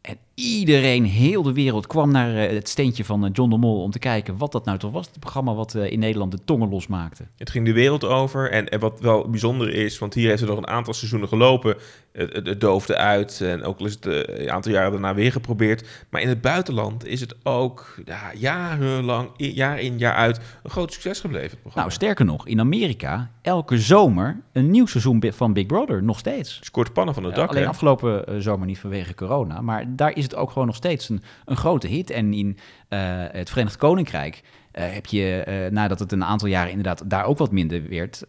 En 0.00 0.16
iedereen, 0.38 1.04
heel 1.04 1.42
de 1.42 1.52
wereld, 1.52 1.86
kwam 1.86 2.10
naar 2.10 2.36
eh, 2.36 2.54
het 2.54 2.68
steentje 2.68 3.04
van 3.04 3.24
eh, 3.24 3.30
John 3.32 3.50
de 3.50 3.56
Mol 3.56 3.82
om 3.82 3.90
te 3.90 3.98
kijken 3.98 4.36
wat 4.36 4.52
dat 4.52 4.64
nou 4.64 4.78
toch 4.78 4.92
was. 4.92 5.06
Het 5.06 5.20
programma 5.20 5.54
wat 5.54 5.74
eh, 5.74 5.90
in 5.90 5.98
Nederland 5.98 6.32
de 6.32 6.44
tongen 6.44 6.68
losmaakte. 6.68 7.24
Het 7.36 7.50
ging 7.50 7.64
de 7.64 7.72
wereld 7.72 8.04
over. 8.04 8.50
En, 8.50 8.68
en 8.68 8.80
wat 8.80 9.00
wel 9.00 9.30
bijzonder 9.30 9.74
is, 9.74 9.98
want 9.98 10.14
hier 10.14 10.28
heeft 10.28 10.40
het 10.40 10.48
nog 10.48 10.58
een 10.58 10.66
aantal 10.66 10.94
seizoenen 10.94 11.28
gelopen. 11.28 11.76
Het, 12.12 12.32
het, 12.32 12.46
het 12.46 12.60
doofde 12.60 12.96
uit. 12.96 13.40
En 13.40 13.62
ook 13.62 13.78
al 13.78 13.86
is 13.86 13.92
het 13.92 14.06
een 14.06 14.50
aantal 14.50 14.72
jaren 14.72 14.90
daarna 14.90 15.14
weer 15.14 15.32
geprobeerd. 15.32 16.06
Maar 16.08 16.20
in 16.20 16.28
het 16.28 16.40
buitenland 16.40 17.06
is 17.06 17.20
het 17.20 17.34
ook 17.42 17.94
ja, 18.04 18.32
jarenlang, 18.34 19.30
jaar 19.36 19.80
in 19.80 19.98
jaar 19.98 20.14
uit, 20.14 20.40
een 20.62 20.70
groot 20.70 20.92
succes 20.92 21.20
gebleven. 21.20 21.50
Het 21.50 21.60
programma. 21.60 21.88
Nou, 21.88 21.92
sterker 21.92 22.24
nog, 22.24 22.46
in 22.46 22.60
Amerika 22.60 23.30
elke 23.42 23.78
zomer 23.78 24.40
een 24.52 24.70
nieuw 24.70 24.86
seizoen 24.86 25.22
van 25.30 25.52
Big 25.52 25.66
Brother, 25.66 26.02
nog 26.02 26.18
steeds. 26.18 26.58
Scoort 26.62 26.92
pannen 26.92 27.14
van 27.14 27.24
het 27.24 27.34
dak. 27.34 27.50
alleen 27.50 27.62
hè? 27.62 27.68
afgelopen 27.68 28.42
zomer 28.42 28.66
niet 28.66 28.78
vanwege 28.78 29.14
corona. 29.14 29.60
Maar 29.60 29.84
daar 29.96 30.16
is 30.16 30.27
het 30.30 30.40
ook 30.40 30.50
gewoon 30.50 30.66
nog 30.66 30.76
steeds 30.76 31.08
een, 31.08 31.22
een 31.44 31.56
grote 31.56 31.86
hit. 31.86 32.10
En 32.10 32.32
in 32.32 32.58
eh, 32.88 33.00
het 33.30 33.50
Verenigd 33.50 33.76
Koninkrijk 33.76 34.42
eh, 34.72 34.92
heb 34.92 35.06
je, 35.06 35.42
eh, 35.42 35.70
nadat 35.70 35.98
het 35.98 36.12
een 36.12 36.24
aantal 36.24 36.48
jaren 36.48 36.70
inderdaad 36.70 37.10
daar 37.10 37.24
ook 37.24 37.38
wat 37.38 37.52
minder 37.52 37.88
werd, 37.88 38.24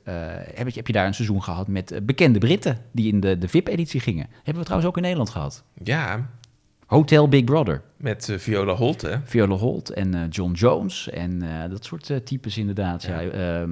heb, 0.53 0.67
je, 0.67 0.75
heb 0.75 0.88
je 0.88 0.93
daar 0.93 1.05
een 1.05 1.13
seizoen 1.13 1.43
gehad 1.43 1.67
met 1.67 1.99
bekende 2.03 2.39
Britten 2.39 2.77
die 2.91 3.12
in 3.12 3.19
de, 3.19 3.38
de 3.38 3.47
VIP-editie 3.47 3.99
gingen. 3.99 4.27
Hebben 4.33 4.55
we 4.55 4.63
trouwens 4.63 4.89
ook 4.89 4.95
in 4.95 5.01
Nederland 5.01 5.29
gehad. 5.29 5.63
Ja, 5.83 6.29
Hotel 6.85 7.27
Big 7.27 7.43
Brother. 7.43 7.81
met 7.97 8.33
Viola 8.38 8.73
Holt, 8.73 9.01
hè? 9.01 9.15
Viola 9.23 9.55
Holt 9.55 9.89
en 9.89 10.27
John 10.29 10.51
Jones 10.51 11.09
en 11.09 11.43
dat 11.69 11.85
soort 11.85 12.25
types 12.25 12.57
inderdaad. 12.57 13.03
Ja. 13.03 13.21
ehm, 13.21 13.71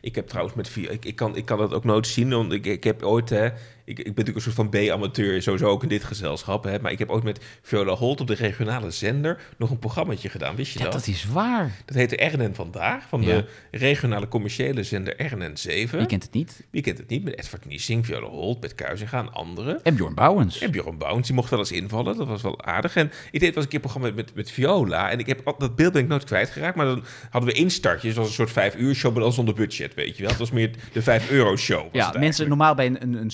Ik 0.00 0.14
heb 0.14 0.26
trouwens 0.26 0.56
met 0.56 0.68
Viola... 0.68 0.92
Ik, 0.92 1.04
ik, 1.04 1.16
kan, 1.16 1.36
ik 1.36 1.44
kan 1.44 1.58
dat 1.58 1.74
ook 1.74 1.84
nooit 1.84 2.06
zien, 2.06 2.30
want 2.30 2.52
ik, 2.52 2.66
ik 2.66 2.84
heb 2.84 3.02
ooit... 3.02 3.28
Hè, 3.30 3.48
ik, 3.88 3.98
ik 3.98 4.04
ben 4.04 4.14
natuurlijk 4.14 4.36
een 4.36 4.52
soort 4.52 4.54
van 4.54 4.68
B-amateur, 4.68 5.42
sowieso 5.42 5.66
ook 5.68 5.82
in 5.82 5.88
dit 5.88 6.04
gezelschap. 6.04 6.64
Hè, 6.64 6.78
maar 6.80 6.92
ik 6.92 6.98
heb 6.98 7.10
ooit 7.10 7.22
met 7.24 7.40
Viola 7.62 7.94
Holt 7.94 8.20
op 8.20 8.26
de 8.26 8.34
regionale 8.34 8.90
zender 8.90 9.40
nog 9.56 9.70
een 9.70 9.78
programmaatje 9.78 10.28
gedaan. 10.28 10.56
Wist 10.56 10.72
je 10.72 10.78
ja, 10.78 10.84
dat? 10.84 10.92
dat 10.92 11.06
is 11.06 11.26
waar. 11.26 11.76
Dat 11.84 11.96
heette 11.96 12.24
RNN 12.24 12.54
Vandaag, 12.54 13.08
van 13.08 13.22
Ja. 13.22 13.26
de 13.26 13.44
regionale 13.70 14.28
commerciële 14.28 14.82
zender 14.82 15.14
RNN7. 15.16 15.98
Je 15.98 16.06
kent 16.06 16.22
het 16.22 16.32
niet. 16.32 16.66
Wie 16.70 16.82
kent 16.82 16.98
het 16.98 17.08
niet? 17.08 17.24
Met 17.24 17.38
Edvard 17.38 17.66
Niesing, 17.66 18.06
Viola 18.06 18.26
Holt, 18.26 18.60
met 18.60 18.74
Kuizinga 18.74 19.18
en 19.18 19.32
anderen. 19.32 19.84
En 19.84 19.94
Bjorn 19.94 20.14
Bouwens. 20.14 20.58
En 20.58 20.70
Bjorn 20.70 20.98
Bouwens, 20.98 21.26
die 21.26 21.36
mocht 21.36 21.50
wel 21.50 21.58
eens 21.58 21.72
invallen. 21.72 22.16
Dat 22.16 22.26
was 22.26 22.42
wel 22.42 22.62
aardig. 22.64 22.96
En 22.96 23.10
ik 23.30 23.40
deed 23.40 23.56
eens 23.56 23.64
een 23.64 23.70
keer 23.70 23.74
een 23.84 23.90
programma 23.90 24.10
met, 24.14 24.34
met 24.34 24.50
Viola. 24.50 25.10
En 25.10 25.18
ik 25.18 25.26
heb, 25.26 25.54
dat 25.58 25.76
beeld 25.76 25.92
ben 25.92 26.02
ik 26.02 26.08
nooit 26.08 26.24
kwijtgeraakt. 26.24 26.76
Maar 26.76 26.86
dan 26.86 27.04
hadden 27.30 27.50
we 27.50 27.56
instartjes. 27.56 28.08
Het 28.10 28.18
was 28.18 28.26
een 28.28 28.32
soort 28.34 28.50
vijf 28.50 28.76
uur 28.76 28.94
show, 28.94 29.12
maar 29.12 29.22
dan 29.22 29.32
zonder 29.32 29.54
budget, 29.54 29.94
weet 29.94 30.16
je 30.16 30.20
wel. 30.22 30.30
Het 30.30 30.38
was 30.38 30.50
meer 30.50 30.70
de 30.92 31.02
vijf 31.02 31.30
euro 31.30 31.56
show. 31.56 31.82
was 31.82 31.90
Ja, 31.92 32.18
mensen 32.18 32.48
normaal 32.48 32.74
bij 32.74 32.86
een, 32.86 33.02
een, 33.02 33.14
een 33.14 33.30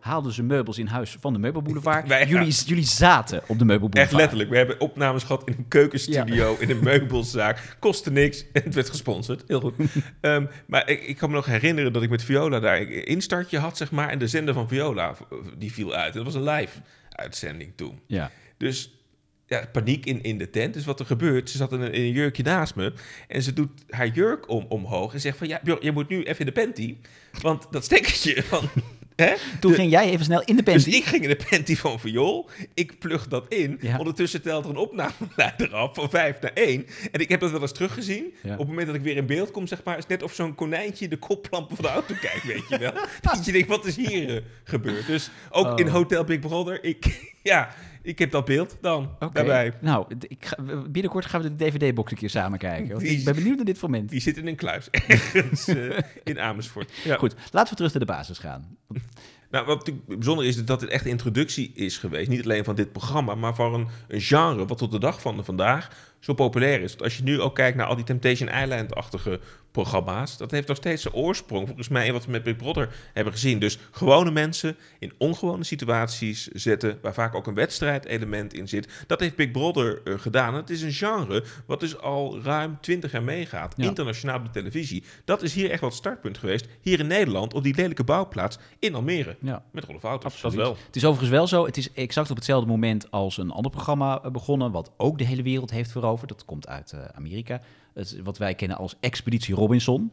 haalden 0.00 0.32
ze 0.32 0.42
meubels 0.42 0.78
in 0.78 0.86
huis 0.86 1.16
van 1.20 1.32
de 1.32 1.38
Meubelboulevard. 1.38 2.08
Wij- 2.08 2.26
jullie, 2.26 2.52
jullie 2.52 2.84
zaten 2.86 3.42
op 3.46 3.58
de 3.58 3.64
Meubelboulevard. 3.64 4.06
Echt 4.06 4.12
letterlijk. 4.12 4.50
We 4.50 4.56
hebben 4.56 4.80
opnames 4.80 5.22
gehad 5.22 5.42
in 5.48 5.54
een 5.58 5.68
keukenstudio, 5.68 6.56
in 6.58 6.70
een 6.70 6.82
meubelzaak. 6.84 7.76
Kostte 7.78 8.10
niks 8.10 8.44
en 8.52 8.62
het 8.62 8.74
werd 8.74 8.90
gesponsord. 8.90 9.44
Heel 9.46 9.60
goed. 9.60 9.74
Ehm, 10.20 10.46
maar 10.66 10.88
ik, 10.90 11.02
ik 11.02 11.16
kan 11.16 11.28
me 11.30 11.34
nog 11.36 11.46
herinneren 11.46 11.92
dat 11.92 12.02
ik 12.02 12.10
met 12.10 12.24
Viola 12.24 12.60
daar 12.60 12.80
een 12.80 13.06
instartje 13.06 13.58
had, 13.58 13.76
zeg 13.76 13.90
maar. 13.90 14.08
En 14.08 14.18
de 14.18 14.26
zender 14.28 14.54
van 14.54 14.68
Viola, 14.68 15.14
die 15.58 15.72
viel 15.72 15.94
uit. 15.94 16.14
Dat 16.14 16.24
was 16.24 16.34
een 16.34 16.44
live 16.48 16.78
uitzending 17.10 17.72
toen. 17.76 18.00
Ja. 18.06 18.30
Dus 18.56 18.98
ja, 19.46 19.64
paniek 19.72 20.06
in, 20.06 20.22
in 20.22 20.38
de 20.38 20.50
tent. 20.50 20.74
Dus 20.74 20.84
wat 20.84 21.00
er 21.00 21.06
gebeurt, 21.06 21.50
ze 21.50 21.56
zat 21.56 21.72
in 21.72 21.80
een, 21.80 21.92
in 21.92 22.02
een 22.02 22.12
jurkje 22.12 22.42
naast 22.42 22.74
me. 22.74 22.92
En 23.28 23.42
ze 23.42 23.52
doet 23.52 23.70
haar 23.88 24.06
jurk 24.08 24.48
om, 24.48 24.66
omhoog 24.68 25.12
en 25.14 25.20
zegt 25.20 25.38
van... 25.38 25.48
Ja, 25.48 25.60
je 25.80 25.92
moet 25.92 26.08
nu 26.08 26.22
even 26.22 26.38
in 26.46 26.46
de 26.46 26.52
panty. 26.52 26.96
Want 27.40 27.66
dat 27.70 27.84
stekkertje 27.84 28.42
van 28.42 28.68
Hè? 29.16 29.32
Toen 29.60 29.70
De- 29.70 29.76
ging 29.76 29.90
jij 29.90 30.10
even 30.10 30.24
snel 30.24 30.42
in 30.44 30.56
de 30.56 30.62
Dus 30.62 30.74
panty. 30.82 30.98
ik 30.98 31.04
ging 31.04 31.22
in 31.22 31.28
de 31.28 31.44
panty 31.50 31.76
van 31.76 32.00
Viool. 32.00 32.50
Ik 32.74 32.98
plug 32.98 33.28
dat 33.28 33.46
in. 33.48 33.78
Ja. 33.80 33.98
Ondertussen 33.98 34.42
telt 34.42 34.64
er 34.64 34.70
een 34.70 34.76
opnameleider 34.76 35.74
af 35.82 35.94
van 35.94 36.10
5 36.10 36.40
naar 36.40 36.52
1. 36.54 36.86
En 37.12 37.20
ik 37.20 37.28
heb 37.28 37.40
dat 37.40 37.50
wel 37.50 37.60
eens 37.60 37.72
teruggezien. 37.72 38.34
Ja. 38.42 38.52
Op 38.52 38.58
het 38.58 38.68
moment 38.68 38.86
dat 38.86 38.96
ik 38.96 39.02
weer 39.02 39.16
in 39.16 39.26
beeld 39.26 39.50
kom, 39.50 39.66
zeg 39.66 39.80
maar, 39.84 39.98
is 39.98 40.06
net 40.06 40.22
of 40.22 40.32
zo'n 40.34 40.54
konijntje 40.54 41.08
de 41.08 41.16
koplampen 41.18 41.76
van 41.76 41.84
de 41.84 41.90
auto 41.90 42.14
kijkt, 42.20 42.44
weet 42.44 42.68
je 42.68 42.78
wel. 42.78 42.92
dat 43.32 43.44
je 43.44 43.52
denkt, 43.52 43.68
wat 43.68 43.84
is 43.86 43.96
hier 43.96 44.36
eh, 44.36 44.42
gebeurd? 44.64 45.06
Dus 45.06 45.30
ook 45.50 45.66
Oh. 45.66 45.78
in 45.80 45.86
Hotel 45.88 46.24
Big 46.24 46.38
Brother, 46.38 46.84
ik, 46.84 47.06
ja, 47.42 47.74
ik 48.04 48.18
heb 48.18 48.30
dat 48.30 48.44
beeld 48.44 48.76
dan 48.80 49.10
Oké. 49.18 49.32
daarbij. 49.32 49.72
Nou, 49.80 50.06
ik 50.28 50.46
ga, 50.46 50.56
binnenkort 50.88 51.24
gaan 51.26 51.42
we 51.42 51.56
de 51.56 51.64
DVD-box 51.64 52.10
een 52.10 52.16
keer 52.16 52.30
samen 52.30 52.58
kijken. 52.58 52.88
Want 52.88 53.00
Die- 53.00 53.18
ik 53.18 53.24
ben 53.24 53.34
benieuwd 53.34 53.56
naar 53.56 53.64
dit 53.64 53.80
moment. 53.82 54.08
Die 54.10 54.20
zit 54.20 54.36
in 54.36 54.46
een 54.46 54.56
kluis 54.56 54.90
ergens 55.08 55.68
eh, 55.68 55.98
in 56.24 56.40
Amersfoort. 56.40 56.92
Ja. 57.04 57.16
Goed, 57.16 57.34
laten 57.50 57.70
we 57.70 57.76
terug 57.76 57.92
naar 57.92 58.06
de 58.06 58.12
basis 58.12 58.38
gaan. 58.38 58.76
Nou, 59.50 59.66
wat 59.66 59.78
natuurlijk 59.78 60.06
bijzonder 60.06 60.44
is, 60.44 60.56
is 60.56 60.64
dat 60.64 60.80
het 60.80 60.90
echt 60.90 61.04
een 61.04 61.10
introductie 61.10 61.72
is 61.74 61.98
geweest. 61.98 62.28
Niet 62.28 62.44
alleen 62.44 62.64
van 62.64 62.74
dit 62.74 62.92
programma, 62.92 63.34
maar 63.34 63.54
van 63.54 63.74
een, 63.74 63.86
een 64.08 64.20
genre 64.20 64.66
wat 64.66 64.78
tot 64.78 64.90
de 64.90 64.98
dag 64.98 65.20
van 65.20 65.44
vandaag 65.44 66.13
zo 66.24 66.32
populair 66.34 66.80
is. 66.80 66.90
Want 66.90 67.02
als 67.02 67.16
je 67.16 67.22
nu 67.22 67.40
ook 67.40 67.54
kijkt 67.54 67.76
naar 67.76 67.86
al 67.86 67.94
die 67.96 68.04
Temptation 68.04 68.48
Island-achtige 68.48 69.40
programma's, 69.70 70.36
dat 70.36 70.50
heeft 70.50 70.68
nog 70.68 70.76
steeds 70.76 71.02
zijn 71.02 71.14
oorsprong, 71.14 71.66
volgens 71.66 71.88
mij, 71.88 72.06
in 72.06 72.12
wat 72.12 72.24
we 72.24 72.30
met 72.30 72.42
Big 72.42 72.56
Brother 72.56 72.88
hebben 73.12 73.32
gezien. 73.32 73.58
Dus 73.58 73.78
gewone 73.90 74.30
mensen 74.30 74.76
in 74.98 75.12
ongewone 75.18 75.64
situaties 75.64 76.46
zetten, 76.46 76.98
waar 77.02 77.14
vaak 77.14 77.34
ook 77.34 77.46
een 77.46 77.54
wedstrijdelement 77.54 78.54
in 78.54 78.68
zit. 78.68 79.04
Dat 79.06 79.20
heeft 79.20 79.36
Big 79.36 79.50
Brother 79.50 80.00
eh, 80.04 80.14
gedaan. 80.18 80.54
Het 80.54 80.70
is 80.70 80.82
een 80.82 80.92
genre 80.92 81.44
wat 81.66 81.80
dus 81.80 81.98
al 81.98 82.40
ruim 82.42 82.78
20 82.80 83.12
jaar 83.12 83.22
meegaat, 83.22 83.74
Ja. 83.76 83.84
internationaal 83.84 84.38
op 84.38 84.44
de 84.44 84.50
televisie. 84.50 85.04
Dat 85.24 85.42
is 85.42 85.54
hier 85.54 85.70
echt 85.70 85.80
wel 85.80 85.88
het 85.88 85.98
startpunt 85.98 86.38
geweest, 86.38 86.66
hier 86.80 87.00
in 87.00 87.06
Nederland, 87.06 87.54
op 87.54 87.62
die 87.62 87.74
lelijke 87.74 88.04
bouwplaats 88.04 88.58
in 88.78 88.94
Almere. 88.94 89.36
Ja. 89.40 89.62
Met 89.72 89.84
Rolf 89.84 90.02
Wouters, 90.02 90.34
Absoluut. 90.34 90.56
dat 90.56 90.66
wel. 90.66 90.76
Het 90.86 90.96
is 90.96 91.04
overigens 91.04 91.30
wel 91.30 91.46
zo, 91.46 91.66
het 91.66 91.76
is 91.76 91.92
exact 91.92 92.30
op 92.30 92.36
hetzelfde 92.36 92.68
moment 92.70 93.10
als 93.10 93.36
een 93.38 93.50
ander 93.50 93.70
programma 93.70 94.22
eh, 94.22 94.30
begonnen, 94.30 94.70
wat 94.72 94.92
ook 94.96 95.18
de 95.18 95.24
hele 95.24 95.42
wereld 95.42 95.70
heeft 95.70 95.90
veroverd. 95.90 96.12
Dat 96.22 96.44
komt 96.44 96.68
uit 96.68 96.92
eh, 96.92 97.00
Amerika. 97.14 97.60
Is 97.94 98.16
wat 98.22 98.38
wij 98.38 98.54
kennen 98.54 98.76
als 98.76 98.96
Expeditie 99.00 99.54
Robinson. 99.54 100.10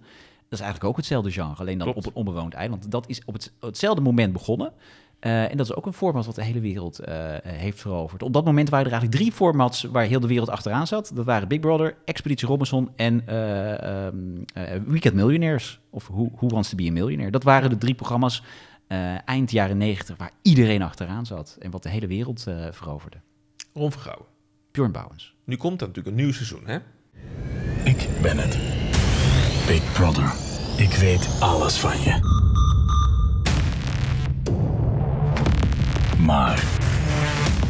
Dat 0.49 0.59
is 0.59 0.65
eigenlijk 0.65 0.89
ook 0.89 0.97
hetzelfde 0.97 1.31
genre, 1.31 1.55
alleen 1.55 1.77
dan 1.77 1.91
Klopt. 1.91 2.07
op 2.07 2.11
een 2.11 2.19
onbewoond 2.19 2.53
eiland. 2.53 2.91
Dat 2.91 3.09
is 3.09 3.21
op 3.25 3.33
het, 3.33 3.53
hetzelfde 3.59 4.01
moment 4.01 4.33
begonnen. 4.33 4.73
Eh, 5.21 5.51
en 5.51 5.57
dat 5.57 5.65
is 5.65 5.75
ook 5.75 5.85
een 5.85 5.93
format 5.93 6.25
wat 6.25 6.35
de 6.35 6.43
hele 6.43 6.59
wereld 6.59 6.99
eh, 6.99 7.35
heeft 7.41 7.79
veroverd. 7.79 8.23
Op 8.23 8.33
dat 8.33 8.45
moment 8.45 8.69
waren 8.69 8.85
er 8.85 8.91
eigenlijk 8.91 9.21
drie 9.21 9.33
formats 9.33 9.83
waar 9.83 10.03
heel 10.03 10.19
de 10.19 10.27
wereld 10.27 10.49
achteraan 10.49 10.87
zat. 10.87 11.11
Dat 11.13 11.25
waren 11.25 11.47
Big 11.47 11.59
Brother, 11.59 11.95
Expeditie 12.05 12.47
Robinson 12.47 12.89
en 12.95 13.27
eh, 13.27 14.05
ehm, 14.05 14.15
eh, 14.53 14.79
Weekend 14.85 15.15
Millionaires. 15.15 15.79
Of 15.89 16.07
Who, 16.07 16.29
Who 16.35 16.47
Wants 16.47 16.69
to 16.69 16.75
be 16.75 16.87
a 16.87 16.91
Millionaire. 16.91 17.31
Dat 17.31 17.43
waren 17.43 17.69
de 17.69 17.77
drie 17.77 17.93
programma's 17.93 18.43
eind 19.25 19.51
jaren 19.51 19.77
negentig 19.77 20.17
waar 20.17 20.31
iedereen 20.41 20.81
achteraan 20.81 21.25
zat. 21.25 21.57
En 21.59 21.71
wat 21.71 21.83
de 21.83 21.89
hele 21.89 22.07
wereld 22.07 22.43
veroverde. 22.71 23.17
Ron 23.73 23.91
Vergouwen. 23.91 24.25
Bjorn 24.71 24.91
Bouwens. 24.91 25.35
Nu 25.45 25.55
komt 25.55 25.81
er 25.81 25.87
natuurlijk 25.87 26.15
een 26.17 26.23
nieuw 26.23 26.33
seizoen, 26.33 26.61
hè? 26.65 26.77
Ik 27.83 28.07
ben 28.21 28.37
het. 28.37 28.57
Big 29.67 29.93
Brother. 29.93 30.33
Ik 30.77 30.89
weet 30.93 31.37
alles 31.39 31.77
van 31.79 32.01
je. 32.01 32.19
Maar 36.19 36.63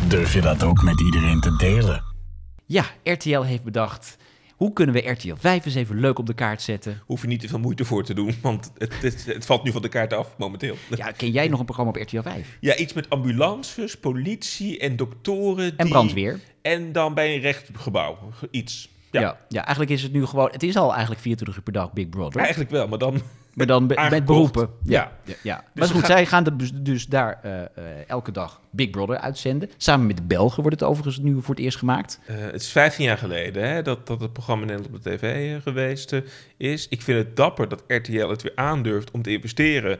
durf 0.08 0.34
je 0.34 0.42
dat 0.42 0.64
ook 0.64 0.84
met 0.84 1.02
iedereen 1.02 1.40
te 1.40 1.56
delen? 1.56 2.04
Ja, 2.66 2.86
RTL 3.04 3.42
heeft 3.42 3.64
bedacht... 3.64 4.18
Hoe 4.56 4.74
kunnen 4.74 4.96
we 4.96 5.10
RTL 5.10 5.36
5 5.40 5.66
eens 5.66 5.76
even 5.76 6.00
leuk 6.00 6.20
op 6.20 6.26
de 6.26 6.34
kaart 6.34 6.62
zetten? 6.62 7.02
Hoef 7.06 7.22
je 7.22 7.28
niet 7.28 7.40
te 7.40 7.48
veel 7.48 7.60
moeite 7.60 7.86
voor 7.86 8.04
te 8.04 8.14
doen, 8.14 8.36
want 8.42 8.72
het, 8.78 9.02
het, 9.02 9.26
het 9.26 9.46
valt 9.46 9.64
nu 9.64 9.72
van 9.72 9.82
de 9.82 9.90
kaart 9.90 10.14
af, 10.14 10.28
momenteel. 10.38 10.76
Ja, 10.96 11.12
ken 11.12 11.32
jij 11.32 11.48
nog 11.48 11.60
een 11.60 11.66
programma 11.66 11.92
op 11.92 11.98
RTL 12.02 12.22
5? 12.22 12.58
Ja, 12.60 12.76
iets 12.76 12.94
met 12.94 13.10
ambulances, 13.10 13.98
politie 14.00 14.80
en 14.80 14.96
doktoren. 14.96 15.66
En 15.78 15.86
die- 15.86 15.94
brandweer. 15.94 16.40
En 16.62 16.92
dan 16.92 17.14
bij 17.14 17.36
een 17.36 17.42
rechtsgebouw, 17.42 18.18
ge- 18.32 18.48
iets. 18.52 18.90
Ja, 19.12 19.22
Ja. 19.22 19.38
ja, 19.48 19.62
eigenlijk 19.62 19.92
is 19.92 20.04
het 20.04 20.12
nu 20.12 20.26
gewoon... 20.26 20.50
Het 20.52 20.64
is 20.64 20.76
al 20.76 20.90
eigenlijk 20.92 21.22
24 21.22 21.58
uur 21.58 21.64
per 21.64 21.74
dag 21.74 21.94
Big 21.94 22.10
Brother. 22.10 22.42
eigenlijk 22.42 22.72
wel, 22.72 22.88
maar 22.88 22.98
dan... 23.00 23.22
Maar 23.54 23.66
dan 23.66 23.88
be- 23.88 24.08
met 24.10 24.26
beroepen. 24.26 24.70
Ja. 24.84 25.12
ja, 25.26 25.34
ja. 25.44 25.56
Dus 25.74 25.88
maar 25.88 25.88
goed, 25.98 26.06
zij 26.06 26.26
gaan 26.26 26.44
dus, 26.58 26.72
dus 26.74 27.08
daar 27.08 27.40
eh, 27.44 27.62
eh, 27.62 27.68
elke 28.08 28.32
dag 28.32 28.62
Big 28.70 28.90
Brother 28.90 29.18
uitzenden. 29.18 29.70
Samen 29.78 30.08
met 30.08 30.18
de 30.18 30.24
Belgen 30.24 30.62
wordt 30.64 30.80
het 30.80 30.90
overigens 30.90 31.18
nu 31.24 31.42
voor 31.42 31.56
het 31.56 31.64
eerst 31.64 31.78
gemaakt. 31.78 32.20
Eh, 32.26 32.36
het 32.40 32.62
is 32.62 32.70
15 32.72 33.06
jaar 33.06 33.18
geleden 33.18 33.70
hè, 33.70 33.82
dat, 33.82 34.08
dat 34.08 34.22
het 34.22 34.34
programma 34.34 34.66
Nederland 34.66 34.96
op 34.96 35.04
de 35.04 35.10
tv 35.16 35.62
geweest 35.62 36.16
is. 36.58 36.88
Ik 36.88 37.02
vind 37.02 37.18
het 37.18 37.36
dapper 37.36 37.68
dat 37.70 37.84
RTL 37.88 38.28
het 38.28 38.42
weer 38.42 38.56
aandurft 38.56 39.12
om 39.12 39.22
te 39.22 39.32
investeren 39.32 40.00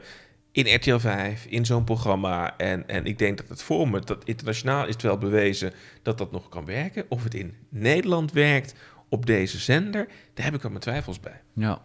in 0.52 0.74
RTL 0.74 0.98
5, 0.98 1.44
in 1.44 1.66
zo'n 1.66 1.84
programma. 1.84 2.56
En, 2.56 2.88
en 2.88 3.04
ik 3.04 3.18
denk 3.18 3.36
dat 3.36 3.48
het 3.48 3.62
format, 3.62 4.06
dat 4.06 4.24
internationaal 4.24 4.86
is 4.86 4.92
het 4.92 5.02
wel 5.02 5.18
bewezen 5.18 5.72
dat 6.02 6.18
dat 6.18 6.32
nog 6.32 6.48
kan 6.48 6.64
werken. 6.64 7.04
Of 7.08 7.24
het 7.24 7.34
in 7.34 7.54
Nederland 7.68 8.32
werkt 8.32 8.74
op 9.08 9.26
deze 9.26 9.58
zender, 9.58 10.08
daar 10.34 10.44
heb 10.44 10.54
ik 10.54 10.62
wel 10.62 10.70
mijn 10.70 10.82
twijfels 10.82 11.20
bij. 11.20 11.40
Ja. 11.52 11.82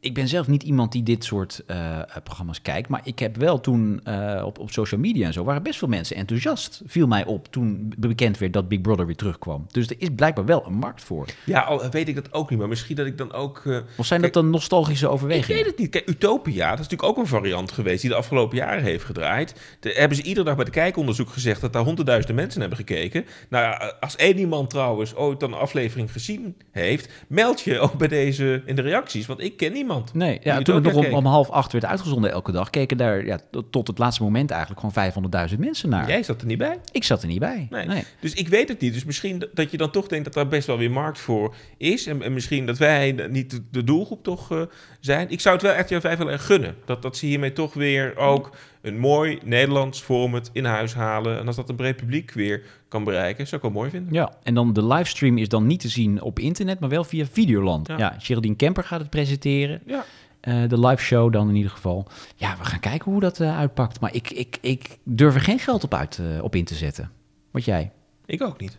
Ik 0.00 0.14
ben 0.14 0.28
zelf 0.28 0.46
niet 0.46 0.62
iemand 0.62 0.92
die 0.92 1.02
dit 1.02 1.24
soort 1.24 1.62
eh, 1.66 1.98
eh, 1.98 2.02
programma's 2.24 2.62
kijkt. 2.62 2.88
Maar 2.88 3.00
ik 3.04 3.18
heb 3.18 3.36
wel 3.36 3.60
toen 3.60 4.00
eh, 4.04 4.42
op, 4.44 4.58
op 4.58 4.70
social 4.70 5.00
media 5.00 5.26
en 5.26 5.32
zo... 5.32 5.44
waren 5.44 5.62
best 5.62 5.78
veel 5.78 5.88
mensen 5.88 6.16
enthousiast, 6.16 6.82
viel 6.86 7.06
mij 7.06 7.24
op... 7.24 7.52
toen 7.52 7.92
be- 7.98 8.08
bekend 8.08 8.38
werd 8.38 8.52
dat 8.52 8.68
Big 8.68 8.80
Brother 8.80 9.06
weer 9.06 9.16
terugkwam. 9.16 9.66
Dus 9.70 9.86
er 9.88 9.96
is 9.98 10.08
blijkbaar 10.16 10.44
wel 10.44 10.66
een 10.66 10.72
markt 10.74 11.02
voor. 11.02 11.26
Ja, 11.44 11.60
al 11.60 11.90
weet 11.90 12.08
ik 12.08 12.14
dat 12.14 12.32
ook 12.32 12.50
niet, 12.50 12.58
maar 12.58 12.68
misschien 12.68 12.96
dat 12.96 13.06
ik 13.06 13.18
dan 13.18 13.32
ook... 13.32 13.62
Of 13.96 14.06
zijn 14.06 14.22
dat 14.22 14.32
dan 14.32 14.50
nostalgische 14.50 15.06
Ik 15.06 15.10
overwegingen? 15.12 15.56
weet 15.56 15.66
het 15.70 15.78
niet. 15.78 15.90
Kijk, 15.90 16.08
Utopia, 16.08 16.70
dat 16.70 16.78
is 16.80 16.88
natuurlijk 16.88 17.08
ook 17.08 17.24
een 17.24 17.30
variant 17.30 17.72
geweest 17.72 18.00
die 18.00 18.10
de 18.10 18.16
afgelopen 18.16 18.56
jaren 18.56 18.82
heeft 18.82 19.04
gedraaid. 19.04 19.76
Daar 19.80 19.92
hebben 19.92 20.16
ze 20.16 20.22
iedere 20.22 20.46
dag 20.46 20.56
bij 20.56 20.64
de 20.64 20.70
kijkonderzoek 20.70 21.28
gezegd 21.28 21.60
dat 21.60 21.72
daar 21.72 21.84
honderdduizenden 21.84 22.36
mensen 22.36 22.60
hebben 22.60 22.78
gekeken. 22.78 23.24
Nou 23.48 23.92
als 24.00 24.16
één 24.16 24.38
iemand 24.38 24.70
trouwens 24.70 25.14
ooit 25.14 25.40
dan 25.40 25.52
een 25.52 25.58
aflevering 25.58 26.12
gezien 26.12 26.56
heeft, 26.70 27.12
meld 27.28 27.60
je 27.60 27.78
ook 27.78 27.98
bij 27.98 28.08
deze 28.08 28.62
in 28.66 28.76
de 28.76 28.82
reacties, 28.82 29.26
want 29.26 29.40
ik 29.40 29.56
ken 29.56 29.72
niemand. 29.72 29.84
Nee, 30.12 30.38
ja, 30.42 30.62
toen 30.62 30.74
het 30.74 30.84
nog 30.84 30.94
om, 30.94 31.14
om 31.14 31.26
half 31.26 31.50
acht 31.50 31.72
werd 31.72 31.84
uitgezonden 31.84 32.30
elke 32.30 32.52
dag... 32.52 32.70
keken 32.70 32.96
daar 32.96 33.24
ja, 33.26 33.38
tot- 33.70 33.86
het 33.88 33.98
laatste 33.98 34.22
moment 34.22 34.50
eigenlijk 34.50 34.80
gewoon 34.80 35.50
500.000 35.50 35.58
mensen 35.58 35.88
naar. 35.88 36.08
Jij 36.08 36.22
zat 36.22 36.40
er 36.40 36.46
niet 36.46 36.58
bij. 36.58 36.78
Ik 36.92 37.04
zat 37.04 37.22
er 37.22 37.28
niet 37.28 37.38
bij. 37.38 37.66
Nee. 37.70 37.86
Nee. 37.86 38.04
Dus 38.20 38.32
ik 38.34 38.48
weet 38.48 38.68
het 38.68 38.80
niet. 38.80 38.92
Dus 38.92 39.04
misschien 39.04 39.48
dat 39.54 39.70
je 39.70 39.76
dan 39.76 39.90
toch 39.90 40.06
denkt 40.06 40.24
dat 40.24 40.34
daar 40.34 40.48
best 40.48 40.66
wel 40.66 40.78
weer 40.78 40.90
markt 40.90 41.18
voor 41.18 41.54
is. 41.76 42.06
En, 42.06 42.22
en 42.22 42.32
misschien 42.32 42.66
dat 42.66 42.78
wij 42.78 43.12
niet 43.30 43.60
de- 43.70 43.84
doelgroep 43.84 44.22
toch 44.22 44.50
eh, 44.52 44.60
zijn. 45.00 45.30
Ik 45.30 45.40
zou 45.40 45.54
het 45.54 45.64
wel 45.64 45.78
RTL 45.80 45.98
5 46.00 46.18
wel 46.18 46.30
erg 46.30 46.46
gunnen. 46.46 46.74
Dat, 46.84 47.02
dat 47.02 47.16
ze 47.16 47.26
hiermee 47.26 47.52
toch 47.52 47.74
weer 47.74 48.16
ook 48.16 48.50
een 48.86 48.98
mooi 48.98 49.38
Nederlands 49.44 50.00
format 50.00 50.50
in 50.52 50.64
huis 50.64 50.94
halen. 50.94 51.38
En 51.38 51.46
als 51.46 51.56
dat 51.56 51.68
een 51.68 51.76
breed 51.76 51.96
publiek 51.96 52.32
weer 52.32 52.62
kan 52.88 53.04
bereiken, 53.04 53.46
zou 53.46 53.56
ik 53.56 53.62
wel 53.62 53.80
mooi 53.80 53.90
vinden. 53.90 54.12
Ja, 54.12 54.32
en 54.42 54.54
dan 54.54 54.72
de 54.72 54.86
livestream 54.86 55.38
is 55.38 55.48
dan 55.48 55.66
niet 55.66 55.80
te 55.80 55.88
zien 55.88 56.22
op 56.22 56.38
internet, 56.38 56.80
maar 56.80 56.88
wel 56.88 57.04
via 57.04 57.26
Videoland. 57.26 57.88
Ja. 57.88 57.98
Ja, 57.98 58.14
Geraldine 58.18 58.56
Kemper 58.56 58.84
gaat 58.84 59.00
het 59.00 59.10
presenteren. 59.10 59.80
Ja. 59.86 60.04
Eh, 60.40 60.68
de 60.68 60.80
live 60.80 61.02
show 61.02 61.32
dan 61.32 61.48
in 61.48 61.54
ieder 61.54 61.70
geval. 61.70 62.06
Ja, 62.36 62.56
we 62.58 62.64
gaan 62.64 62.80
kijken 62.80 63.10
hoe 63.12 63.20
dat 63.20 63.40
eh, 63.40 63.58
uitpakt. 63.58 64.00
Maar 64.00 64.14
ik, 64.14 64.30
ik, 64.30 64.58
ik 64.60 64.98
durf 65.02 65.34
er 65.34 65.40
geen 65.40 65.58
geld 65.58 65.84
op, 65.84 65.94
uit, 65.94 66.18
eh, 66.18 66.42
op 66.42 66.54
in 66.54 66.64
te 66.64 66.74
zetten. 66.74 67.10
Wat 67.50 67.64
jij? 67.64 67.92
Ik 68.26 68.42
ook 68.42 68.60
niet. 68.60 68.78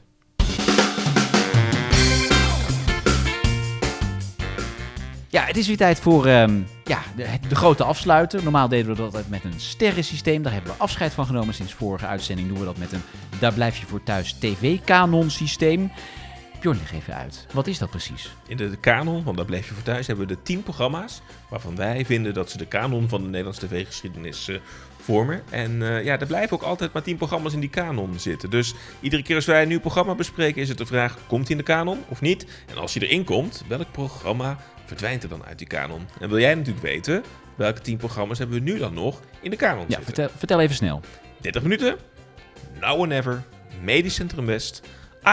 Ja, 5.38 5.46
het 5.46 5.58
is 5.58 5.68
weer 5.68 5.78
tijd 5.78 6.00
voor 6.00 6.26
ehm, 6.26 6.60
ja, 6.84 7.00
de, 7.16 7.26
de 7.50 7.56
grote 7.56 7.84
afsluiter. 7.84 8.44
Normaal 8.44 8.68
deden 8.68 8.92
we 8.92 8.96
dat 8.96 9.06
altijd 9.06 9.30
met 9.30 9.44
een 9.44 9.60
sterrensysteem. 9.60 10.44
Daar 10.44 10.54
hebben 10.54 10.72
we 10.72 10.78
afscheid 10.78 11.14
van 11.14 11.26
genomen. 11.26 11.54
Sinds 11.54 11.74
vorige 11.74 12.06
uitzending 12.06 12.48
doen 12.48 12.60
we 12.60 12.66
dat 12.66 12.78
met 12.78 12.92
een 12.92 13.02
Daar 13.40 13.54
blijf 13.54 13.78
je 13.78 13.86
voor 13.86 14.04
thuis 14.04 14.34
TV-kanon 14.34 15.30
systeem. 15.30 15.92
Bjorn, 16.60 16.78
leg 16.78 16.94
even 16.94 17.16
uit. 17.16 17.46
Wat 17.54 17.68
is 17.68 17.78
dat 17.78 17.90
precies? 17.90 18.36
In 18.48 18.58
de, 18.58 18.70
de 18.70 18.78
kanon, 18.78 19.24
want 19.24 19.38
daar 19.38 19.46
bleef 19.46 19.68
je 19.68 19.74
voor 19.74 19.84
thuis, 19.84 20.08
hebben 20.08 20.28
we 20.28 20.34
de 20.34 20.42
tien 20.44 20.64
programma's 20.64 21.22
waarvan 21.50 21.76
wij 21.76 22.06
vinden 22.06 22.34
dat 22.34 22.50
ze 22.50 22.58
de 22.58 22.68
kanon 22.68 23.10
van 23.10 23.22
de 23.22 23.28
Nederlandse 23.28 23.68
tv-geschiedenis 23.68 24.48
eh, 24.48 24.56
vormen. 25.02 25.42
En 25.50 25.82
eh, 25.82 26.04
ja, 26.04 26.20
er 26.20 26.28
blijven 26.28 26.58
ook 26.58 26.64
altijd 26.64 26.94
maar 26.94 27.04
tien 27.04 27.18
programma's 27.18 27.54
in 27.54 27.60
die 27.60 27.70
kanon 27.70 28.20
zitten. 28.20 28.50
Dus 28.50 28.74
iedere 29.00 29.24
keer 29.24 29.36
als 29.36 29.46
wij 29.46 29.62
een 29.62 29.68
nieuw 29.68 29.80
programma 29.80 30.16
bespreken, 30.16 30.62
is 30.62 30.70
het 30.70 30.78
de 30.78 30.86
vraag: 30.86 31.18
komt 31.28 31.48
hij 31.48 31.52
in 31.52 31.58
de 31.58 31.72
kanon 31.72 32.04
of 32.08 32.22
niet? 32.22 32.46
En 32.66 32.78
als 32.78 32.94
hij 32.94 33.08
erin 33.08 33.24
komt, 33.24 33.64
welk 33.68 33.92
programma 33.92 34.58
verdwijnt 34.88 35.24
er 35.24 35.30
dan 35.30 35.46
uit 35.46 35.58
die 35.58 35.68
kanon? 35.68 36.08
En 36.20 36.30
wil 36.30 36.40
jij 36.40 36.56
natuurlijk 36.56 36.86
weten, 36.86 37.24
welke 37.56 37.82
tien 37.82 37.98
programma's 37.98 38.38
hebben 38.38 38.58
we 38.64 38.72
nu 38.72 38.78
dan 38.78 38.94
nog 38.94 39.22
in 39.42 39.50
de 39.50 39.56
kanon 39.56 39.80
Ja, 39.88 39.96
zitten? 39.96 40.04
vertel, 40.06 40.30
vertel 40.38 40.60
even 40.62 40.76
snel. 40.76 41.02
30 41.42 41.62
minuten, 41.62 41.96
Now 42.82 43.00
or 43.00 43.08
Never, 43.08 43.44
Medisch 43.82 44.16
Centrum 44.16 44.46
West, 44.46 44.82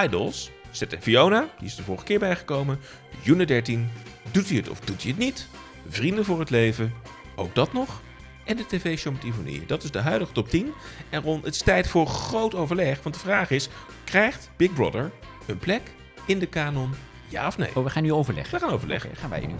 Idols, 0.04 0.50
Zet 0.70 0.92
en 0.92 1.02
Fiona, 1.02 1.48
die 1.58 1.66
is 1.66 1.74
de 1.76 1.82
vorige 1.82 2.04
keer 2.04 2.18
bijgekomen, 2.18 2.78
June 3.22 3.44
13, 3.46 3.88
Doet 4.30 4.48
hij 4.48 4.56
het 4.56 4.68
of 4.68 4.80
doet 4.80 5.02
hij 5.02 5.10
het 5.10 5.20
niet, 5.20 5.48
Vrienden 5.88 6.24
voor 6.24 6.38
het 6.40 6.50
Leven, 6.50 6.92
ook 7.36 7.54
dat 7.54 7.72
nog, 7.72 8.00
en 8.44 8.56
de 8.56 8.66
tv-show 8.66 9.12
met 9.12 9.22
Ivonie. 9.22 9.66
Dat 9.66 9.82
is 9.82 9.90
de 9.90 9.98
huidige 9.98 10.32
top 10.32 10.48
10. 10.48 10.72
En 11.10 11.22
Ron, 11.22 11.40
het 11.44 11.54
is 11.54 11.62
tijd 11.62 11.86
voor 11.88 12.06
groot 12.06 12.54
overleg, 12.54 13.02
want 13.02 13.14
de 13.14 13.20
vraag 13.20 13.50
is, 13.50 13.68
krijgt 14.04 14.50
Big 14.56 14.72
Brother 14.72 15.10
een 15.46 15.58
plek 15.58 15.82
in 16.26 16.38
de 16.38 16.46
kanon, 16.46 16.94
ja 17.28 17.46
of 17.46 17.58
nee? 17.58 17.70
Oh, 17.76 17.84
we 17.84 17.90
gaan 17.90 18.02
nu 18.02 18.12
overleggen. 18.12 18.54
We 18.54 18.60
gaan 18.64 18.74
overleggen. 18.74 19.16
Gaan 19.16 19.30
wij 19.30 19.40
nu. 19.46 19.54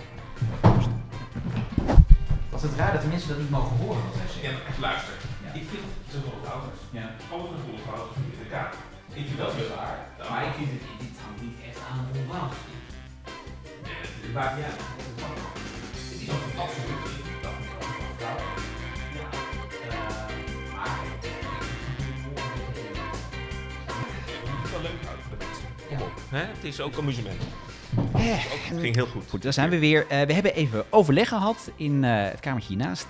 altijd 2.53 2.75
raar 2.77 2.93
dat 2.93 3.03
de 3.03 3.09
mensen 3.09 3.29
dat 3.29 3.39
niet 3.39 3.51
mogen 3.51 3.77
horen 3.77 4.03
wat 4.07 4.15
wij 4.15 4.27
Ja, 4.27 4.33
zeggen. 4.33 4.53
maar 4.59 4.67
echt 4.69 4.79
luister. 4.89 5.15
Ik 5.61 5.65
vind 5.71 5.83
het 5.89 6.11
te 6.13 6.19
veel 6.25 6.39
ouders. 6.53 6.81
Ja. 6.99 7.07
Alles 7.33 7.49
met 7.53 7.61
goede 7.67 7.83
ouders 7.95 8.17
in 8.17 8.39
de 8.43 8.49
kamer. 8.55 8.75
Ik 9.21 9.25
vind 9.29 9.39
dat 9.43 9.53
wel 9.59 9.71
waar. 9.77 9.97
Maar 10.31 10.43
ik 10.51 10.55
vind 10.59 10.71
het, 10.75 10.83
dit 11.03 11.15
hangt 11.25 11.41
niet 11.47 11.59
echt 11.69 11.79
aan 11.89 11.99
een 12.01 12.09
volwassen. 12.15 12.63
Het 14.25 14.33
maakt 14.37 14.55
niet 14.57 14.67
uit. 14.71 14.81
Het 16.11 16.21
is 16.25 16.29
ook 16.35 16.45
absoluut 16.65 17.14
Hè? 26.35 26.41
Het 26.55 26.65
is 26.65 26.81
ook 26.81 26.99
amusement. 26.99 27.41
Eh, 28.15 28.21
Het 28.71 28.81
ging 28.81 28.95
heel 28.95 29.07
goed. 29.07 29.23
Goed, 29.29 29.43
daar 29.43 29.53
zijn 29.53 29.71
we 29.71 29.79
weer. 29.79 30.07
Eh, 30.09 30.27
we 30.27 30.33
hebben 30.33 30.55
even 30.55 30.85
overleg 30.91 31.29
gehad 31.29 31.71
in 31.77 32.05
eh, 32.05 32.25
het 32.31 32.41
kamertje 32.41 32.69
hiernaast. 32.75 33.07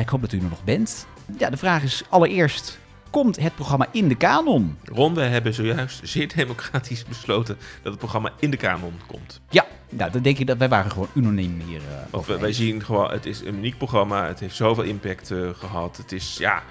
Ik 0.00 0.08
hoop 0.08 0.20
dat 0.20 0.32
u 0.32 0.38
er 0.38 0.44
nog 0.44 0.64
bent. 0.64 1.06
Ja, 1.38 1.50
de 1.50 1.56
vraag 1.56 1.82
is 1.82 2.02
allereerst, 2.08 2.78
komt 3.10 3.36
het 3.40 3.54
programma 3.54 3.86
in 3.92 4.08
de 4.08 4.14
kanon? 4.14 4.78
Ron, 4.84 5.14
we 5.14 5.20
hebben 5.20 5.54
zojuist 5.54 6.00
zeer 6.02 6.34
democratisch 6.34 7.04
besloten 7.08 7.56
dat 7.82 7.90
het 7.92 7.98
programma 7.98 8.32
in 8.38 8.50
de 8.50 8.56
kanon 8.56 8.92
komt. 9.06 9.40
Ja, 9.50 9.66
nou, 9.88 10.10
dan 10.10 10.22
denk 10.22 10.38
ik 10.38 10.46
dat 10.46 10.56
wij 10.58 10.68
waren 10.68 10.90
gewoon 10.90 11.08
unaniem 11.14 11.60
hier. 11.66 11.80
Want 12.10 12.26
wij 12.26 12.38
eens. 12.42 12.56
zien 12.56 12.84
gewoon, 12.84 13.10
het 13.10 13.26
is 13.26 13.40
een 13.40 13.54
uniek 13.54 13.76
programma. 13.78 14.26
Het 14.26 14.40
heeft 14.40 14.56
zoveel 14.56 14.84
impact 14.84 15.30
eh, 15.30 15.48
gehad. 15.54 15.96
Het 15.96 16.12
is, 16.12 16.36
ja, 16.38 16.62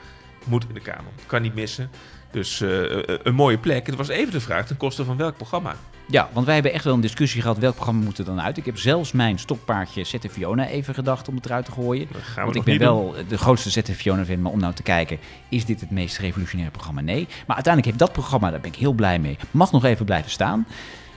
moet 0.46 0.66
in 0.68 0.74
de 0.74 0.80
kanon. 0.80 1.12
Kan 1.26 1.42
niet 1.42 1.56
missen. 1.56 1.90
Dus 2.32 2.62
eh, 2.62 2.98
eh, 2.98 3.20
een 3.24 3.36
mooie 3.36 3.58
plek. 3.58 3.86
Het 3.86 3.96
was 3.96 4.08
even 4.08 4.32
de 4.32 4.40
vraag 4.42 4.66
ten 4.68 4.78
koste 4.78 5.06
van 5.06 5.18
welk 5.18 5.36
programma. 5.36 5.76
Ja, 6.08 6.30
want 6.34 6.46
wij 6.46 6.54
hebben 6.54 6.74
echt 6.74 6.84
wel 6.84 6.94
een 6.94 7.02
discussie 7.02 7.42
gehad 7.42 7.58
welk 7.58 7.74
programma 7.76 8.04
moet 8.04 8.18
er 8.18 8.26
dan 8.26 8.42
uit. 8.42 8.58
Ik 8.58 8.66
heb 8.66 8.78
zelfs 8.78 9.12
mijn 9.12 9.40
stokpaardje 9.40 10.04
Zette 10.04 10.30
Fiona 10.30 10.68
even 10.68 10.94
gedacht 10.94 11.28
om 11.28 11.36
het 11.36 11.46
eruit 11.46 11.66
te 11.66 11.72
gooien. 11.72 12.08
Dat 12.12 12.22
gaan 12.22 12.36
we 12.36 12.42
Want 12.42 12.56
ik 12.56 12.64
ben 12.64 12.78
doen. 12.78 12.88
wel 12.88 13.16
de 13.28 13.38
grootste 13.38 13.70
Zette 13.70 13.94
Fiona 13.94 14.26
fan, 14.26 14.42
maar 14.42 14.52
om 14.52 14.60
nou 14.60 14.74
te 14.74 14.84
kijken, 14.84 15.18
is 15.50 15.66
dit 15.66 15.80
het 15.82 15.92
meest 15.92 16.18
revolutionaire 16.18 16.72
programma? 16.74 17.02
Nee. 17.02 17.28
Maar 17.48 17.56
uiteindelijk 17.56 17.86
heeft 17.86 18.00
dat 18.00 18.12
programma, 18.12 18.52
daar 18.52 18.60
ben 18.60 18.72
ik 18.72 18.78
heel 18.78 18.94
blij 18.94 19.20
mee, 19.20 19.38
mag 19.52 19.72
nog 19.72 19.84
even 19.86 20.06
blijven 20.06 20.32
staan. 20.32 20.68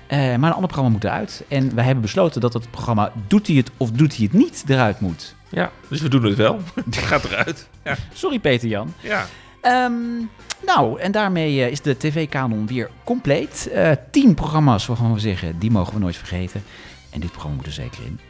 Eh, 0.06 0.18
maar 0.18 0.28
een 0.34 0.42
ander 0.54 0.60
programma 0.66 0.90
moet 0.90 1.04
eruit. 1.04 1.44
En 1.48 1.74
wij 1.74 1.84
hebben 1.84 2.02
besloten 2.02 2.40
dat 2.40 2.52
het 2.52 2.70
programma 2.70 3.12
Doet 3.26 3.46
hij 3.46 3.56
het 3.56 3.70
of 3.76 3.90
doet 3.90 4.16
hij 4.16 4.24
het 4.24 4.32
niet 4.32 4.64
eruit 4.66 5.00
moet. 5.00 5.34
Ja, 5.48 5.70
dus 5.88 6.00
we 6.00 6.08
doen 6.08 6.22
het 6.24 6.36
wel. 6.36 6.60
Het 6.84 6.96
gaat 6.96 7.24
eruit. 7.24 7.68
Ja. 7.84 7.96
Sorry 8.12 8.38
Peter 8.38 8.68
Jan. 8.68 8.94
ja. 9.00 9.26
Ehm, 9.64 10.18
nou, 10.66 11.00
en 11.00 11.12
daarmee 11.12 11.62
eh, 11.62 11.70
is 11.70 11.80
de 11.80 11.96
tv-kanon 11.96 12.66
weer 12.66 12.90
compleet. 13.04 13.68
Eh 13.72 13.90
tien 14.10 14.34
programma's 14.34 14.86
waarvan 14.86 15.14
we 15.14 15.20
zeggen, 15.20 15.58
die 15.58 15.70
mogen 15.70 15.94
we 15.94 16.00
nooit 16.00 16.16
vergeten. 16.16 16.62
En 17.10 17.20
dit 17.20 17.30
programma 17.30 17.56
moet 17.56 17.66
er 17.66 17.72
zeker 17.72 18.04
in. 18.04 18.20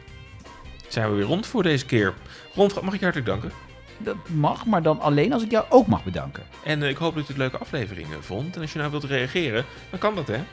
Zijn 0.87 1.09
we 1.09 1.15
weer 1.15 1.25
rond 1.25 1.45
voor 1.45 1.63
deze 1.63 1.85
keer. 1.85 2.13
Ron, 2.53 2.69
mag 2.83 2.93
ik 2.93 2.99
je 2.99 3.05
hartelijk 3.05 3.25
danken. 3.25 3.51
Dat 3.97 4.15
mag, 4.29 4.65
maar 4.65 4.81
dan 4.81 4.99
alleen 4.99 5.33
als 5.33 5.43
ik 5.43 5.51
jou 5.51 5.65
ook 5.69 5.87
mag 5.87 6.03
bedanken. 6.03 6.43
En 6.63 6.83
eh, 6.83 6.89
ik 6.89 6.97
hoop 6.97 7.15
dat 7.15 7.23
je 7.23 7.33
het 7.33 7.41
leuke 7.41 7.57
aflevering 7.57 8.07
eh, 8.11 8.17
vond. 8.19 8.55
En 8.55 8.61
als 8.61 8.73
je 8.73 8.79
nou 8.79 8.91
wilt 8.91 9.03
reageren, 9.03 9.65
dan 9.89 9.99
kan 9.99 10.15
dat 10.15 10.27
hè. 10.27 10.43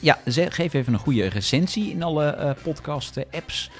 Ja, 0.00 0.18
geef 0.24 0.72
even 0.72 0.92
een 0.92 0.98
goede 0.98 1.26
recensie 1.26 1.90
in 1.90 2.02
alle 2.02 2.56
podcast-apps. 2.62 3.70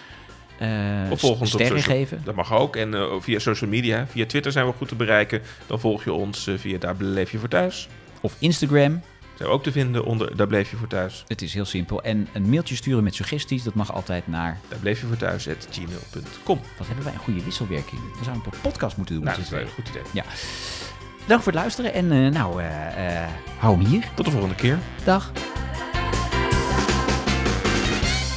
Of 1.10 1.20
volg 1.20 1.40
ons 1.40 1.54
op 1.54 1.60
social- 1.60 1.80
geven. 1.80 2.20
Dat 2.24 2.34
mag 2.34 2.52
ook. 2.54 2.76
En 2.76 2.94
eh, 2.94 3.12
via 3.20 3.38
social 3.38 3.70
media. 3.70 4.06
Via 4.06 4.26
Twitter 4.26 4.52
zijn 4.52 4.66
we 4.66 4.72
goed 4.72 4.88
te 4.88 4.94
bereiken. 4.94 5.42
Dan 5.66 5.80
volg 5.80 6.04
je 6.04 6.12
ons 6.12 6.46
eh, 6.46 6.54
via 6.58 6.78
Daar 6.78 6.94
Bleef 6.96 7.30
Je 7.30 7.38
Voor 7.38 7.48
Thuis. 7.48 7.88
Of 8.20 8.36
Instagram. 8.38 9.02
Zijn 9.36 9.48
we 9.48 9.54
ook 9.54 9.62
te 9.62 9.72
vinden 9.72 10.04
onder 10.04 10.36
Daar 10.36 10.46
Bleef 10.46 10.70
Je 10.70 10.76
Voor 10.76 10.88
Thuis. 10.88 11.24
Het 11.28 11.42
is 11.42 11.54
heel 11.54 11.64
simpel. 11.64 12.02
En 12.02 12.28
een 12.32 12.50
mailtje 12.50 12.74
sturen 12.76 13.04
met 13.04 13.14
suggesties, 13.14 13.62
dat 13.62 13.74
mag 13.74 13.92
altijd 13.92 14.26
naar... 14.28 14.58
Daar 14.68 14.78
Bleef 14.78 15.00
Je 15.00 15.06
Voor 15.06 15.16
Thuis, 15.16 15.46
gmail.com. 15.70 16.60
Wat 16.78 16.86
hebben 16.86 17.04
wij 17.04 17.12
een 17.14 17.18
goede 17.20 17.44
wisselwerking. 17.44 18.00
We 18.18 18.24
zouden 18.24 18.44
een 18.52 18.60
podcast 18.60 18.96
moeten 18.96 19.14
doen. 19.14 19.24
Nou, 19.24 19.36
dat 19.36 19.44
is 19.44 19.50
wel 19.52 19.60
een 19.60 19.68
goed 19.68 19.88
idee. 19.88 20.02
Ja. 20.12 20.24
Dank 21.26 21.42
voor 21.42 21.52
het 21.52 21.60
luisteren 21.60 21.92
en 21.92 22.12
eh, 22.12 22.32
nou, 22.32 22.62
eh, 22.62 23.22
eh, 23.22 23.28
hou 23.58 23.76
hem 23.78 23.86
hier. 23.86 24.04
Tot 24.14 24.24
de 24.24 24.30
volgende 24.30 24.54
keer. 24.54 24.78
Dag. 25.04 25.32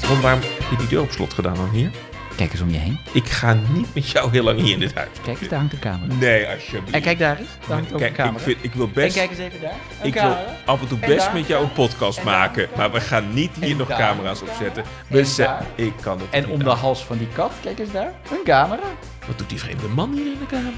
Ron, 0.07 0.21
waarom 0.21 0.41
heb 0.41 0.69
je 0.69 0.77
die 0.77 0.87
deur 0.87 1.01
op 1.01 1.11
slot 1.11 1.33
gedaan 1.33 1.55
dan 1.55 1.69
hier? 1.69 1.91
Kijk 2.35 2.51
eens 2.51 2.61
om 2.61 2.69
je 2.69 2.77
heen. 2.77 2.99
Ik 3.11 3.25
ga 3.29 3.53
niet 3.73 3.87
met 3.93 4.09
jou 4.09 4.31
heel 4.31 4.43
lang 4.43 4.59
hier 4.59 4.73
in 4.73 4.79
dit 4.79 4.93
huis. 4.93 5.07
Kijk 5.23 5.39
eens, 5.39 5.49
daar 5.49 5.59
hangt 5.59 5.73
de 5.73 5.79
camera. 5.79 6.13
Nee, 6.13 6.47
alsjeblieft. 6.47 6.91
En 6.95 7.01
kijk 7.01 7.19
daar 7.19 7.37
eens. 7.39 7.47
Daar 7.67 7.77
hangt 7.77 7.93
ook 7.93 7.97
Kijk, 7.99 8.09
een 8.09 8.15
camera. 8.15 8.37
ik, 8.37 8.43
vind, 8.43 8.57
ik 8.61 8.73
wil 8.73 8.85
En 8.85 8.91
best... 8.93 9.15
kijk 9.15 9.29
eens 9.29 9.39
even 9.39 9.61
daar. 9.61 9.73
Een 10.01 10.07
Ik 10.07 10.13
wil 10.13 10.35
af 10.65 10.81
en 10.81 10.87
toe 10.87 10.97
En 11.01 11.07
best 11.09 11.33
met 11.33 11.47
jou 11.47 11.63
een 11.63 11.73
podcast 11.73 12.17
En 12.17 12.25
maken, 12.25 12.67
maar 12.77 12.91
we 12.91 12.99
gaan 13.01 13.33
niet 13.33 13.51
hier 13.59 13.71
En 13.71 13.77
nog 13.77 13.87
daar. 13.87 13.97
camera's 13.99 14.41
op 14.41 14.49
zetten. 14.59 14.83
En 14.83 15.15
We 15.15 15.25
ze- 15.25 15.41
daar. 15.41 15.65
ik 15.75 15.93
kan 16.01 16.19
het 16.19 16.27
En 16.29 16.47
om 16.49 16.63
de 16.63 16.69
hals 16.69 17.03
van 17.05 17.17
die 17.17 17.27
kat, 17.27 17.51
kijk 17.61 17.79
eens 17.79 17.91
daar. 17.91 18.11
Een 18.31 18.43
camera. 18.43 18.83
Wat 19.27 19.37
doet 19.37 19.49
die 19.49 19.59
vreemde 19.59 19.87
man 19.87 20.13
hier 20.13 20.25
in 20.25 20.37
de 20.39 20.45
kamer? 20.45 20.71